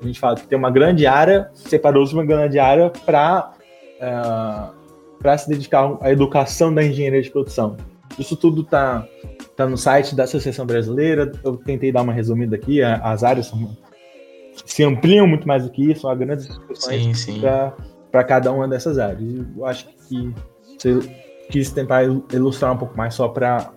a 0.00 0.06
gente 0.06 0.18
fala 0.18 0.36
que 0.36 0.46
tem 0.46 0.56
uma 0.56 0.70
grande 0.70 1.06
área, 1.06 1.50
separou-se 1.54 2.14
uma 2.14 2.24
grande 2.24 2.58
área 2.58 2.90
para 3.04 3.52
uh, 4.00 4.80
é, 4.80 4.84
para 5.24 5.38
se 5.38 5.48
dedicar 5.48 5.96
à 6.02 6.12
educação 6.12 6.72
da 6.72 6.84
engenharia 6.84 7.22
de 7.22 7.30
produção. 7.30 7.78
Isso 8.18 8.36
tudo 8.36 8.60
está 8.60 9.08
tá 9.56 9.66
no 9.66 9.76
site 9.78 10.14
da 10.14 10.24
Associação 10.24 10.66
Brasileira. 10.66 11.32
Eu 11.42 11.56
tentei 11.56 11.90
dar 11.90 12.02
uma 12.02 12.12
resumida 12.12 12.56
aqui. 12.56 12.82
As 12.82 13.24
áreas 13.24 13.46
são, 13.46 13.74
se 14.64 14.82
ampliam 14.82 15.26
muito 15.26 15.46
mais 15.46 15.64
do 15.64 15.70
que 15.70 15.90
isso. 15.90 16.08
Há 16.08 16.14
grandes 16.14 16.46
discussões 16.46 17.26
para 18.10 18.24
cada 18.24 18.52
uma 18.52 18.66
dessas 18.66 18.98
áreas. 18.98 19.20
Eu 19.56 19.66
acho 19.66 19.86
que 19.86 20.34
você 20.78 20.98
quis 21.50 21.70
tentar 21.70 22.04
ilustrar 22.04 22.72
um 22.72 22.76
pouco 22.76 22.96
mais 22.96 23.14
só 23.14 23.28
para 23.28 23.70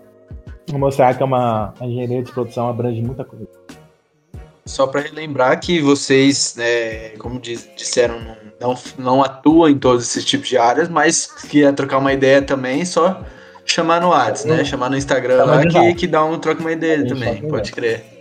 mostrar 0.73 1.13
que 1.15 1.21
é 1.21 1.25
uma 1.25 1.73
a 1.79 1.85
engenharia 1.85 2.23
de 2.23 2.31
produção 2.31 2.67
abrange 2.67 3.01
muita 3.01 3.23
coisa. 3.23 3.47
Só 4.65 4.85
para 4.85 4.99
relembrar 4.99 5.59
que 5.61 5.79
vocês, 5.79 6.57
é, 6.57 7.13
como 7.17 7.39
diz, 7.39 7.69
disseram, 7.77 8.19
não, 8.59 8.75
não, 8.97 9.23
atuam 9.23 9.69
em 9.69 9.77
todos 9.77 10.03
esses 10.03 10.25
tipos 10.25 10.49
de 10.49 10.57
áreas, 10.57 10.89
mas 10.89 11.25
que 11.25 11.71
trocar 11.71 11.99
uma 11.99 12.11
ideia 12.11 12.41
também, 12.41 12.83
só 12.83 13.23
chamar 13.65 14.01
no 14.01 14.09
WhatsApp, 14.09 14.49
né? 14.49 14.65
Chamar 14.65 14.89
no 14.89 14.97
Instagram 14.97 15.45
lá 15.45 15.65
que, 15.65 15.93
que 15.93 16.07
dá 16.07 16.23
um 16.25 16.37
troca 16.37 16.59
uma 16.59 16.71
ideia 16.73 17.07
também, 17.07 17.41
pode 17.47 17.71
crer. 17.71 18.16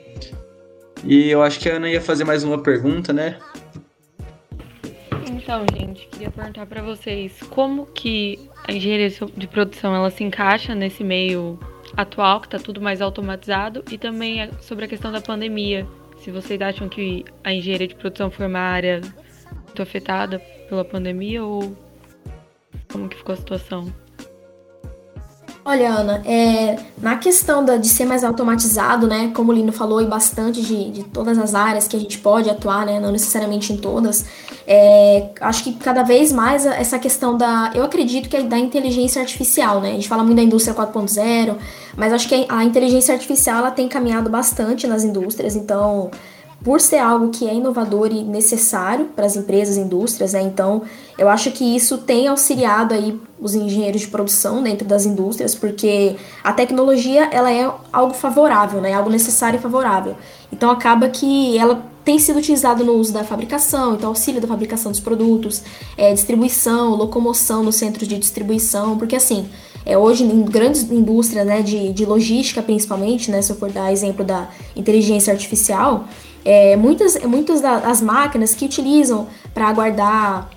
E 1.04 1.30
eu 1.30 1.42
acho 1.42 1.61
que 1.61 1.68
a 1.68 1.76
Ana 1.76 1.88
ia 1.88 2.00
fazer 2.00 2.24
mais 2.24 2.42
uma 2.42 2.59
pergunta, 2.59 3.12
né? 3.12 3.38
Então, 5.28 5.64
gente, 5.76 6.06
queria 6.09 6.30
perguntar 6.30 6.66
para 6.66 6.82
vocês 6.82 7.38
como 7.50 7.87
que 7.87 8.48
a 8.66 8.72
engenharia 8.72 9.11
de 9.37 9.46
produção 9.46 9.94
ela 9.94 10.11
se 10.11 10.24
encaixa 10.24 10.74
nesse 10.74 11.04
meio 11.04 11.59
atual, 11.96 12.40
que 12.40 12.46
está 12.46 12.59
tudo 12.59 12.80
mais 12.80 13.00
automatizado, 13.00 13.85
e 13.90 13.96
também 13.96 14.50
sobre 14.61 14.85
a 14.87 14.88
questão 14.88 15.12
da 15.12 15.20
pandemia 15.20 15.87
se 16.18 16.30
vocês 16.32 16.61
acham 16.61 16.88
que 16.88 17.24
a 17.44 17.52
engenharia 17.52 17.87
de 17.87 17.94
produção 17.94 18.30
foi 18.30 18.46
uma 18.46 18.59
área 18.59 19.00
muito 19.64 19.80
afetada 19.80 20.40
pela 20.68 20.85
pandemia 20.85 21.44
ou 21.44 21.76
como 22.90 23.09
que 23.09 23.16
ficou 23.16 23.35
a 23.35 23.37
situação? 23.37 23.92
Olha, 25.68 25.90
Ana, 25.90 26.22
é, 26.24 26.79
na 26.96 27.16
questão 27.16 27.64
da, 27.64 27.76
de 27.76 27.88
ser 27.88 28.05
mais 28.05 28.22
automatizado, 28.22 29.09
né, 29.09 29.33
como 29.35 29.50
o 29.50 29.52
Lino 29.52 29.72
falou, 29.72 30.00
e 30.00 30.07
bastante 30.07 30.62
de, 30.62 30.92
de 30.92 31.02
todas 31.02 31.37
as 31.40 31.57
áreas 31.57 31.88
que 31.88 31.96
a 31.96 31.98
gente 31.98 32.18
pode 32.18 32.48
atuar, 32.48 32.87
né, 32.87 33.00
não 33.00 33.11
necessariamente 33.11 33.72
em 33.72 33.76
todas, 33.76 34.26
é, 34.64 35.31
acho 35.40 35.64
que 35.64 35.72
cada 35.72 36.05
vez 36.05 36.31
mais 36.31 36.64
essa 36.64 37.00
questão 37.00 37.37
da, 37.37 37.72
eu 37.74 37.83
acredito 37.83 38.29
que 38.29 38.37
é 38.37 38.44
da 38.44 38.57
inteligência 38.57 39.20
artificial, 39.20 39.81
né, 39.81 39.90
a 39.90 39.94
gente 39.94 40.09
fala 40.09 40.22
muito 40.22 40.37
da 40.37 40.44
indústria 40.44 40.72
4.0, 40.72 41.57
mas 41.96 42.12
acho 42.12 42.29
que 42.29 42.46
a 42.48 42.62
inteligência 42.62 43.12
artificial, 43.12 43.59
ela 43.59 43.72
tem 43.72 43.88
caminhado 43.88 44.31
bastante 44.31 44.87
nas 44.87 45.02
indústrias, 45.02 45.57
então 45.57 46.12
por 46.64 46.81
ser 46.81 46.99
algo 46.99 47.29
que 47.29 47.49
é 47.49 47.55
inovador 47.55 48.11
e 48.11 48.23
necessário 48.23 49.07
para 49.14 49.27
as 49.27 49.37
empresas 49.37 49.77
indústrias, 49.77 50.33
né? 50.33 50.42
Então, 50.42 50.83
eu 51.19 51.29
acho 51.29 51.51
que 51.53 51.64
isso 51.77 51.99
tem 51.99 52.29
auxiliado 52.29 52.95
aí 52.95 53.21
os 53.38 53.55
engenheiros 53.55 54.01
de 54.01 54.09
produção 54.09 54.62
dentro 54.62 54.87
das 54.87 55.07
indústrias, 55.07 55.55
porque 55.55 56.16
a 56.42 56.53
tecnologia 56.53 57.29
ela 57.31 57.53
é 57.53 57.71
algo 57.92 58.14
favorável, 58.14 58.81
né? 58.81 58.92
Algo 58.95 59.11
necessário 59.11 59.59
e 59.59 59.62
favorável. 59.62 60.16
Então, 60.53 60.71
acaba 60.71 61.09
que 61.09 61.57
ela 61.57 61.85
tem 62.07 62.21
sido 62.21 62.38
utilizada 62.38 62.85
no 62.85 62.92
uso 62.92 63.12
da 63.12 63.25
fabricação, 63.25 63.95
então 63.95 64.11
auxílio 64.11 64.40
da 64.40 64.47
fabricação 64.47 64.92
dos 64.92 65.01
produtos, 65.01 65.64
é, 65.97 66.14
distribuição, 66.14 66.95
locomoção 66.95 67.64
nos 67.64 67.75
centros 67.75 68.07
de 68.07 68.16
distribuição, 68.16 68.97
porque 68.97 69.16
assim, 69.16 69.49
é, 69.85 69.99
hoje 69.99 70.23
em 70.23 70.45
grandes 70.45 70.88
indústrias 70.88 71.45
né, 71.45 71.62
de, 71.62 71.92
de 71.92 72.07
logística 72.07 72.62
principalmente, 72.62 73.29
né, 73.29 73.42
se 73.42 73.51
eu 73.51 73.57
for 73.57 73.73
dar 73.73 73.92
exemplo 73.92 74.25
da 74.25 74.49
inteligência 74.77 75.33
artificial, 75.33 76.05
é, 76.46 76.76
muitas, 76.76 77.20
muitas 77.24 77.61
das 77.61 78.00
máquinas 78.00 78.54
que 78.54 78.64
utilizam 78.64 79.26
para 79.52 79.72
guardar, 79.72 80.48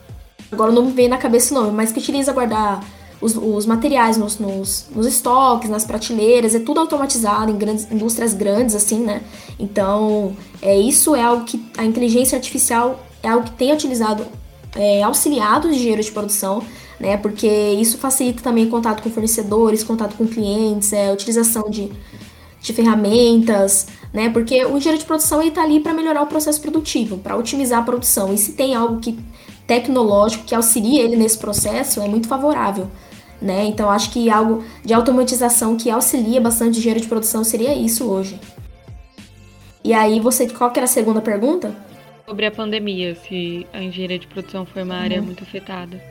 agora 0.51 0.71
não 0.71 0.85
me 0.85 0.91
vem 0.91 1.09
na 1.09 1.17
cabeça 1.17 1.51
o 1.51 1.59
nome, 1.59 1.71
mas 1.75 1.91
que 1.91 1.97
utiliza 1.97 2.31
guardar 2.31 2.83
os, 3.19 3.35
os 3.35 3.65
materiais 3.65 4.15
nos, 4.15 4.37
nos, 4.37 4.85
nos, 4.95 5.07
estoques, 5.07 5.67
nas 5.67 5.85
prateleiras, 5.85 6.53
é 6.53 6.59
tudo 6.59 6.79
automatizado 6.79 7.51
em 7.51 7.57
grandes, 7.57 7.91
indústrias 7.91 8.35
grandes, 8.35 8.75
assim, 8.75 8.99
né? 8.99 9.23
Então, 9.57 10.37
é, 10.61 10.77
isso 10.77 11.15
é 11.15 11.23
algo 11.23 11.43
que 11.43 11.59
a 11.75 11.83
inteligência 11.83 12.35
artificial 12.35 13.03
é 13.23 13.29
algo 13.29 13.45
que 13.45 13.51
tem 13.53 13.73
utilizado, 13.73 14.27
é, 14.75 15.01
auxiliado 15.01 15.67
o 15.67 15.71
engenheiro 15.71 16.03
de 16.03 16.11
produção, 16.11 16.61
né? 16.99 17.17
Porque 17.17 17.47
isso 17.47 17.97
facilita 17.97 18.43
também 18.43 18.69
contato 18.69 19.01
com 19.01 19.09
fornecedores, 19.09 19.83
contato 19.83 20.15
com 20.15 20.27
clientes, 20.27 20.93
é, 20.93 21.11
utilização 21.11 21.67
de, 21.67 21.91
de 22.61 22.73
ferramentas, 22.73 23.87
né? 24.13 24.29
Porque 24.29 24.65
o 24.65 24.77
engenheiro 24.77 24.99
de 24.99 25.05
produção 25.05 25.41
está 25.41 25.63
ali 25.63 25.79
para 25.79 25.93
melhorar 25.93 26.21
o 26.21 26.27
processo 26.27 26.61
produtivo, 26.61 27.17
para 27.17 27.35
otimizar 27.35 27.79
a 27.79 27.83
produção. 27.83 28.33
E 28.33 28.37
se 28.37 28.53
tem 28.53 28.75
algo 28.75 28.99
que 28.99 29.17
tecnológico 29.65 30.45
que 30.45 30.55
auxilia 30.55 31.03
ele 31.03 31.15
nesse 31.15 31.37
processo, 31.37 32.01
é 32.01 32.07
muito 32.07 32.27
favorável. 32.27 32.87
Né? 33.41 33.65
Então 33.65 33.89
acho 33.89 34.11
que 34.11 34.29
algo 34.29 34.63
de 34.83 34.93
automatização 34.93 35.77
que 35.77 35.89
auxilia 35.89 36.41
bastante 36.41 36.75
o 36.75 36.79
engenheiro 36.79 36.99
de 36.99 37.07
produção 37.07 37.43
seria 37.43 37.73
isso 37.73 38.09
hoje. 38.09 38.39
E 39.83 39.93
aí 39.93 40.19
você, 40.19 40.49
qual 40.49 40.71
que 40.71 40.79
era 40.79 40.85
a 40.85 40.89
segunda 40.89 41.21
pergunta? 41.21 41.73
Sobre 42.27 42.45
a 42.45 42.51
pandemia, 42.51 43.15
se 43.15 43.65
a 43.71 43.81
engenharia 43.81 44.19
de 44.19 44.27
produção 44.27 44.65
foi 44.65 44.83
uma 44.83 44.95
área 44.95 45.19
uhum. 45.19 45.25
muito 45.25 45.43
afetada. 45.43 46.01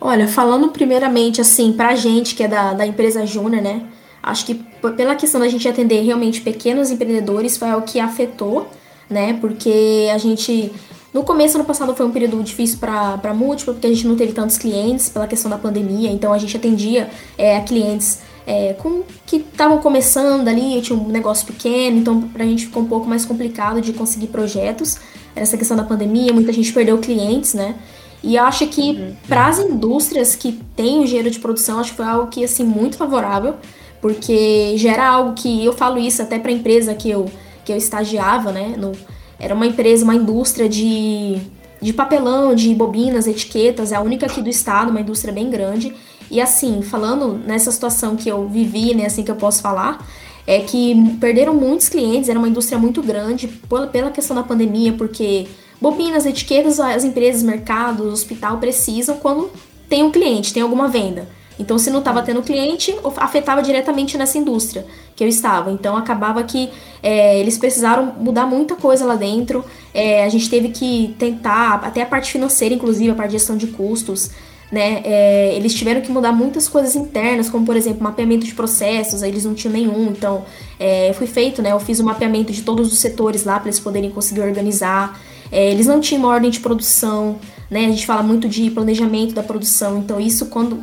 Olha, 0.00 0.28
falando 0.28 0.68
primeiramente 0.68 1.40
assim, 1.40 1.72
pra 1.72 1.94
gente 1.94 2.34
que 2.34 2.42
é 2.44 2.48
da, 2.48 2.72
da 2.72 2.86
empresa 2.86 3.26
Júnior, 3.26 3.62
né? 3.62 3.86
Acho 4.22 4.46
que 4.46 4.54
pela 4.96 5.16
questão 5.16 5.40
da 5.40 5.48
gente 5.48 5.66
atender 5.68 6.02
realmente 6.02 6.40
pequenos 6.40 6.90
empreendedores 6.90 7.56
foi 7.56 7.72
o 7.72 7.82
que 7.82 7.98
afetou, 7.98 8.68
né? 9.10 9.36
Porque 9.40 10.08
a 10.14 10.18
gente. 10.18 10.70
No 11.12 11.24
começo, 11.24 11.58
ano 11.58 11.64
passado, 11.64 11.94
foi 11.94 12.06
um 12.06 12.10
período 12.10 12.42
difícil 12.42 12.78
para 12.78 13.34
múltipla, 13.34 13.74
porque 13.74 13.86
a 13.86 13.90
gente 13.90 14.06
não 14.06 14.16
teve 14.16 14.32
tantos 14.32 14.56
clientes 14.56 15.10
pela 15.10 15.26
questão 15.26 15.50
da 15.50 15.58
pandemia, 15.58 16.10
então 16.10 16.32
a 16.32 16.38
gente 16.38 16.56
atendia 16.56 17.10
é, 17.36 17.60
clientes 17.60 18.20
é, 18.46 18.72
com, 18.74 19.02
que 19.26 19.36
estavam 19.36 19.78
começando 19.78 20.48
ali, 20.48 20.80
tinha 20.80 20.98
um 20.98 21.08
negócio 21.08 21.46
pequeno, 21.46 21.98
então 21.98 22.22
pra 22.22 22.46
gente 22.46 22.66
ficou 22.66 22.82
um 22.82 22.86
pouco 22.86 23.06
mais 23.06 23.26
complicado 23.26 23.80
de 23.82 23.92
conseguir 23.92 24.28
projetos. 24.28 24.96
Essa 25.36 25.56
questão 25.58 25.76
da 25.76 25.84
pandemia, 25.84 26.32
muita 26.32 26.52
gente 26.52 26.72
perdeu 26.72 26.96
clientes, 26.98 27.52
né? 27.52 27.74
E 28.22 28.36
eu 28.36 28.44
acho 28.44 28.66
que 28.68 28.92
uhum. 28.92 29.16
para 29.28 29.48
as 29.48 29.58
indústrias 29.58 30.34
que 30.34 30.52
têm 30.76 31.02
engenheiro 31.02 31.30
de 31.30 31.40
produção, 31.40 31.78
acho 31.80 31.90
que 31.90 31.96
foi 31.96 32.06
algo 32.06 32.28
que 32.28 32.44
assim 32.44 32.64
muito 32.64 32.96
favorável 32.96 33.56
porque 34.02 34.74
gera 34.76 35.08
algo 35.08 35.32
que 35.32 35.64
eu 35.64 35.72
falo 35.72 35.96
isso 35.96 36.20
até 36.20 36.36
para 36.38 36.50
a 36.50 36.54
empresa 36.54 36.92
que 36.92 37.08
eu, 37.08 37.30
que 37.64 37.72
eu 37.72 37.76
estagiava, 37.76 38.50
né? 38.50 38.74
No, 38.76 38.92
era 39.38 39.54
uma 39.54 39.64
empresa, 39.64 40.04
uma 40.04 40.16
indústria 40.16 40.68
de, 40.68 41.38
de 41.80 41.92
papelão, 41.92 42.52
de 42.52 42.74
bobinas, 42.74 43.28
etiquetas, 43.28 43.92
é 43.92 43.96
a 43.96 44.00
única 44.00 44.26
aqui 44.26 44.42
do 44.42 44.50
estado, 44.50 44.90
uma 44.90 45.00
indústria 45.00 45.32
bem 45.32 45.48
grande. 45.48 45.94
E 46.28 46.40
assim, 46.40 46.82
falando 46.82 47.40
nessa 47.46 47.70
situação 47.70 48.16
que 48.16 48.28
eu 48.28 48.48
vivi, 48.48 48.92
né, 48.92 49.06
assim 49.06 49.22
que 49.22 49.30
eu 49.30 49.36
posso 49.36 49.62
falar, 49.62 50.04
é 50.46 50.58
que 50.60 51.16
perderam 51.20 51.54
muitos 51.54 51.88
clientes, 51.88 52.28
era 52.28 52.38
uma 52.38 52.48
indústria 52.48 52.78
muito 52.78 53.02
grande 53.02 53.48
pela 53.92 54.10
questão 54.10 54.34
da 54.34 54.42
pandemia, 54.42 54.92
porque 54.94 55.46
bobinas, 55.80 56.26
etiquetas, 56.26 56.80
as 56.80 57.04
empresas, 57.04 57.42
mercados, 57.44 58.12
hospital 58.12 58.58
precisam 58.58 59.16
quando 59.18 59.50
tem 59.88 60.02
um 60.02 60.10
cliente, 60.10 60.52
tem 60.52 60.62
alguma 60.62 60.88
venda. 60.88 61.28
Então, 61.58 61.78
se 61.78 61.90
não 61.90 61.98
estava 61.98 62.22
tendo 62.22 62.42
cliente, 62.42 62.94
afetava 63.16 63.62
diretamente 63.62 64.16
nessa 64.16 64.38
indústria 64.38 64.84
que 65.14 65.22
eu 65.22 65.28
estava. 65.28 65.70
Então, 65.70 65.96
acabava 65.96 66.42
que 66.42 66.70
é, 67.02 67.38
eles 67.38 67.58
precisaram 67.58 68.14
mudar 68.18 68.46
muita 68.46 68.74
coisa 68.74 69.04
lá 69.04 69.14
dentro. 69.14 69.64
É, 69.92 70.24
a 70.24 70.28
gente 70.28 70.48
teve 70.48 70.70
que 70.70 71.14
tentar, 71.18 71.74
até 71.84 72.02
a 72.02 72.06
parte 72.06 72.32
financeira, 72.32 72.74
inclusive, 72.74 73.10
a 73.10 73.14
parte 73.14 73.30
de 73.30 73.38
gestão 73.38 73.56
de 73.56 73.68
custos. 73.68 74.30
Né? 74.72 75.02
É, 75.04 75.54
eles 75.54 75.74
tiveram 75.74 76.00
que 76.00 76.10
mudar 76.10 76.32
muitas 76.32 76.66
coisas 76.66 76.96
internas, 76.96 77.50
como 77.50 77.66
por 77.66 77.76
exemplo, 77.76 78.02
mapeamento 78.02 78.46
de 78.46 78.54
processos, 78.54 79.22
eles 79.22 79.44
não 79.44 79.52
tinham 79.52 79.70
nenhum, 79.70 80.06
então 80.06 80.46
é, 80.80 81.12
foi 81.12 81.26
feito, 81.26 81.60
né? 81.60 81.72
Eu 81.72 81.78
fiz 81.78 82.00
o 82.00 82.02
um 82.02 82.06
mapeamento 82.06 82.50
de 82.50 82.62
todos 82.62 82.90
os 82.90 82.98
setores 82.98 83.44
lá 83.44 83.60
para 83.60 83.68
eles 83.68 83.78
poderem 83.78 84.08
conseguir 84.08 84.40
organizar. 84.40 85.20
É, 85.50 85.70
eles 85.70 85.86
não 85.86 86.00
tinham 86.00 86.22
uma 86.22 86.30
ordem 86.30 86.50
de 86.50 86.58
produção, 86.58 87.38
né? 87.70 87.84
A 87.84 87.90
gente 87.90 88.06
fala 88.06 88.22
muito 88.22 88.48
de 88.48 88.70
planejamento 88.70 89.34
da 89.34 89.42
produção, 89.42 89.98
então 89.98 90.18
isso 90.18 90.46
quando 90.46 90.82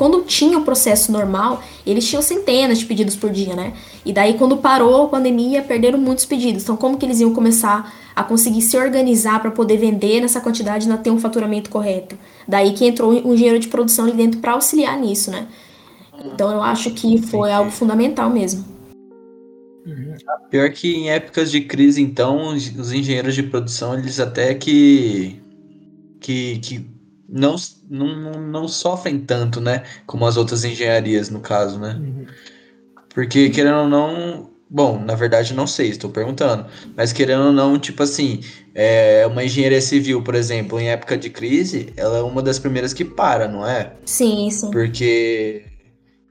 quando 0.00 0.22
tinha 0.22 0.56
o 0.56 0.64
processo 0.64 1.12
normal, 1.12 1.62
eles 1.84 2.08
tinham 2.08 2.22
centenas 2.22 2.78
de 2.78 2.86
pedidos 2.86 3.16
por 3.16 3.28
dia, 3.28 3.54
né? 3.54 3.74
E 4.02 4.14
daí, 4.14 4.32
quando 4.32 4.56
parou 4.56 5.04
a 5.04 5.08
pandemia, 5.08 5.60
perderam 5.60 5.98
muitos 5.98 6.24
pedidos. 6.24 6.62
Então, 6.62 6.74
como 6.74 6.96
que 6.96 7.04
eles 7.04 7.20
iam 7.20 7.34
começar 7.34 7.94
a 8.16 8.24
conseguir 8.24 8.62
se 8.62 8.78
organizar 8.78 9.42
para 9.42 9.50
poder 9.50 9.76
vender 9.76 10.22
nessa 10.22 10.40
quantidade 10.40 10.88
e 10.88 10.96
ter 10.96 11.10
um 11.10 11.18
faturamento 11.18 11.68
correto? 11.68 12.16
Daí 12.48 12.72
que 12.72 12.86
entrou 12.86 13.12
o 13.12 13.34
engenheiro 13.34 13.58
de 13.58 13.68
produção 13.68 14.06
ali 14.06 14.14
dentro 14.14 14.40
para 14.40 14.52
auxiliar 14.52 14.98
nisso, 14.98 15.30
né? 15.30 15.48
Então, 16.24 16.50
eu 16.50 16.62
acho 16.62 16.92
que 16.92 17.20
foi 17.20 17.52
algo 17.52 17.70
fundamental 17.70 18.30
mesmo. 18.30 18.64
Pior 20.48 20.70
que 20.70 20.94
em 20.94 21.10
épocas 21.10 21.50
de 21.50 21.60
crise, 21.60 22.00
então, 22.00 22.54
os 22.54 22.90
engenheiros 22.90 23.34
de 23.34 23.42
produção, 23.42 23.98
eles 23.98 24.18
até 24.18 24.54
que, 24.54 25.38
que, 26.18 26.58
que 26.60 26.99
não, 27.30 27.54
não, 27.88 28.40
não 28.40 28.68
sofrem 28.68 29.20
tanto, 29.20 29.60
né? 29.60 29.84
Como 30.04 30.26
as 30.26 30.36
outras 30.36 30.64
engenharias, 30.64 31.30
no 31.30 31.40
caso, 31.40 31.78
né? 31.78 31.96
Uhum. 32.00 32.26
Porque, 33.14 33.50
querendo 33.50 33.78
ou 33.78 33.88
não. 33.88 34.50
Bom, 34.68 35.00
na 35.00 35.16
verdade, 35.16 35.52
não 35.52 35.66
sei, 35.66 35.88
estou 35.88 36.10
perguntando. 36.10 36.66
Mas, 36.96 37.12
querendo 37.12 37.46
ou 37.46 37.52
não, 37.52 37.78
tipo 37.78 38.02
assim, 38.02 38.40
é, 38.72 39.26
uma 39.26 39.44
engenharia 39.44 39.80
civil, 39.80 40.22
por 40.22 40.34
exemplo, 40.34 40.78
em 40.78 40.88
época 40.90 41.18
de 41.18 41.28
crise, 41.28 41.92
ela 41.96 42.18
é 42.18 42.22
uma 42.22 42.40
das 42.40 42.58
primeiras 42.58 42.92
que 42.92 43.04
para, 43.04 43.48
não 43.48 43.66
é? 43.66 43.94
Sim, 44.04 44.50
sim. 44.50 44.70
Porque. 44.70 45.64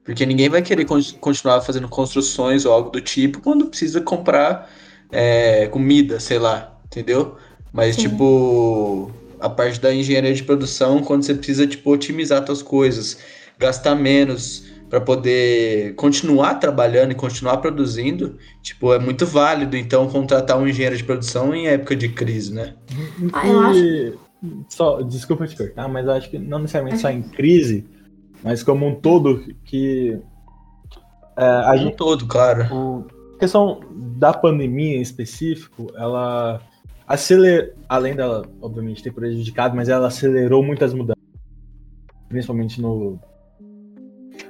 Porque 0.04 0.26
ninguém 0.26 0.50
vai 0.50 0.62
querer 0.62 0.86
continuar 0.86 1.62
fazendo 1.62 1.88
construções 1.88 2.66
ou 2.66 2.74
algo 2.74 2.90
do 2.90 3.00
tipo 3.00 3.42
quando 3.42 3.68
precisa 3.68 4.02
comprar 4.02 4.68
é, 5.12 5.68
comida, 5.68 6.20
sei 6.20 6.40
lá, 6.40 6.80
entendeu? 6.86 7.38
Mas, 7.72 7.96
sim. 7.96 8.04
tipo 8.04 9.12
a 9.40 9.50
parte 9.50 9.80
da 9.80 9.94
engenharia 9.94 10.34
de 10.34 10.44
produção 10.44 11.02
quando 11.02 11.24
você 11.24 11.34
precisa 11.34 11.66
tipo 11.66 11.92
otimizar 11.92 12.46
suas 12.46 12.62
coisas, 12.62 13.18
gastar 13.58 13.96
menos 13.96 14.68
para 14.90 15.00
poder 15.00 15.94
continuar 15.96 16.56
trabalhando 16.56 17.12
e 17.12 17.16
continuar 17.16 17.58
produzindo, 17.58 18.38
tipo, 18.62 18.92
é 18.92 18.98
muito 18.98 19.26
válido 19.26 19.78
então 19.78 20.10
contratar 20.10 20.58
um 20.58 20.68
engenheiro 20.68 20.98
de 20.98 21.04
produção 21.04 21.54
em 21.54 21.68
época 21.68 21.96
de 21.96 22.10
crise, 22.10 22.54
né? 22.54 22.74
Ah, 23.32 23.48
eu 23.48 23.60
acho. 23.60 24.20
Só, 24.70 25.02
desculpa 25.02 25.46
te 25.46 25.56
cortar, 25.56 25.88
mas 25.88 26.06
eu 26.06 26.14
acho 26.14 26.30
que 26.30 26.40
não 26.40 26.60
necessariamente 26.60 26.98
é. 26.98 27.00
só 27.02 27.10
em 27.10 27.22
crise, 27.22 27.86
mas 28.44 28.64
como 28.64 28.88
um 28.88 28.96
todo 28.96 29.44
que 29.66 30.18
é, 31.38 31.46
a 31.46 31.72
um 31.74 31.78
gente, 31.78 31.96
todo, 31.96 32.26
claro. 32.26 32.64
O, 32.74 33.08
a 33.36 33.40
questão 33.40 33.82
da 34.18 34.34
pandemia 34.34 34.98
em 34.98 35.02
específico, 35.02 35.88
ela 35.96 36.62
acelerou, 37.10 37.74
além 37.90 38.16
dela, 38.16 38.46
obviamente, 38.62 39.02
ter 39.02 39.12
prejudicado, 39.12 39.76
mas 39.76 39.90
ela 39.90 40.08
acelerou 40.08 40.64
muitas 40.64 40.94
mudanças. 40.94 41.24
Principalmente 42.30 42.80
no. 42.80 43.20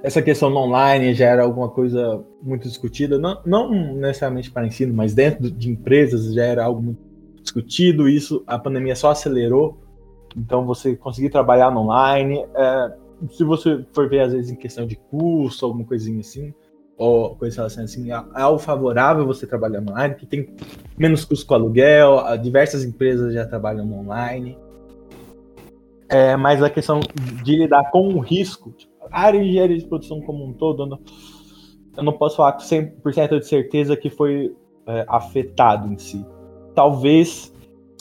Essa 0.04 0.22
questão 0.22 0.54
online 0.54 1.14
já 1.14 1.26
era 1.26 1.44
alguma 1.44 1.70
coisa 1.70 2.24
muito 2.42 2.68
discutida, 2.68 3.18
não, 3.18 3.42
não 3.46 3.96
necessariamente 3.96 4.52
para 4.52 4.68
ensino, 4.68 4.94
mas 4.94 5.14
dentro 5.14 5.50
de 5.50 5.70
empresas 5.70 6.34
já 6.34 6.44
era 6.44 6.64
algo 6.64 6.82
muito 6.82 7.02
discutido. 7.42 8.08
Isso 8.08 8.44
a 8.46 8.60
pandemia 8.60 8.96
só 8.96 9.12
acelerou. 9.12 9.78
Então, 10.36 10.66
você 10.66 10.96
conseguir 10.96 11.30
trabalhar 11.30 11.76
online. 11.76 12.46
É, 12.56 12.94
se 13.32 13.44
você 13.44 13.86
for 13.94 14.10
ver, 14.10 14.22
às 14.22 14.34
vezes, 14.34 14.52
em 14.52 14.56
questão 14.56 14.86
de 14.86 14.96
custo, 14.96 15.66
alguma 15.66 15.86
coisinha 15.86 16.20
assim, 16.20 16.54
ou 17.00 17.34
coisa 17.38 17.56
relacionada 17.56 17.90
assim, 17.90 18.12
é 18.12 18.42
algo 18.42 18.60
favorável 18.60 19.26
você 19.26 19.48
trabalhar 19.48 19.80
online, 19.80 20.16
que 20.16 20.26
tem 20.26 20.54
menos 20.98 21.24
custo 21.24 21.48
com 21.48 21.54
aluguel, 21.54 22.22
diversas 22.42 22.84
empresas 22.84 23.34
já 23.34 23.46
trabalham 23.46 23.90
online. 23.94 24.58
É, 26.10 26.36
mas 26.36 26.62
a 26.62 26.70
questão 26.70 27.00
de 27.42 27.56
lidar 27.56 27.90
com 27.90 28.10
o 28.10 28.20
risco, 28.20 28.72
tipo, 28.72 28.92
a 29.10 29.22
área 29.22 29.40
de 29.40 29.48
engenharia 29.48 29.78
de 29.78 29.88
produção 29.88 30.20
como 30.20 30.46
um 30.46 30.52
todo, 30.52 30.84
eu 30.84 30.88
não, 30.88 31.00
eu 31.96 32.04
não 32.04 32.14
posso 32.14 32.36
falar 32.36 32.54
com 32.54 32.60
100% 32.60 33.40
de 33.40 33.48
certeza 33.48 33.96
que 33.96 34.10
foi 34.10 34.54
é, 34.86 35.06
afetado 35.08 35.88
em 35.88 35.98
si. 35.98 36.26
Talvez 36.76 37.54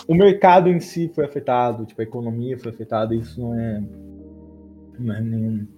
o 0.09 0.15
mercado 0.15 0.69
em 0.69 0.81
si 0.81 1.09
foi 1.15 1.25
afetado, 1.25 1.87
tipo, 1.87 2.01
a 2.01 2.05
economia 2.05 2.59
foi 2.59 2.73
afetada, 2.73 3.15
isso 3.15 3.41
não 3.41 3.55
é, 3.55 3.81
não 4.99 5.15
é 5.15 5.21
nenhum 5.21 5.69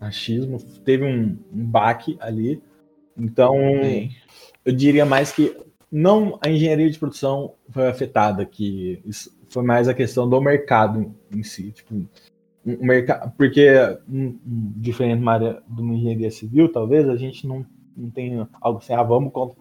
achismo. 0.00 0.58
Teve 0.84 1.04
um, 1.04 1.36
um 1.52 1.64
baque 1.66 2.16
ali. 2.20 2.62
Então, 3.18 3.54
Sim. 3.82 4.10
eu 4.64 4.72
diria 4.72 5.04
mais 5.04 5.32
que 5.32 5.56
não 5.90 6.38
a 6.42 6.48
engenharia 6.48 6.90
de 6.90 6.98
produção 6.98 7.54
foi 7.70 7.88
afetada, 7.88 8.44
que 8.44 9.00
isso 9.04 9.36
foi 9.48 9.62
mais 9.62 9.88
a 9.88 9.94
questão 9.94 10.28
do 10.28 10.40
mercado 10.40 11.14
em 11.34 11.42
si. 11.42 11.72
Tipo, 11.72 11.94
um 12.64 12.86
mercado, 12.86 13.32
porque 13.36 13.70
um, 14.08 14.38
um, 14.46 14.72
diferente 14.76 15.16
de 15.16 15.22
uma 15.22 15.32
área 15.32 15.62
de 15.66 15.80
uma 15.80 15.94
engenharia 15.94 16.30
civil, 16.30 16.70
talvez 16.70 17.08
a 17.08 17.16
gente 17.16 17.46
não, 17.46 17.64
não 17.96 18.10
tenha 18.10 18.48
algo 18.60 18.78
assim, 18.78 18.92
ah, 18.92 19.02
vamos 19.02 19.32
com 19.32 19.56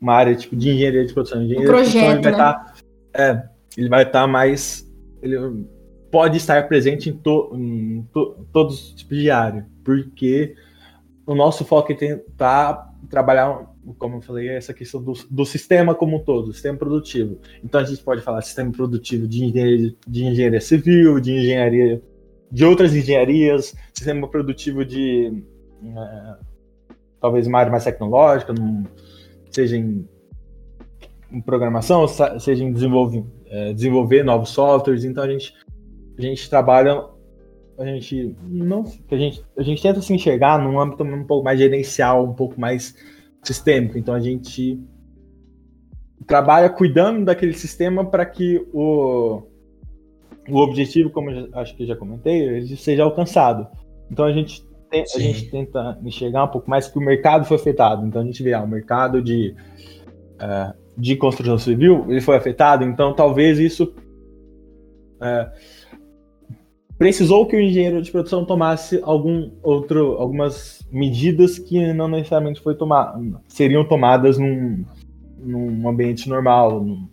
uma 0.00 0.14
área 0.14 0.34
tipo 0.34 0.54
de 0.54 0.70
engenharia 0.70 1.04
de 1.04 1.12
produção. 1.12 1.42
Engenharia 1.42 1.68
projeto, 1.68 1.92
de 1.92 1.98
produção, 1.98 2.12
ele 2.12 2.22
vai 2.22 2.32
né? 2.32 2.38
estar, 2.38 2.54
tá, 2.54 2.74
é, 3.14 3.48
ele 3.76 3.88
vai 3.88 4.02
estar 4.02 4.20
tá 4.20 4.26
mais, 4.26 4.92
ele 5.20 5.66
pode 6.10 6.36
estar 6.36 6.68
presente 6.68 7.10
em, 7.10 7.12
to, 7.14 7.50
em 7.54 8.06
to, 8.12 8.46
todos 8.52 8.90
os 8.90 8.94
tipos 8.94 9.18
de 9.18 9.30
área, 9.30 9.66
porque 9.84 10.54
o 11.26 11.34
nosso 11.34 11.64
foco 11.64 11.92
é 11.92 11.94
tentar 11.94 12.94
trabalhar 13.10 13.66
como 13.98 14.16
eu 14.16 14.20
falei, 14.20 14.48
essa 14.48 14.74
questão 14.74 15.02
do, 15.02 15.12
do 15.30 15.44
sistema 15.44 15.94
como 15.94 16.16
um 16.16 16.20
todo, 16.20 16.52
sistema 16.52 16.76
produtivo. 16.76 17.38
Então 17.62 17.80
a 17.80 17.84
gente 17.84 18.02
pode 18.02 18.20
falar 18.22 18.42
sistema 18.42 18.72
produtivo 18.72 19.28
de 19.28 19.44
engenharia, 19.44 19.94
de 20.06 20.24
engenharia 20.24 20.60
civil, 20.60 21.20
de 21.20 21.32
engenharia 21.32 22.02
de 22.50 22.64
outras 22.64 22.94
engenharias, 22.94 23.74
sistema 23.92 24.28
produtivo 24.28 24.84
de 24.84 25.42
é, 25.84 26.34
talvez 27.20 27.46
uma 27.46 27.58
área 27.58 27.70
mais 27.70 27.84
tecnológica, 27.84 28.52
num, 28.52 28.84
seja 29.50 29.76
em, 29.76 30.08
em, 31.30 31.40
programação, 31.40 32.06
seja 32.08 32.62
em 32.62 32.72
desenvolver, 32.72 33.24
é, 33.46 33.72
desenvolver 33.72 34.22
novos 34.22 34.50
softwares. 34.50 35.04
Então 35.04 35.24
a 35.24 35.28
gente, 35.28 35.54
a 36.16 36.22
gente 36.22 36.48
trabalha, 36.48 37.04
a 37.78 37.84
gente 37.84 38.34
não, 38.42 38.84
a 39.10 39.16
gente, 39.16 39.44
a 39.56 39.62
gente 39.62 39.82
tenta 39.82 40.00
se 40.00 40.12
enxergar 40.12 40.58
num 40.58 40.80
âmbito 40.80 41.04
um 41.04 41.24
pouco 41.24 41.44
mais 41.44 41.58
gerencial, 41.58 42.24
um 42.24 42.34
pouco 42.34 42.60
mais 42.60 42.94
sistêmico. 43.42 43.98
Então 43.98 44.14
a 44.14 44.20
gente 44.20 44.80
trabalha 46.26 46.68
cuidando 46.70 47.24
daquele 47.24 47.52
sistema 47.52 48.04
para 48.04 48.24
que 48.26 48.66
o 48.72 49.42
o 50.48 50.58
objetivo, 50.58 51.10
como 51.10 51.30
eu 51.30 51.48
acho 51.54 51.74
que 51.76 51.86
já 51.86 51.96
comentei, 51.96 52.40
ele 52.40 52.76
seja 52.76 53.02
alcançado. 53.02 53.66
Então 54.10 54.24
a 54.24 54.32
gente, 54.32 54.64
tem, 54.90 55.02
a 55.02 55.18
gente 55.18 55.50
tenta 55.50 55.98
enxergar 56.04 56.44
um 56.44 56.48
pouco 56.48 56.70
mais 56.70 56.88
que 56.88 56.98
o 56.98 57.02
mercado 57.02 57.44
foi 57.44 57.56
afetado. 57.56 58.06
Então 58.06 58.22
a 58.22 58.24
gente 58.24 58.42
vê, 58.42 58.52
ah, 58.52 58.62
o 58.62 58.68
mercado 58.68 59.20
de, 59.20 59.54
uh, 60.34 60.72
de 60.96 61.16
construção 61.16 61.58
civil 61.58 62.06
ele 62.08 62.20
foi 62.20 62.36
afetado, 62.36 62.84
então 62.84 63.14
talvez 63.14 63.58
isso 63.58 63.92
uh, 65.16 65.50
precisou 66.98 67.46
que 67.46 67.56
o 67.56 67.60
engenheiro 67.60 68.00
de 68.00 68.10
produção 68.10 68.44
tomasse 68.44 69.00
algum 69.02 69.50
outro, 69.62 70.12
algumas 70.18 70.86
medidas 70.90 71.58
que 71.58 71.92
não 71.92 72.08
necessariamente 72.08 72.60
foi 72.60 72.74
tomar, 72.74 73.18
seriam 73.48 73.84
tomadas 73.84 74.38
num, 74.38 74.84
num 75.38 75.88
ambiente 75.88 76.28
normal. 76.28 76.82
Num... 76.82 77.08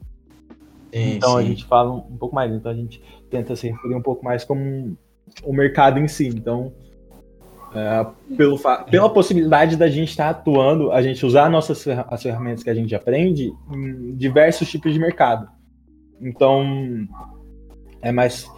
Sim, 0.94 1.16
então 1.16 1.32
sim. 1.32 1.38
a 1.38 1.42
gente 1.44 1.66
fala 1.66 1.92
um 1.92 2.18
pouco 2.18 2.36
mais. 2.36 2.52
Então 2.52 2.72
a 2.72 2.76
gente 2.76 3.02
tenta 3.30 3.56
se 3.56 3.70
referir 3.70 3.96
um 3.96 4.02
pouco 4.02 4.24
mais 4.24 4.44
como 4.44 4.98
o 5.44 5.54
mercado 5.54 6.00
em 6.00 6.08
si. 6.08 6.28
Então, 6.28 6.72
é, 7.76 8.06
pelo 8.38 8.60
pela 8.90 9.10
possibilidade 9.10 9.76
da 9.76 9.88
gente 9.88 10.10
estar 10.10 10.30
atuando, 10.30 10.92
a 10.92 11.02
gente 11.02 11.26
usar 11.26 11.50
nossas 11.50 11.86
as 11.88 12.22
ferramentas 12.22 12.64
que 12.64 12.70
a 12.70 12.76
gente 12.76 12.94
aprende 12.94 13.52
em 13.72 14.16
diversos 14.16 14.70
tipos 14.70 14.94
de 14.94 15.00
mercado. 15.00 15.48
Então, 16.22 16.64
é 18.02 18.12
mais. 18.12 18.50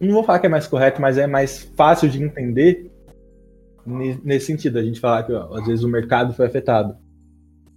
Não 0.00 0.14
vou 0.14 0.24
falar 0.24 0.38
que 0.38 0.46
é 0.46 0.48
mais 0.48 0.66
correto, 0.66 1.00
mas 1.00 1.18
é 1.18 1.26
mais 1.26 1.70
fácil 1.76 2.08
de 2.08 2.22
entender 2.22 2.90
nesse 4.24 4.46
sentido. 4.46 4.78
A 4.78 4.82
gente 4.82 4.98
falar 4.98 5.24
que 5.24 5.32
ó, 5.32 5.54
às 5.54 5.66
vezes 5.66 5.84
o 5.84 5.88
mercado 5.88 6.32
foi 6.32 6.46
afetado. 6.46 6.96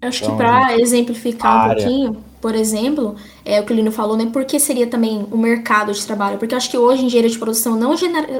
Acho 0.01 0.23
então, 0.23 0.35
que 0.35 0.43
para 0.43 0.77
exemplificar 0.79 1.65
um 1.65 1.75
pouquinho, 1.75 2.23
por 2.41 2.55
exemplo, 2.55 3.15
é 3.45 3.61
o 3.61 3.65
que 3.65 3.71
o 3.71 3.75
Lino 3.75 3.91
falou, 3.91 4.17
né? 4.17 4.29
Por 4.31 4.43
que 4.43 4.59
seria 4.59 4.85
também 4.85 5.25
o 5.31 5.37
mercado 5.37 5.93
de 5.93 6.05
trabalho? 6.05 6.37
Porque 6.37 6.53
eu 6.53 6.57
acho 6.57 6.69
que 6.69 6.77
hoje 6.77 7.05
engenheiro 7.05 7.31
de 7.31 7.39
produção, 7.39 7.77
não 7.77 7.95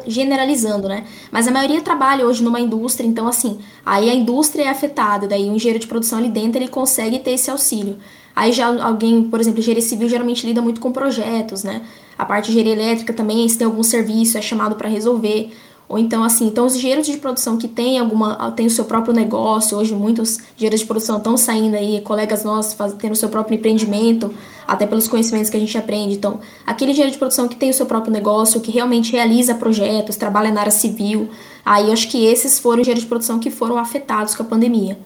generalizando, 0.05 0.89
né? 0.89 1.05
Mas 1.31 1.47
a 1.47 1.51
maioria 1.51 1.81
trabalha 1.81 2.25
hoje 2.25 2.43
numa 2.43 2.59
indústria, 2.59 3.07
então 3.07 3.27
assim, 3.29 3.59
aí 3.85 4.09
a 4.09 4.13
indústria 4.13 4.63
é 4.63 4.69
afetada, 4.69 5.25
daí 5.25 5.49
o 5.49 5.55
engenheiro 5.55 5.79
de 5.79 5.87
produção 5.87 6.19
ali 6.19 6.29
dentro 6.29 6.59
ele 6.59 6.67
consegue 6.67 7.19
ter 7.19 7.31
esse 7.31 7.49
auxílio. 7.49 7.97
Aí 8.35 8.51
já 8.51 8.67
alguém, 8.83 9.23
por 9.23 9.39
exemplo, 9.39 9.59
engenharia 9.59 9.81
civil 9.81 10.09
geralmente 10.09 10.45
lida 10.45 10.61
muito 10.61 10.81
com 10.81 10.91
projetos, 10.91 11.63
né? 11.63 11.81
A 12.17 12.25
parte 12.25 12.45
de 12.45 12.51
engenharia 12.51 12.73
elétrica 12.73 13.13
também, 13.13 13.47
se 13.47 13.57
tem 13.57 13.65
algum 13.65 13.83
serviço, 13.83 14.37
é 14.37 14.41
chamado 14.41 14.75
para 14.75 14.89
resolver. 14.89 15.51
Ou 15.87 15.99
então, 15.99 16.23
assim, 16.23 16.47
então 16.47 16.65
os 16.65 16.75
engenheiros 16.75 17.05
de 17.05 17.17
produção 17.17 17.57
que 17.57 17.67
têm 17.67 17.99
alguma, 17.99 18.51
tem 18.51 18.65
o 18.65 18.69
seu 18.69 18.85
próprio 18.85 19.13
negócio, 19.13 19.77
hoje 19.77 19.93
muitos 19.93 20.39
engenheiros 20.55 20.79
de 20.79 20.85
produção 20.85 21.17
estão 21.17 21.35
saindo 21.35 21.75
aí, 21.75 22.01
colegas 22.01 22.43
nossos 22.43 22.73
faz, 22.73 22.93
tendo 22.93 23.11
o 23.11 23.15
seu 23.15 23.29
próprio 23.29 23.55
empreendimento, 23.55 24.33
até 24.65 24.87
pelos 24.87 25.07
conhecimentos 25.07 25.49
que 25.49 25.57
a 25.57 25.59
gente 25.59 25.77
aprende. 25.77 26.15
Então, 26.15 26.39
aquele 26.65 26.91
engenheiro 26.91 27.11
de 27.11 27.19
produção 27.19 27.47
que 27.47 27.55
tem 27.55 27.69
o 27.69 27.73
seu 27.73 27.85
próprio 27.85 28.11
negócio, 28.13 28.61
que 28.61 28.71
realmente 28.71 29.11
realiza 29.11 29.53
projetos, 29.55 30.15
trabalha 30.15 30.51
na 30.51 30.61
área 30.61 30.71
civil, 30.71 31.29
aí 31.65 31.87
eu 31.87 31.93
acho 31.93 32.07
que 32.07 32.25
esses 32.25 32.57
foram 32.59 32.81
engenheiros 32.81 33.03
de 33.03 33.09
produção 33.09 33.37
que 33.37 33.51
foram 33.51 33.77
afetados 33.77 34.33
com 34.33 34.41
a 34.41 34.45
pandemia. 34.45 34.97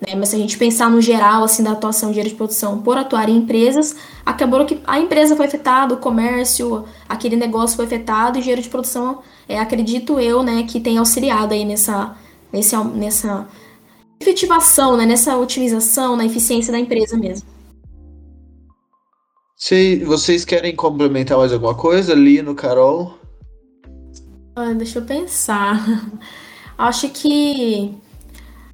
Né? 0.00 0.14
Mas 0.14 0.30
se 0.30 0.36
a 0.36 0.38
gente 0.38 0.58
pensar 0.58 0.90
no 0.90 1.00
geral, 1.00 1.44
assim, 1.44 1.62
da 1.62 1.72
atuação 1.72 2.08
de 2.08 2.12
engenheiro 2.12 2.30
de 2.30 2.36
produção 2.36 2.80
por 2.82 2.98
atuar 2.98 3.28
em 3.28 3.36
empresas, 3.38 3.96
acabou 4.24 4.64
que 4.66 4.80
a 4.86 4.98
empresa 4.98 5.34
foi 5.34 5.46
afetada, 5.46 5.94
o 5.94 5.98
comércio, 5.98 6.84
aquele 7.08 7.36
negócio 7.36 7.76
foi 7.76 7.86
afetado, 7.86 8.36
e 8.36 8.38
o 8.38 8.40
engenheiro 8.40 8.62
de 8.62 8.68
produção 8.68 9.22
é, 9.48 9.58
acredito 9.58 10.20
eu, 10.20 10.42
né, 10.42 10.64
que 10.64 10.80
tem 10.80 10.98
auxiliado 10.98 11.54
aí 11.54 11.64
nessa, 11.64 12.14
nesse, 12.52 12.76
nessa 12.76 13.48
efetivação, 14.20 14.96
né, 14.96 15.06
nessa 15.06 15.36
otimização, 15.36 16.16
na 16.16 16.26
eficiência 16.26 16.72
da 16.72 16.78
empresa 16.78 17.16
mesmo. 17.16 17.46
Se 19.56 20.04
vocês 20.04 20.44
querem 20.44 20.76
complementar 20.76 21.38
mais 21.38 21.52
alguma 21.52 21.74
coisa, 21.74 22.14
Lino, 22.14 22.54
Carol? 22.54 23.18
Ah, 24.54 24.74
deixa 24.74 24.98
eu 24.98 25.04
pensar. 25.04 25.82
Acho 26.76 27.08
que 27.08 27.94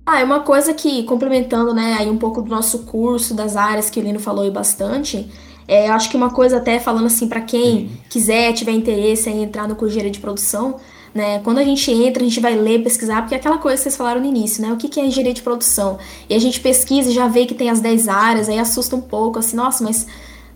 ah, 0.05 0.20
é 0.20 0.24
uma 0.24 0.40
coisa 0.40 0.74
que, 0.74 1.05
complementando, 1.05 1.72
né, 1.72 1.96
aí 1.98 2.11
um 2.11 2.18
pouco 2.18 2.42
do 2.42 2.50
nosso 2.50 2.80
curso, 2.80 3.34
das 3.34 3.57
áreas 3.57 3.88
que 3.88 4.00
o 4.00 4.03
Lino 4.03 4.18
falou 4.18 4.44
aí 4.44 4.50
bastante, 4.50 5.30
é, 5.68 5.88
eu 5.88 5.92
acho 5.92 6.11
que 6.11 6.16
uma 6.16 6.30
coisa 6.30 6.57
até 6.59 6.80
falando 6.80 7.07
assim 7.07 7.28
para 7.28 7.40
quem 7.40 7.90
quiser, 8.11 8.53
tiver 8.53 8.72
interesse 8.72 9.30
em 9.30 9.42
entrar 9.44 9.68
no 9.68 9.76
curso 9.76 9.98
de 10.11 10.18
produção, 10.18 10.76
né? 11.14 11.40
Quando 11.40 11.59
a 11.59 11.64
gente 11.64 11.90
entra, 11.90 12.22
a 12.22 12.26
gente 12.26 12.40
vai 12.40 12.55
ler, 12.55 12.82
pesquisar, 12.82 13.22
porque 13.22 13.34
é 13.34 13.38
aquela 13.38 13.59
coisa 13.59 13.76
que 13.76 13.82
vocês 13.84 13.96
falaram 13.96 14.20
no 14.20 14.26
início, 14.26 14.62
né? 14.62 14.72
O 14.72 14.76
que 14.76 14.98
é 14.98 15.07
engenharia 15.07 15.34
de 15.34 15.42
produção? 15.42 15.98
E 16.28 16.34
a 16.34 16.38
gente 16.38 16.61
pesquisa 16.61 17.11
e 17.11 17.14
já 17.14 17.28
vê 17.28 17.46
que 17.46 17.55
tem 17.55 17.70
as 17.70 17.80
10 17.80 18.09
áreas, 18.09 18.48
aí 18.48 18.59
assusta 18.59 18.96
um 18.96 19.00
pouco, 19.00 19.38
assim, 19.38 19.57
nossa, 19.57 19.84
mas 19.84 20.07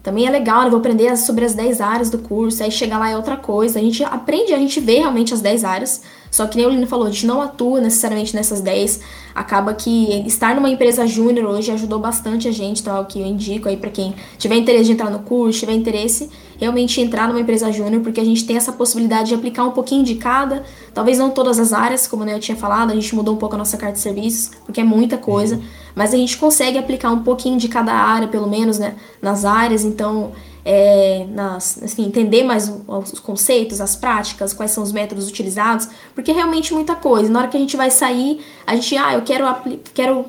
também 0.06 0.24
é 0.24 0.30
legal, 0.30 0.62
né? 0.62 0.70
Vou 0.70 0.78
aprender 0.78 1.16
sobre 1.16 1.44
as 1.44 1.52
10 1.52 1.80
áreas 1.80 2.10
do 2.10 2.18
curso, 2.18 2.62
aí 2.62 2.70
chegar 2.70 2.96
lá 2.96 3.10
é 3.10 3.16
outra 3.16 3.36
coisa. 3.36 3.80
A 3.80 3.82
gente 3.82 4.04
aprende, 4.04 4.54
a 4.54 4.56
gente 4.56 4.78
vê 4.78 4.98
realmente 4.98 5.34
as 5.34 5.40
10 5.40 5.64
áreas, 5.64 6.00
só 6.30 6.46
que 6.46 6.56
nem 6.56 6.64
o 6.64 6.70
Lino 6.70 6.86
falou, 6.86 7.08
a 7.08 7.10
gente 7.10 7.26
não 7.26 7.42
atua 7.42 7.80
necessariamente 7.80 8.32
nessas 8.32 8.60
10. 8.60 9.00
Acaba 9.34 9.74
que 9.74 10.22
estar 10.24 10.54
numa 10.54 10.70
empresa 10.70 11.08
júnior 11.08 11.46
hoje 11.46 11.72
ajudou 11.72 11.98
bastante 11.98 12.46
a 12.46 12.52
gente, 12.52 12.88
é 12.88 12.92
o 12.92 13.04
que 13.04 13.18
eu 13.18 13.26
indico 13.26 13.68
aí 13.68 13.76
para 13.76 13.90
quem 13.90 14.14
tiver 14.38 14.54
interesse 14.54 14.84
de 14.84 14.92
entrar 14.92 15.10
no 15.10 15.18
curso, 15.18 15.58
tiver 15.58 15.72
interesse 15.72 16.30
realmente 16.56 17.00
entrar 17.00 17.26
numa 17.26 17.40
empresa 17.40 17.72
júnior, 17.72 18.00
porque 18.00 18.20
a 18.20 18.24
gente 18.24 18.46
tem 18.46 18.56
essa 18.56 18.72
possibilidade 18.72 19.30
de 19.30 19.34
aplicar 19.34 19.64
um 19.64 19.72
pouquinho 19.72 20.04
de 20.04 20.14
cada, 20.14 20.62
talvez 20.94 21.18
não 21.18 21.30
todas 21.30 21.58
as 21.58 21.72
áreas, 21.72 22.06
como 22.06 22.24
né, 22.24 22.32
eu 22.32 22.40
tinha 22.40 22.56
falado, 22.56 22.92
a 22.92 22.94
gente 22.94 23.12
mudou 23.12 23.34
um 23.34 23.38
pouco 23.38 23.56
a 23.56 23.58
nossa 23.58 23.76
carta 23.76 23.94
de 23.94 24.00
serviços, 24.00 24.52
porque 24.64 24.80
é 24.80 24.84
muita 24.84 25.18
coisa, 25.18 25.56
uhum. 25.56 25.62
Mas 25.96 26.12
a 26.12 26.16
gente 26.18 26.36
consegue 26.36 26.76
aplicar 26.76 27.10
um 27.10 27.22
pouquinho 27.22 27.58
de 27.58 27.68
cada 27.68 27.92
área, 27.92 28.28
pelo 28.28 28.46
menos, 28.46 28.78
né, 28.78 28.96
nas 29.22 29.46
áreas, 29.46 29.82
então 29.82 30.32
é, 30.62 31.24
nas, 31.30 31.82
assim, 31.82 32.04
entender 32.04 32.44
mais 32.44 32.70
os 32.86 33.18
conceitos, 33.18 33.80
as 33.80 33.96
práticas, 33.96 34.52
quais 34.52 34.72
são 34.72 34.84
os 34.84 34.92
métodos 34.92 35.26
utilizados, 35.26 35.88
porque 36.14 36.30
é 36.30 36.34
realmente 36.34 36.74
muita 36.74 36.94
coisa. 36.94 37.30
Na 37.30 37.38
hora 37.38 37.48
que 37.48 37.56
a 37.56 37.60
gente 37.60 37.78
vai 37.78 37.90
sair, 37.90 38.44
a 38.66 38.74
gente, 38.74 38.94
ah, 38.94 39.14
eu 39.14 39.22
quero, 39.22 39.46
quero 39.94 40.26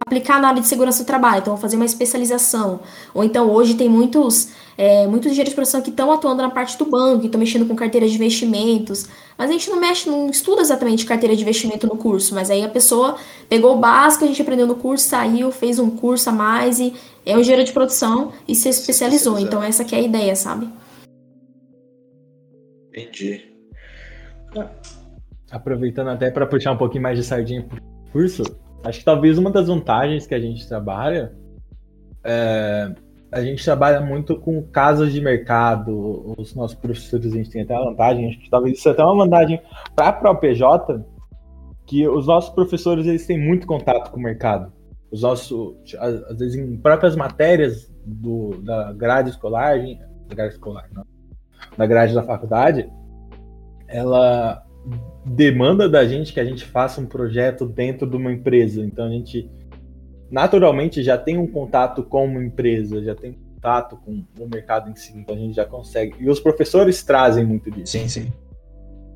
aplicar 0.00 0.40
na 0.40 0.48
área 0.48 0.60
de 0.60 0.66
segurança 0.66 1.02
do 1.02 1.06
trabalho, 1.06 1.38
então 1.40 1.54
vou 1.54 1.60
fazer 1.60 1.76
uma 1.76 1.84
especialização. 1.84 2.80
Ou 3.14 3.24
então 3.24 3.50
hoje 3.50 3.74
tem 3.74 3.88
muitos 3.88 4.48
é, 4.76 5.06
muitos 5.06 5.26
engenheiros 5.26 5.50
de 5.50 5.54
produção 5.54 5.80
que 5.80 5.90
estão 5.90 6.10
atuando 6.12 6.42
na 6.42 6.50
parte 6.50 6.76
do 6.76 6.84
banco, 6.84 7.20
que 7.20 7.26
estão 7.26 7.38
mexendo 7.38 7.66
com 7.66 7.76
carteira 7.76 8.06
de 8.08 8.14
investimentos, 8.14 9.08
mas 9.38 9.48
a 9.48 9.52
gente 9.52 9.70
não 9.70 9.80
mexe, 9.80 10.08
não 10.08 10.28
estuda 10.28 10.62
exatamente 10.62 11.06
carteira 11.06 11.34
de 11.34 11.42
investimento 11.42 11.86
no 11.86 11.96
curso, 11.96 12.34
mas 12.34 12.50
aí 12.50 12.62
a 12.62 12.68
pessoa 12.68 13.16
pegou 13.48 13.76
o 13.76 13.78
básico, 13.78 14.24
a 14.24 14.26
gente 14.26 14.42
aprendeu 14.42 14.66
no 14.66 14.74
curso, 14.74 15.08
saiu, 15.08 15.50
fez 15.52 15.78
um 15.78 15.90
curso 15.90 16.28
a 16.28 16.32
mais 16.32 16.80
e 16.80 16.92
é 17.24 17.36
um 17.36 17.40
engenheiro 17.40 17.64
de 17.64 17.72
produção 17.72 18.32
e 18.48 18.54
se 18.54 18.68
especializou. 18.68 19.38
Então 19.38 19.62
essa 19.62 19.84
que 19.84 19.94
é 19.94 19.98
a 19.98 20.02
ideia, 20.02 20.34
sabe? 20.34 20.68
Entendi. 22.88 23.52
Aproveitando 25.50 26.08
até 26.08 26.30
para 26.30 26.46
puxar 26.46 26.72
um 26.72 26.76
pouquinho 26.76 27.02
mais 27.02 27.18
de 27.18 27.24
sardinha 27.24 27.62
pro 27.62 27.80
curso, 28.12 28.42
acho 28.84 28.98
que 29.00 29.04
talvez 29.04 29.38
uma 29.38 29.50
das 29.50 29.68
vantagens 29.68 30.26
que 30.26 30.34
a 30.34 30.40
gente 30.40 30.66
trabalha 30.68 31.32
é, 32.24 32.94
a 33.34 33.42
gente 33.42 33.64
trabalha 33.64 34.00
muito 34.00 34.38
com 34.38 34.62
casos 34.62 35.12
de 35.12 35.20
mercado. 35.20 36.34
Os 36.38 36.54
nossos 36.54 36.76
professores, 36.76 37.32
a 37.32 37.36
gente 37.36 37.50
tem 37.50 37.62
até 37.62 37.74
uma 37.74 37.90
vantagem, 37.90 38.28
acho 38.28 38.38
que 38.38 38.48
talvez 38.48 38.78
isso 38.78 38.88
é 38.88 38.92
até 38.92 39.04
uma 39.04 39.24
vantagem 39.24 39.60
para 39.96 40.08
a 40.08 40.12
ProPJ, 40.12 41.04
que 41.84 42.06
os 42.06 42.28
nossos 42.28 42.50
professores 42.54 43.06
eles 43.06 43.26
têm 43.26 43.38
muito 43.38 43.66
contato 43.66 44.12
com 44.12 44.18
o 44.18 44.22
mercado. 44.22 44.72
Os 45.10 45.22
nossos, 45.22 45.74
às 45.98 46.38
vezes, 46.38 46.54
em 46.54 46.76
próprias 46.76 47.16
matérias 47.16 47.92
do, 48.06 48.62
da 48.62 48.92
grade 48.92 49.30
escolar, 49.30 49.78
da 50.28 50.34
grade 50.34 50.54
escolar, 50.54 50.88
não, 50.92 51.04
da 51.76 51.86
grade 51.86 52.14
da 52.14 52.22
faculdade, 52.22 52.88
ela 53.88 54.64
demanda 55.24 55.88
da 55.88 56.06
gente 56.06 56.32
que 56.32 56.40
a 56.40 56.44
gente 56.44 56.64
faça 56.64 57.00
um 57.00 57.06
projeto 57.06 57.66
dentro 57.66 58.08
de 58.08 58.16
uma 58.16 58.32
empresa. 58.32 58.84
Então 58.84 59.06
a 59.06 59.10
gente 59.10 59.48
naturalmente 60.30 61.02
já 61.02 61.16
tem 61.16 61.38
um 61.38 61.46
contato 61.46 62.02
com 62.02 62.24
uma 62.26 62.44
empresa, 62.44 63.02
já 63.02 63.14
tem 63.14 63.32
contato 63.32 63.96
com 63.96 64.24
o 64.38 64.48
mercado 64.48 64.90
em 64.90 64.96
si, 64.96 65.16
então 65.16 65.34
a 65.34 65.38
gente 65.38 65.54
já 65.54 65.64
consegue. 65.64 66.16
E 66.20 66.28
os 66.28 66.40
professores 66.40 67.02
trazem 67.02 67.44
muito 67.44 67.70
disso. 67.70 67.92
Sim, 67.92 68.08
sim. 68.08 68.32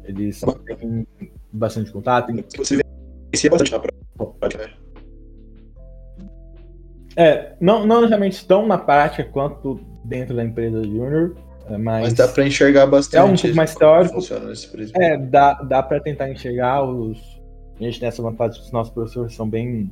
Eles 0.05 0.41
têm 0.79 1.07
bastante 1.53 1.91
contato. 1.91 2.33
Você 2.57 2.77
vivencia 2.77 3.51
bastante 3.51 3.73
na 3.73 4.27
prática, 4.27 4.67
né? 4.67 4.73
É, 7.17 7.57
não, 7.61 7.85
não 7.85 7.97
necessariamente 7.97 8.47
tão 8.47 8.65
na 8.67 8.79
prática 8.79 9.25
quanto 9.25 9.81
dentro 10.05 10.37
da 10.37 10.45
empresa 10.45 10.83
júnior, 10.85 11.35
mas, 11.77 12.03
Mas 12.05 12.13
dá 12.15 12.29
para 12.29 12.47
enxergar 12.47 12.87
bastante. 12.87 13.17
É 13.17 13.25
um 13.25 13.35
pouco 13.35 13.57
mais 13.57 13.75
teórico. 13.75 14.19
É, 14.95 15.17
dá, 15.19 15.55
dá 15.55 15.83
para 15.83 16.01
tentar 16.01 16.31
enxergar 16.31 16.83
os. 16.85 17.19
A 17.79 17.85
gente 17.85 18.01
tem 18.01 18.09
essa 18.09 18.23
vantagem 18.23 18.61
os 18.61 18.73
nossos 18.73 18.93
professores 18.93 19.35
são 19.35 19.49
bem. 19.49 19.91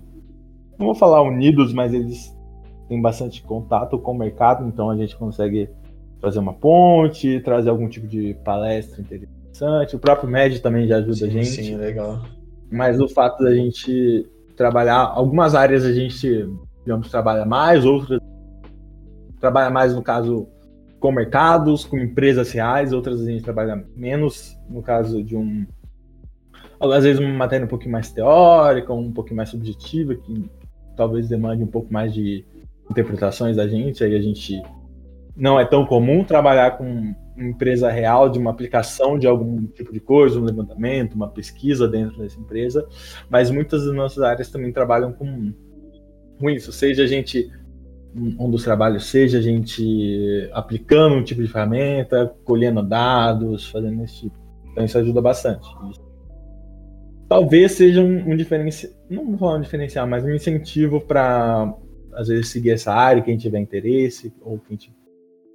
Não 0.79 0.87
vou 0.87 0.95
falar 0.95 1.23
unidos, 1.23 1.73
mas 1.73 1.93
eles 1.93 2.35
têm 2.89 3.01
bastante 3.01 3.43
contato 3.43 3.99
com 3.99 4.13
o 4.13 4.19
mercado, 4.19 4.67
então 4.67 4.91
a 4.91 4.97
gente 4.97 5.17
consegue 5.17 5.69
fazer 6.21 6.39
uma 6.39 6.53
ponte, 6.55 7.41
trazer 7.41 7.71
algum 7.71 7.89
tipo 7.89 8.07
de 8.07 8.35
palestra 8.45 9.01
interessante. 9.01 9.97
O 9.97 9.99
próprio 9.99 10.29
MED 10.29 10.61
também 10.61 10.87
já 10.87 10.99
ajuda 10.99 11.15
sim, 11.15 11.27
a 11.27 11.29
gente. 11.29 11.47
Sim, 11.47 11.77
legal. 11.77 12.23
Mas 12.71 13.01
o 13.01 13.09
fato 13.09 13.43
da 13.43 13.55
gente 13.55 14.27
trabalhar, 14.57 15.13
algumas 15.15 15.55
áreas 15.55 15.85
a 15.85 15.93
gente, 15.93 16.49
digamos, 16.85 17.11
trabalha 17.11 17.45
mais, 17.45 17.85
outras 17.85 18.21
trabalha 19.41 19.71
mais, 19.71 19.95
no 19.95 20.03
caso, 20.03 20.49
com 20.99 21.13
mercados, 21.13 21.85
com 21.85 21.99
empresas 21.99 22.51
reais, 22.53 22.93
outras 22.93 23.21
a 23.21 23.31
gente 23.31 23.43
trabalha 23.43 23.85
menos, 23.95 24.57
no 24.69 24.83
caso 24.83 25.23
de 25.23 25.37
um. 25.37 25.67
Às 26.81 27.05
vezes 27.05 27.21
uma 27.21 27.33
matéria 27.33 27.65
um 27.65 27.69
pouquinho 27.69 27.93
mais 27.93 28.11
teórica, 28.11 28.93
um 28.93 29.13
pouquinho 29.13 29.37
mais 29.37 29.49
subjetiva, 29.49 30.15
que 30.15 30.51
talvez 30.97 31.29
demande 31.29 31.63
um 31.63 31.67
pouco 31.67 31.93
mais 31.93 32.13
de 32.13 32.45
interpretações 32.91 33.57
da 33.57 33.67
gente, 33.67 34.03
aí 34.05 34.15
a 34.15 34.21
gente 34.21 34.63
não 35.37 35.61
é 35.61 35.65
tão 35.65 35.85
comum 35.85 36.25
trabalhar 36.25 36.79
com 36.79 37.15
uma 37.37 37.49
empresa 37.49 37.91
real 37.91 38.31
de 38.31 38.39
uma 38.39 38.51
aplicação 38.51 39.19
de 39.19 39.27
algum 39.27 39.67
tipo 39.67 39.93
de 39.93 40.01
coisa, 40.01 40.41
um 40.41 40.45
levantamento, 40.45 41.15
uma 41.15 41.29
pesquisa 41.29 41.87
dentro 41.87 42.19
dessa 42.19 42.41
empresa, 42.41 42.87
mas 43.29 43.51
muitas 43.51 43.85
das 43.85 43.95
nossas 43.95 44.23
áreas 44.23 44.51
também 44.51 44.73
trabalham 44.73 45.13
com, 45.13 45.53
com 46.39 46.49
isso, 46.49 46.73
seja 46.73 47.03
a 47.03 47.07
gente 47.07 47.51
um 48.39 48.51
dos 48.51 48.65
trabalhos 48.65 49.07
seja 49.07 49.39
a 49.39 49.43
gente 49.43 50.49
aplicando 50.53 51.17
um 51.17 51.23
tipo 51.23 51.43
de 51.43 51.49
ferramenta, 51.49 52.35
colhendo 52.45 52.83
dados, 52.83 53.69
fazendo 53.69 54.03
esse 54.05 54.21
tipo. 54.23 54.37
Então 54.73 54.85
isso 54.85 54.99
ajuda 54.99 55.21
bastante. 55.21 55.69
Talvez 57.29 57.73
seja 57.73 58.01
um, 58.01 58.33
um 58.33 58.37
diferencial, 58.37 58.93
não 59.11 59.27
vou 59.27 59.39
falar 59.39 59.59
um 59.59 59.61
diferencial, 59.61 60.07
mas 60.07 60.25
um 60.25 60.31
incentivo 60.31 61.01
para 61.01 61.75
às 62.15 62.29
vezes 62.29 62.49
seguir 62.49 62.71
essa 62.71 62.93
área, 62.93 63.23
quem 63.23 63.37
tiver 63.37 63.59
interesse, 63.59 64.33
ou 64.41 64.59
quem 64.59 64.77
tiver, 64.77 64.97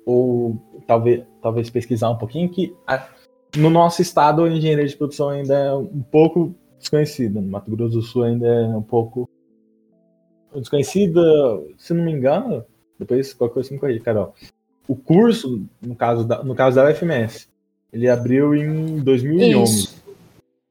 ou 0.05 0.61
talvez, 0.85 1.23
talvez 1.41 1.69
pesquisar 1.69 2.11
um 2.11 2.17
pouquinho, 2.17 2.49
que 2.49 2.75
a, 2.85 3.07
no 3.57 3.69
nosso 3.69 4.01
estado 4.01 4.43
a 4.43 4.49
engenharia 4.49 4.85
de 4.85 4.95
produção 4.95 5.29
ainda 5.29 5.55
é 5.55 5.73
um 5.73 6.03
pouco 6.03 6.53
desconhecida, 6.77 7.41
no 7.41 7.47
Mato 7.47 7.71
Grosso 7.71 7.95
do 7.95 8.01
Sul 8.01 8.23
ainda 8.23 8.47
é 8.47 8.67
um 8.67 8.83
pouco 8.83 9.29
desconhecida, 10.59 11.21
se 11.77 11.93
não 11.93 12.03
me 12.03 12.11
engano, 12.11 12.63
depois 12.99 13.33
qualquer 13.33 13.53
coisa 13.55 13.73
me 13.73 13.79
corrige, 13.79 13.99
Carol. 13.99 14.33
O 14.87 14.95
curso, 14.95 15.63
no 15.81 15.95
caso 15.95 16.25
da, 16.25 16.43
no 16.43 16.53
caso 16.53 16.75
da 16.75 16.89
UFMS, 16.89 17.47
ele 17.91 18.09
abriu 18.09 18.55
em 18.55 18.99
2011, 18.99 19.73
Isso. 19.73 20.03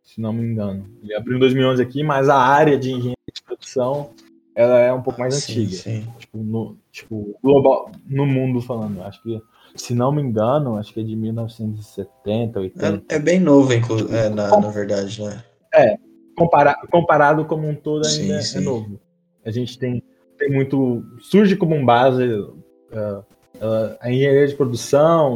se 0.03 0.21
não 0.21 0.33
me 0.33 0.43
engano. 0.43 0.87
Ele 1.03 1.15
abriu 1.15 1.37
em 1.37 1.41
2011 1.41 1.83
aqui, 1.83 2.03
mas 2.03 2.29
a 2.29 2.37
área 2.37 2.79
de 2.79 2.91
engenharia 2.91 3.15
de 3.35 3.43
produção 3.43 4.11
ela 4.55 4.79
é 4.79 4.93
um 4.93 5.03
pouco 5.03 5.21
mais 5.21 5.35
sim, 5.35 5.53
antiga. 5.53 5.77
Sim. 5.77 6.07
Tipo, 6.19 6.39
no, 6.39 6.77
tipo, 6.91 7.39
global, 7.43 7.91
no 8.07 8.27
mundo 8.27 8.61
falando. 8.61 9.03
Acho 9.03 9.23
que, 9.23 9.41
se 9.75 9.95
não 9.95 10.13
me 10.13 10.21
engano, 10.21 10.77
acho 10.77 10.93
que 10.93 11.01
é 11.01 11.03
de 11.03 11.17
1970, 11.17 12.61
80. 12.61 13.05
É, 13.09 13.17
é 13.17 13.19
bem 13.19 13.41
novo, 13.41 13.73
é, 13.73 14.29
na, 14.29 14.61
na 14.61 14.69
verdade, 14.69 15.23
né? 15.23 15.43
É, 15.73 15.97
compara 16.37 16.75
comparado 16.91 17.45
como 17.45 17.69
um 17.69 17.75
todo 17.75 18.07
ainda 18.07 18.43
sim, 18.43 18.59
é 18.59 18.61
novo. 18.61 19.01
A 19.45 19.51
gente 19.51 19.79
tem, 19.79 20.03
tem 20.39 20.51
muito. 20.51 21.05
Surge 21.21 21.57
como 21.57 21.85
base 21.85 22.25
uh, 22.25 23.25
uh, 23.57 23.97
a 24.01 24.11
engenharia 24.11 24.47
de 24.47 24.55
produção, 24.55 25.35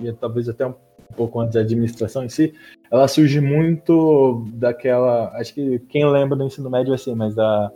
e 0.00 0.12
talvez 0.12 0.48
até 0.48 0.66
um 0.66 0.74
pouco 1.16 1.40
antes 1.40 1.54
da 1.54 1.60
administração 1.60 2.24
em 2.24 2.28
si, 2.28 2.54
ela 2.90 3.08
surge 3.08 3.40
muito 3.40 4.46
daquela. 4.54 5.30
Acho 5.36 5.54
que 5.54 5.78
quem 5.88 6.08
lembra 6.10 6.36
do 6.36 6.44
ensino 6.44 6.70
médio 6.70 6.90
vai 6.90 6.98
ser, 6.98 7.14
mas 7.14 7.34
da, 7.34 7.70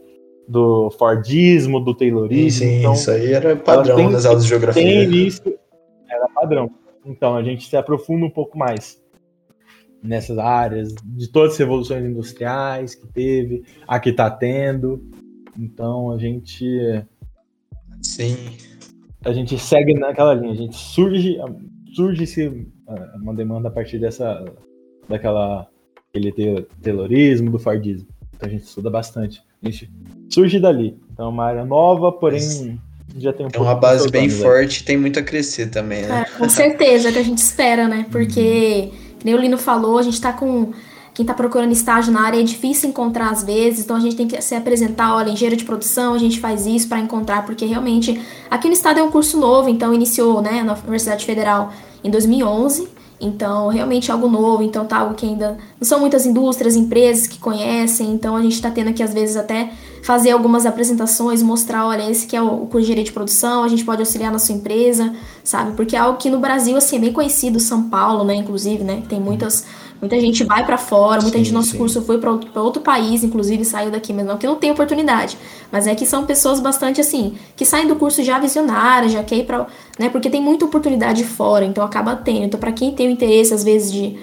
do 0.48 0.90
Fordismo, 0.92 1.80
do 1.80 1.94
Taylorismo. 1.94 2.66
Sim, 2.66 2.78
então, 2.78 2.92
isso 2.94 3.10
aí 3.10 3.32
era 3.32 3.56
padrão 3.56 3.96
tem, 3.96 4.10
nas 4.10 4.24
aulas 4.26 4.44
de 4.44 4.48
geografia. 4.48 4.82
Tem 4.82 5.26
isso, 5.26 5.42
era 6.08 6.28
padrão. 6.28 6.70
Então 7.04 7.36
a 7.36 7.42
gente 7.42 7.68
se 7.68 7.76
aprofunda 7.76 8.26
um 8.26 8.30
pouco 8.30 8.56
mais 8.56 9.00
nessas 10.02 10.36
áreas, 10.36 10.92
de 11.04 11.30
todas 11.30 11.52
as 11.52 11.58
revoluções 11.58 12.04
industriais 12.04 12.94
que 12.94 13.06
teve, 13.06 13.62
a 13.86 14.00
que 14.00 14.10
está 14.10 14.28
tendo. 14.30 15.00
Então 15.58 16.10
a 16.10 16.18
gente. 16.18 17.04
Sim. 18.00 18.36
A 19.24 19.32
gente 19.32 19.58
segue 19.58 19.94
naquela 19.94 20.34
linha, 20.34 20.52
a 20.52 20.56
gente 20.56 20.76
surge, 20.76 21.38
surge-se 21.94 22.66
uma 23.20 23.34
demanda 23.34 23.68
a 23.68 23.70
partir 23.70 23.98
dessa. 23.98 24.44
daquela. 25.08 25.68
aquele 26.08 26.32
terrorismo, 26.80 27.50
do 27.50 27.58
fardismo. 27.58 28.08
Então 28.34 28.48
a 28.48 28.52
gente 28.52 28.64
estuda 28.64 28.90
bastante. 28.90 29.42
A 29.62 29.70
gente 29.70 29.90
surge 30.28 30.58
dali. 30.58 30.98
Então 31.12 31.26
é 31.26 31.28
uma 31.28 31.44
área 31.44 31.64
nova, 31.64 32.10
porém. 32.10 32.80
Já 33.18 33.32
tem 33.32 33.44
um 33.44 33.50
é 33.52 33.58
uma 33.58 33.74
base 33.74 34.10
bem 34.10 34.30
forte 34.30 34.84
tem 34.84 34.96
muito 34.96 35.18
a 35.18 35.22
crescer 35.22 35.66
também, 35.66 36.02
né? 36.02 36.24
É, 36.26 36.38
com 36.38 36.48
certeza, 36.48 37.12
que 37.12 37.18
a 37.18 37.22
gente 37.22 37.38
espera, 37.38 37.86
né? 37.86 38.06
Porque, 38.10 38.90
como 38.90 39.24
nem 39.24 39.34
o 39.34 39.38
Lino 39.38 39.58
falou, 39.58 39.98
a 39.98 40.02
gente 40.02 40.18
tá 40.18 40.32
com 40.32 40.72
quem 41.14 41.24
está 41.24 41.34
procurando 41.34 41.72
estágio 41.72 42.12
na 42.12 42.22
área 42.22 42.40
é 42.40 42.42
difícil 42.42 42.88
encontrar 42.88 43.30
às 43.30 43.42
vezes, 43.42 43.84
então 43.84 43.96
a 43.96 44.00
gente 44.00 44.16
tem 44.16 44.26
que 44.26 44.40
se 44.40 44.54
apresentar, 44.54 45.14
olha, 45.14 45.30
engenheiro 45.30 45.56
de 45.56 45.64
produção, 45.64 46.14
a 46.14 46.18
gente 46.18 46.40
faz 46.40 46.66
isso 46.66 46.88
para 46.88 47.00
encontrar, 47.00 47.44
porque 47.44 47.66
realmente 47.66 48.20
aqui 48.50 48.66
no 48.66 48.74
estado 48.74 48.98
é 48.98 49.02
um 49.02 49.10
curso 49.10 49.38
novo, 49.38 49.68
então 49.68 49.92
iniciou, 49.92 50.40
né, 50.40 50.62
na 50.62 50.72
Universidade 50.72 51.26
Federal 51.26 51.70
em 52.02 52.10
2011, 52.10 52.88
então 53.20 53.68
realmente 53.68 54.10
é 54.10 54.14
algo 54.14 54.26
novo, 54.26 54.62
então 54.62 54.86
tá 54.86 54.98
algo 54.98 55.14
que 55.14 55.26
ainda 55.26 55.58
não 55.78 55.86
são 55.86 56.00
muitas 56.00 56.24
indústrias, 56.24 56.74
empresas 56.74 57.26
que 57.26 57.38
conhecem, 57.38 58.10
então 58.10 58.34
a 58.34 58.42
gente 58.42 58.54
está 58.54 58.70
tendo 58.70 58.88
aqui 58.88 59.02
às 59.02 59.12
vezes 59.12 59.36
até 59.36 59.70
fazer 60.02 60.30
algumas 60.30 60.64
apresentações, 60.64 61.42
mostrar, 61.42 61.86
olha, 61.86 62.10
esse 62.10 62.26
que 62.26 62.34
é 62.34 62.42
o 62.42 62.66
curso 62.66 62.78
de 62.78 62.84
engenharia 62.84 63.04
de 63.04 63.12
produção, 63.12 63.62
a 63.62 63.68
gente 63.68 63.84
pode 63.84 64.00
auxiliar 64.00 64.32
na 64.32 64.38
sua 64.40 64.54
empresa, 64.56 65.14
sabe? 65.44 65.76
Porque 65.76 65.94
é 65.94 66.00
algo 66.00 66.18
que 66.18 66.28
no 66.28 66.40
Brasil 66.40 66.76
assim 66.76 66.96
é 66.96 66.98
bem 66.98 67.12
conhecido, 67.12 67.60
São 67.60 67.84
Paulo, 67.84 68.24
né, 68.24 68.34
inclusive, 68.34 68.82
né, 68.82 69.02
tem 69.08 69.20
muitas 69.20 69.64
Muita 70.02 70.20
gente 70.20 70.42
vai 70.42 70.66
para 70.66 70.76
fora, 70.76 71.22
muita 71.22 71.38
sim, 71.38 71.44
gente 71.44 71.52
do 71.52 71.58
nosso 71.58 71.70
sim. 71.70 71.78
curso 71.78 72.02
foi 72.02 72.18
para 72.18 72.32
outro, 72.32 72.60
outro, 72.60 72.82
país, 72.82 73.22
inclusive 73.22 73.64
saiu 73.64 73.88
daqui, 73.88 74.12
mas 74.12 74.26
não 74.26 74.36
que 74.36 74.48
não 74.48 74.56
tem 74.56 74.72
oportunidade. 74.72 75.38
Mas 75.70 75.86
é 75.86 75.94
que 75.94 76.04
são 76.04 76.26
pessoas 76.26 76.58
bastante 76.58 77.00
assim, 77.00 77.36
que 77.54 77.64
saem 77.64 77.86
do 77.86 77.94
curso 77.94 78.20
já 78.24 78.40
visionárias, 78.40 79.12
já 79.12 79.22
quer 79.22 79.36
ir 79.36 79.46
para, 79.46 79.64
né, 80.00 80.08
porque 80.08 80.28
tem 80.28 80.42
muita 80.42 80.64
oportunidade 80.64 81.22
fora, 81.22 81.64
então 81.64 81.84
acaba 81.84 82.16
tendo. 82.16 82.46
Então 82.46 82.58
para 82.58 82.72
quem 82.72 82.92
tem 82.92 83.06
o 83.06 83.10
interesse 83.12 83.54
às 83.54 83.62
vezes 83.62 83.92
de 83.92 84.18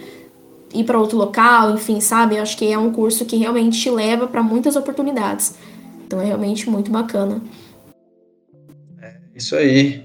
ir 0.73 0.83
para 0.83 0.99
outro 0.99 1.17
local, 1.17 1.73
enfim, 1.73 2.01
sabe? 2.01 2.35
Eu 2.35 2.41
acho 2.41 2.57
que 2.57 2.69
é 2.69 2.77
um 2.77 2.91
curso 2.91 3.23
que 3.23 3.37
realmente 3.37 3.79
te 3.79 3.89
leva 3.89 4.27
para 4.27 4.43
muitas 4.43 4.75
oportunidades. 4.75 5.55
Então 6.05 6.19
é 6.19 6.25
realmente 6.25 6.69
muito 6.69 6.91
bacana. 6.91 7.41
É 9.01 9.13
isso 9.33 9.55
aí. 9.55 10.03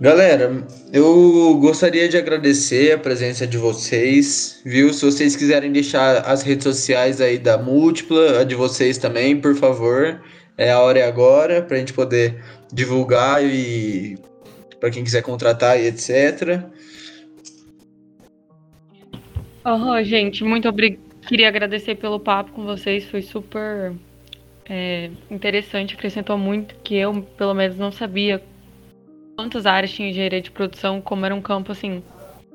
Galera, 0.00 0.66
eu 0.94 1.58
gostaria 1.60 2.08
de 2.08 2.16
agradecer 2.16 2.92
a 2.92 2.96
presença 2.96 3.46
de 3.46 3.58
vocês, 3.58 4.62
viu? 4.64 4.94
Se 4.94 5.04
vocês 5.04 5.36
quiserem 5.36 5.70
deixar 5.70 6.22
as 6.22 6.42
redes 6.42 6.64
sociais 6.64 7.20
aí 7.20 7.36
da 7.36 7.58
Múltipla, 7.58 8.40
a 8.40 8.44
de 8.44 8.54
vocês 8.54 8.96
também, 8.96 9.38
por 9.38 9.54
favor. 9.54 10.22
É 10.56 10.70
a 10.70 10.80
hora 10.80 11.00
é 11.00 11.06
agora, 11.06 11.60
para 11.60 11.76
a 11.76 11.80
gente 11.80 11.92
poder 11.92 12.42
divulgar 12.72 13.44
e 13.44 14.16
para 14.80 14.90
quem 14.90 15.04
quiser 15.04 15.20
contratar 15.20 15.78
e 15.78 15.88
etc. 15.88 16.62
Oh, 19.66 20.02
gente, 20.02 20.42
muito 20.42 20.66
obrigada. 20.66 21.02
Queria 21.28 21.48
agradecer 21.48 21.96
pelo 21.96 22.18
papo 22.18 22.52
com 22.52 22.64
vocês, 22.64 23.04
foi 23.04 23.20
super 23.20 23.92
é, 24.66 25.10
interessante, 25.30 25.94
acrescentou 25.94 26.38
muito, 26.38 26.74
que 26.82 26.96
eu, 26.96 27.22
pelo 27.36 27.52
menos, 27.52 27.76
não 27.76 27.92
sabia 27.92 28.42
quantas 29.40 29.64
áreas 29.64 29.90
tinha 29.90 30.10
engenharia 30.10 30.42
de 30.42 30.50
produção, 30.50 31.00
como 31.00 31.24
era 31.24 31.34
um 31.34 31.40
campo, 31.40 31.72
assim, 31.72 32.02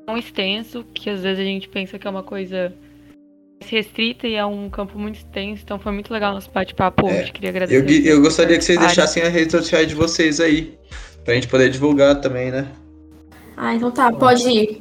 tão 0.06 0.16
extenso, 0.16 0.84
que 0.94 1.10
às 1.10 1.22
vezes 1.22 1.40
a 1.40 1.44
gente 1.44 1.68
pensa 1.68 1.98
que 1.98 2.06
é 2.06 2.10
uma 2.10 2.22
coisa 2.22 2.72
restrita 3.64 4.28
e 4.28 4.34
é 4.34 4.46
um 4.46 4.70
campo 4.70 4.96
muito 4.96 5.16
extenso, 5.16 5.62
então 5.64 5.80
foi 5.80 5.90
muito 5.90 6.12
legal 6.12 6.32
nosso 6.32 6.48
bate-papo 6.52 7.08
É, 7.08 7.22
hoje, 7.22 7.32
queria 7.32 7.50
agradecer. 7.50 8.06
Eu, 8.06 8.14
eu 8.16 8.22
gostaria 8.22 8.56
que 8.56 8.62
vocês 8.62 8.78
Área. 8.78 8.86
deixassem 8.86 9.22
as 9.24 9.32
redes 9.32 9.50
sociais 9.50 9.88
de 9.88 9.96
vocês 9.96 10.38
aí. 10.38 10.78
Pra 11.24 11.34
gente 11.34 11.48
poder 11.48 11.68
divulgar 11.70 12.20
também, 12.20 12.52
né? 12.52 12.68
Ah, 13.56 13.74
então 13.74 13.90
tá, 13.90 14.12
pode. 14.12 14.80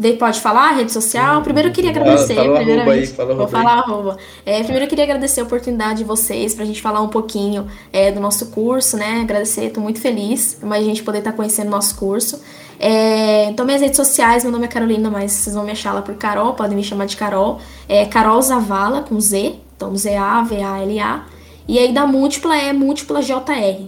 De- 0.00 0.12
Pode 0.14 0.40
falar, 0.40 0.72
rede 0.72 0.90
social? 0.92 1.42
Primeiro 1.42 1.68
eu 1.68 1.72
queria 1.72 1.92
Fala- 1.92 2.06
agradecer. 2.06 2.34
fala 2.34 2.46
arroba 2.46 2.58
primeiramente. 2.64 2.98
aí, 2.98 3.06
fala 3.06 3.34
Vou 3.34 3.48
falar 3.48 3.72
arroba. 3.78 4.16
É, 4.46 4.58
primeiro 4.62 4.84
eu 4.84 4.88
queria 4.88 5.04
agradecer 5.04 5.40
a 5.40 5.44
oportunidade 5.44 5.98
de 5.98 6.04
vocês 6.04 6.54
pra 6.54 6.64
gente 6.64 6.80
falar 6.80 7.00
um 7.00 7.08
pouquinho 7.08 7.66
é, 7.92 8.10
do 8.10 8.18
nosso 8.20 8.46
curso, 8.46 8.96
né? 8.96 9.20
Agradecer, 9.22 9.70
tô 9.70 9.80
muito 9.80 10.00
feliz 10.00 10.58
mas 10.62 10.82
a 10.82 10.84
gente 10.86 11.02
poder 11.02 11.18
estar 11.18 11.32
conhecendo 11.32 11.68
o 11.68 11.70
nosso 11.70 11.94
curso. 11.96 12.40
É, 12.82 13.44
então, 13.50 13.66
minhas 13.66 13.82
redes 13.82 13.96
sociais, 13.96 14.42
meu 14.42 14.50
nome 14.50 14.64
é 14.64 14.68
Carolina, 14.68 15.10
mas 15.10 15.32
vocês 15.32 15.54
vão 15.54 15.64
me 15.64 15.70
achar 15.72 15.92
lá 15.92 16.00
por 16.00 16.14
Carol, 16.14 16.54
podem 16.54 16.74
me 16.76 16.82
chamar 16.82 17.04
de 17.04 17.14
Carol. 17.16 17.60
É 17.86 18.06
Carol 18.06 18.40
Zavala, 18.40 19.02
com 19.02 19.20
Z, 19.20 19.56
então 19.76 19.94
Z-A-V-A-L-A. 19.94 21.26
E 21.68 21.78
aí 21.78 21.92
da 21.92 22.06
múltipla 22.06 22.56
é 22.56 22.72
múltipla 22.72 23.20
JR. 23.22 23.86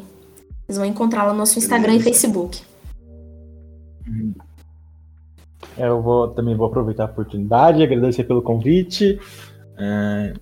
Vocês 0.67 0.77
vão 0.79 0.85
encontrar 0.85 1.25
lá 1.25 1.33
no 1.33 1.39
nosso 1.39 1.59
Instagram 1.59 1.93
Beleza. 1.93 2.09
e 2.09 2.13
Facebook. 2.13 2.61
É, 4.07 4.11
Eu 5.77 6.03
vou, 6.03 6.29
também 6.29 6.55
vou 6.55 6.67
aproveitar 6.67 7.05
a 7.05 7.11
oportunidade, 7.11 7.83
agradecer 7.83 8.25
pelo 8.25 8.43
convite. 8.43 9.19
É, 9.79 10.35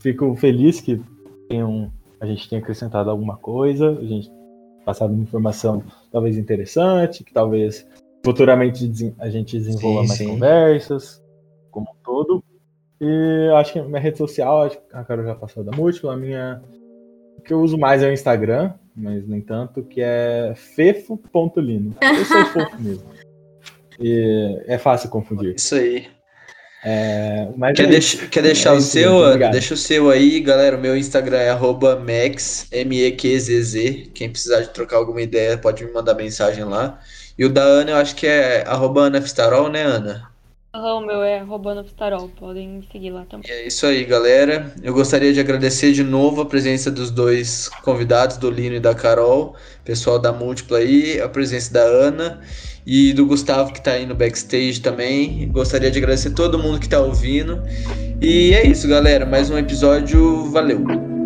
fico 0.00 0.34
feliz 0.36 0.80
que 0.80 1.00
tenham, 1.48 1.90
a 2.20 2.26
gente 2.26 2.48
tenha 2.48 2.60
acrescentado 2.60 3.10
alguma 3.10 3.36
coisa, 3.36 3.90
a 3.90 4.04
gente 4.04 4.30
passado 4.84 5.12
uma 5.12 5.22
informação 5.22 5.82
talvez 6.10 6.36
interessante, 6.36 7.22
que 7.22 7.32
talvez 7.32 7.86
futuramente 8.24 9.14
a 9.18 9.30
gente 9.30 9.58
desenvolva 9.58 10.02
Sim, 10.02 10.08
mais 10.08 10.18
sim. 10.18 10.28
conversas, 10.28 11.22
como 11.70 11.86
um 11.90 12.02
todo. 12.04 12.44
E 13.00 13.50
acho 13.56 13.72
que 13.72 13.78
a 13.78 13.84
minha 13.84 14.00
rede 14.00 14.18
social, 14.18 14.62
acho 14.62 14.76
que 14.78 14.96
a 14.96 15.04
Carol 15.04 15.24
já 15.24 15.34
passou 15.34 15.64
da 15.64 15.72
múltipla, 15.72 16.14
a 16.14 16.16
minha. 16.16 16.62
O 17.38 17.42
que 17.42 17.54
eu 17.54 17.60
uso 17.60 17.78
mais 17.78 18.02
é 18.02 18.08
o 18.08 18.12
Instagram, 18.12 18.74
mas 18.94 19.26
nem 19.26 19.40
tanto, 19.40 19.82
que 19.82 20.02
é 20.02 20.52
fefo.lino. 20.54 21.94
Eu 22.02 22.24
sou 22.26 22.44
fofo 22.46 22.82
mesmo. 22.82 23.08
E 24.00 24.62
é 24.66 24.78
fácil 24.78 25.10
confundir. 25.10 25.54
Isso 25.56 25.74
aí. 25.74 26.08
É, 26.82 27.46
Quer, 27.76 27.92
é 27.92 28.28
quer 28.30 28.42
deixar 28.42 28.70
É 28.70 28.78
o 28.78 28.80
seu, 28.80 29.16
obrigado. 29.16 29.52
Deixa 29.52 29.74
o 29.74 29.76
seu 29.76 30.10
aí, 30.10 30.40
galera. 30.40 30.76
O 30.76 30.80
meu 30.80 30.96
Instagram 30.96 31.36
é 31.36 31.50
arroba 31.50 31.96
Max, 31.96 32.66
M-E-Q-Z-Z. 32.72 34.10
Quem 34.14 34.30
precisar 34.30 34.60
de 34.60 34.70
trocar 34.70 34.96
alguma 34.96 35.20
ideia 35.20 35.58
pode 35.58 35.84
me 35.84 35.92
mandar 35.92 36.14
mensagem 36.14 36.64
lá. 36.64 36.98
E 37.38 37.44
o 37.44 37.50
da 37.50 37.62
Ana 37.62 37.90
eu 37.92 37.96
acho 37.96 38.16
que 38.16 38.26
é 38.26 38.64
arroba 38.66 39.02
Ana 39.02 39.20
Fistarol, 39.20 39.68
né, 39.68 39.82
Ana? 39.82 40.29
Aham, 40.72 40.98
O 40.98 41.00
meu 41.00 41.22
é 41.22 41.40
Robando 41.40 41.82
Pistarol, 41.82 42.28
podem 42.28 42.68
me 42.68 42.88
seguir 42.92 43.10
lá 43.10 43.24
também. 43.28 43.50
E 43.50 43.52
é 43.52 43.66
isso 43.66 43.84
aí, 43.86 44.04
galera. 44.04 44.72
Eu 44.82 44.94
gostaria 44.94 45.32
de 45.32 45.40
agradecer 45.40 45.92
de 45.92 46.04
novo 46.04 46.42
a 46.42 46.46
presença 46.46 46.90
dos 46.90 47.10
dois 47.10 47.68
convidados, 47.82 48.36
do 48.36 48.48
Lino 48.48 48.76
e 48.76 48.80
da 48.80 48.94
Carol, 48.94 49.56
pessoal 49.84 50.18
da 50.18 50.32
Múltipla 50.32 50.78
aí, 50.78 51.20
a 51.20 51.28
presença 51.28 51.72
da 51.72 51.82
Ana 51.82 52.40
e 52.86 53.12
do 53.12 53.26
Gustavo 53.26 53.72
que 53.72 53.82
tá 53.82 53.92
aí 53.92 54.06
no 54.06 54.14
backstage 54.14 54.80
também. 54.80 55.48
Gostaria 55.50 55.90
de 55.90 55.98
agradecer 55.98 56.30
todo 56.30 56.58
mundo 56.58 56.78
que 56.78 56.88
tá 56.88 57.00
ouvindo. 57.00 57.60
E 58.20 58.54
é 58.54 58.64
isso, 58.64 58.86
galera. 58.86 59.26
Mais 59.26 59.50
um 59.50 59.58
episódio. 59.58 60.50
Valeu! 60.52 61.19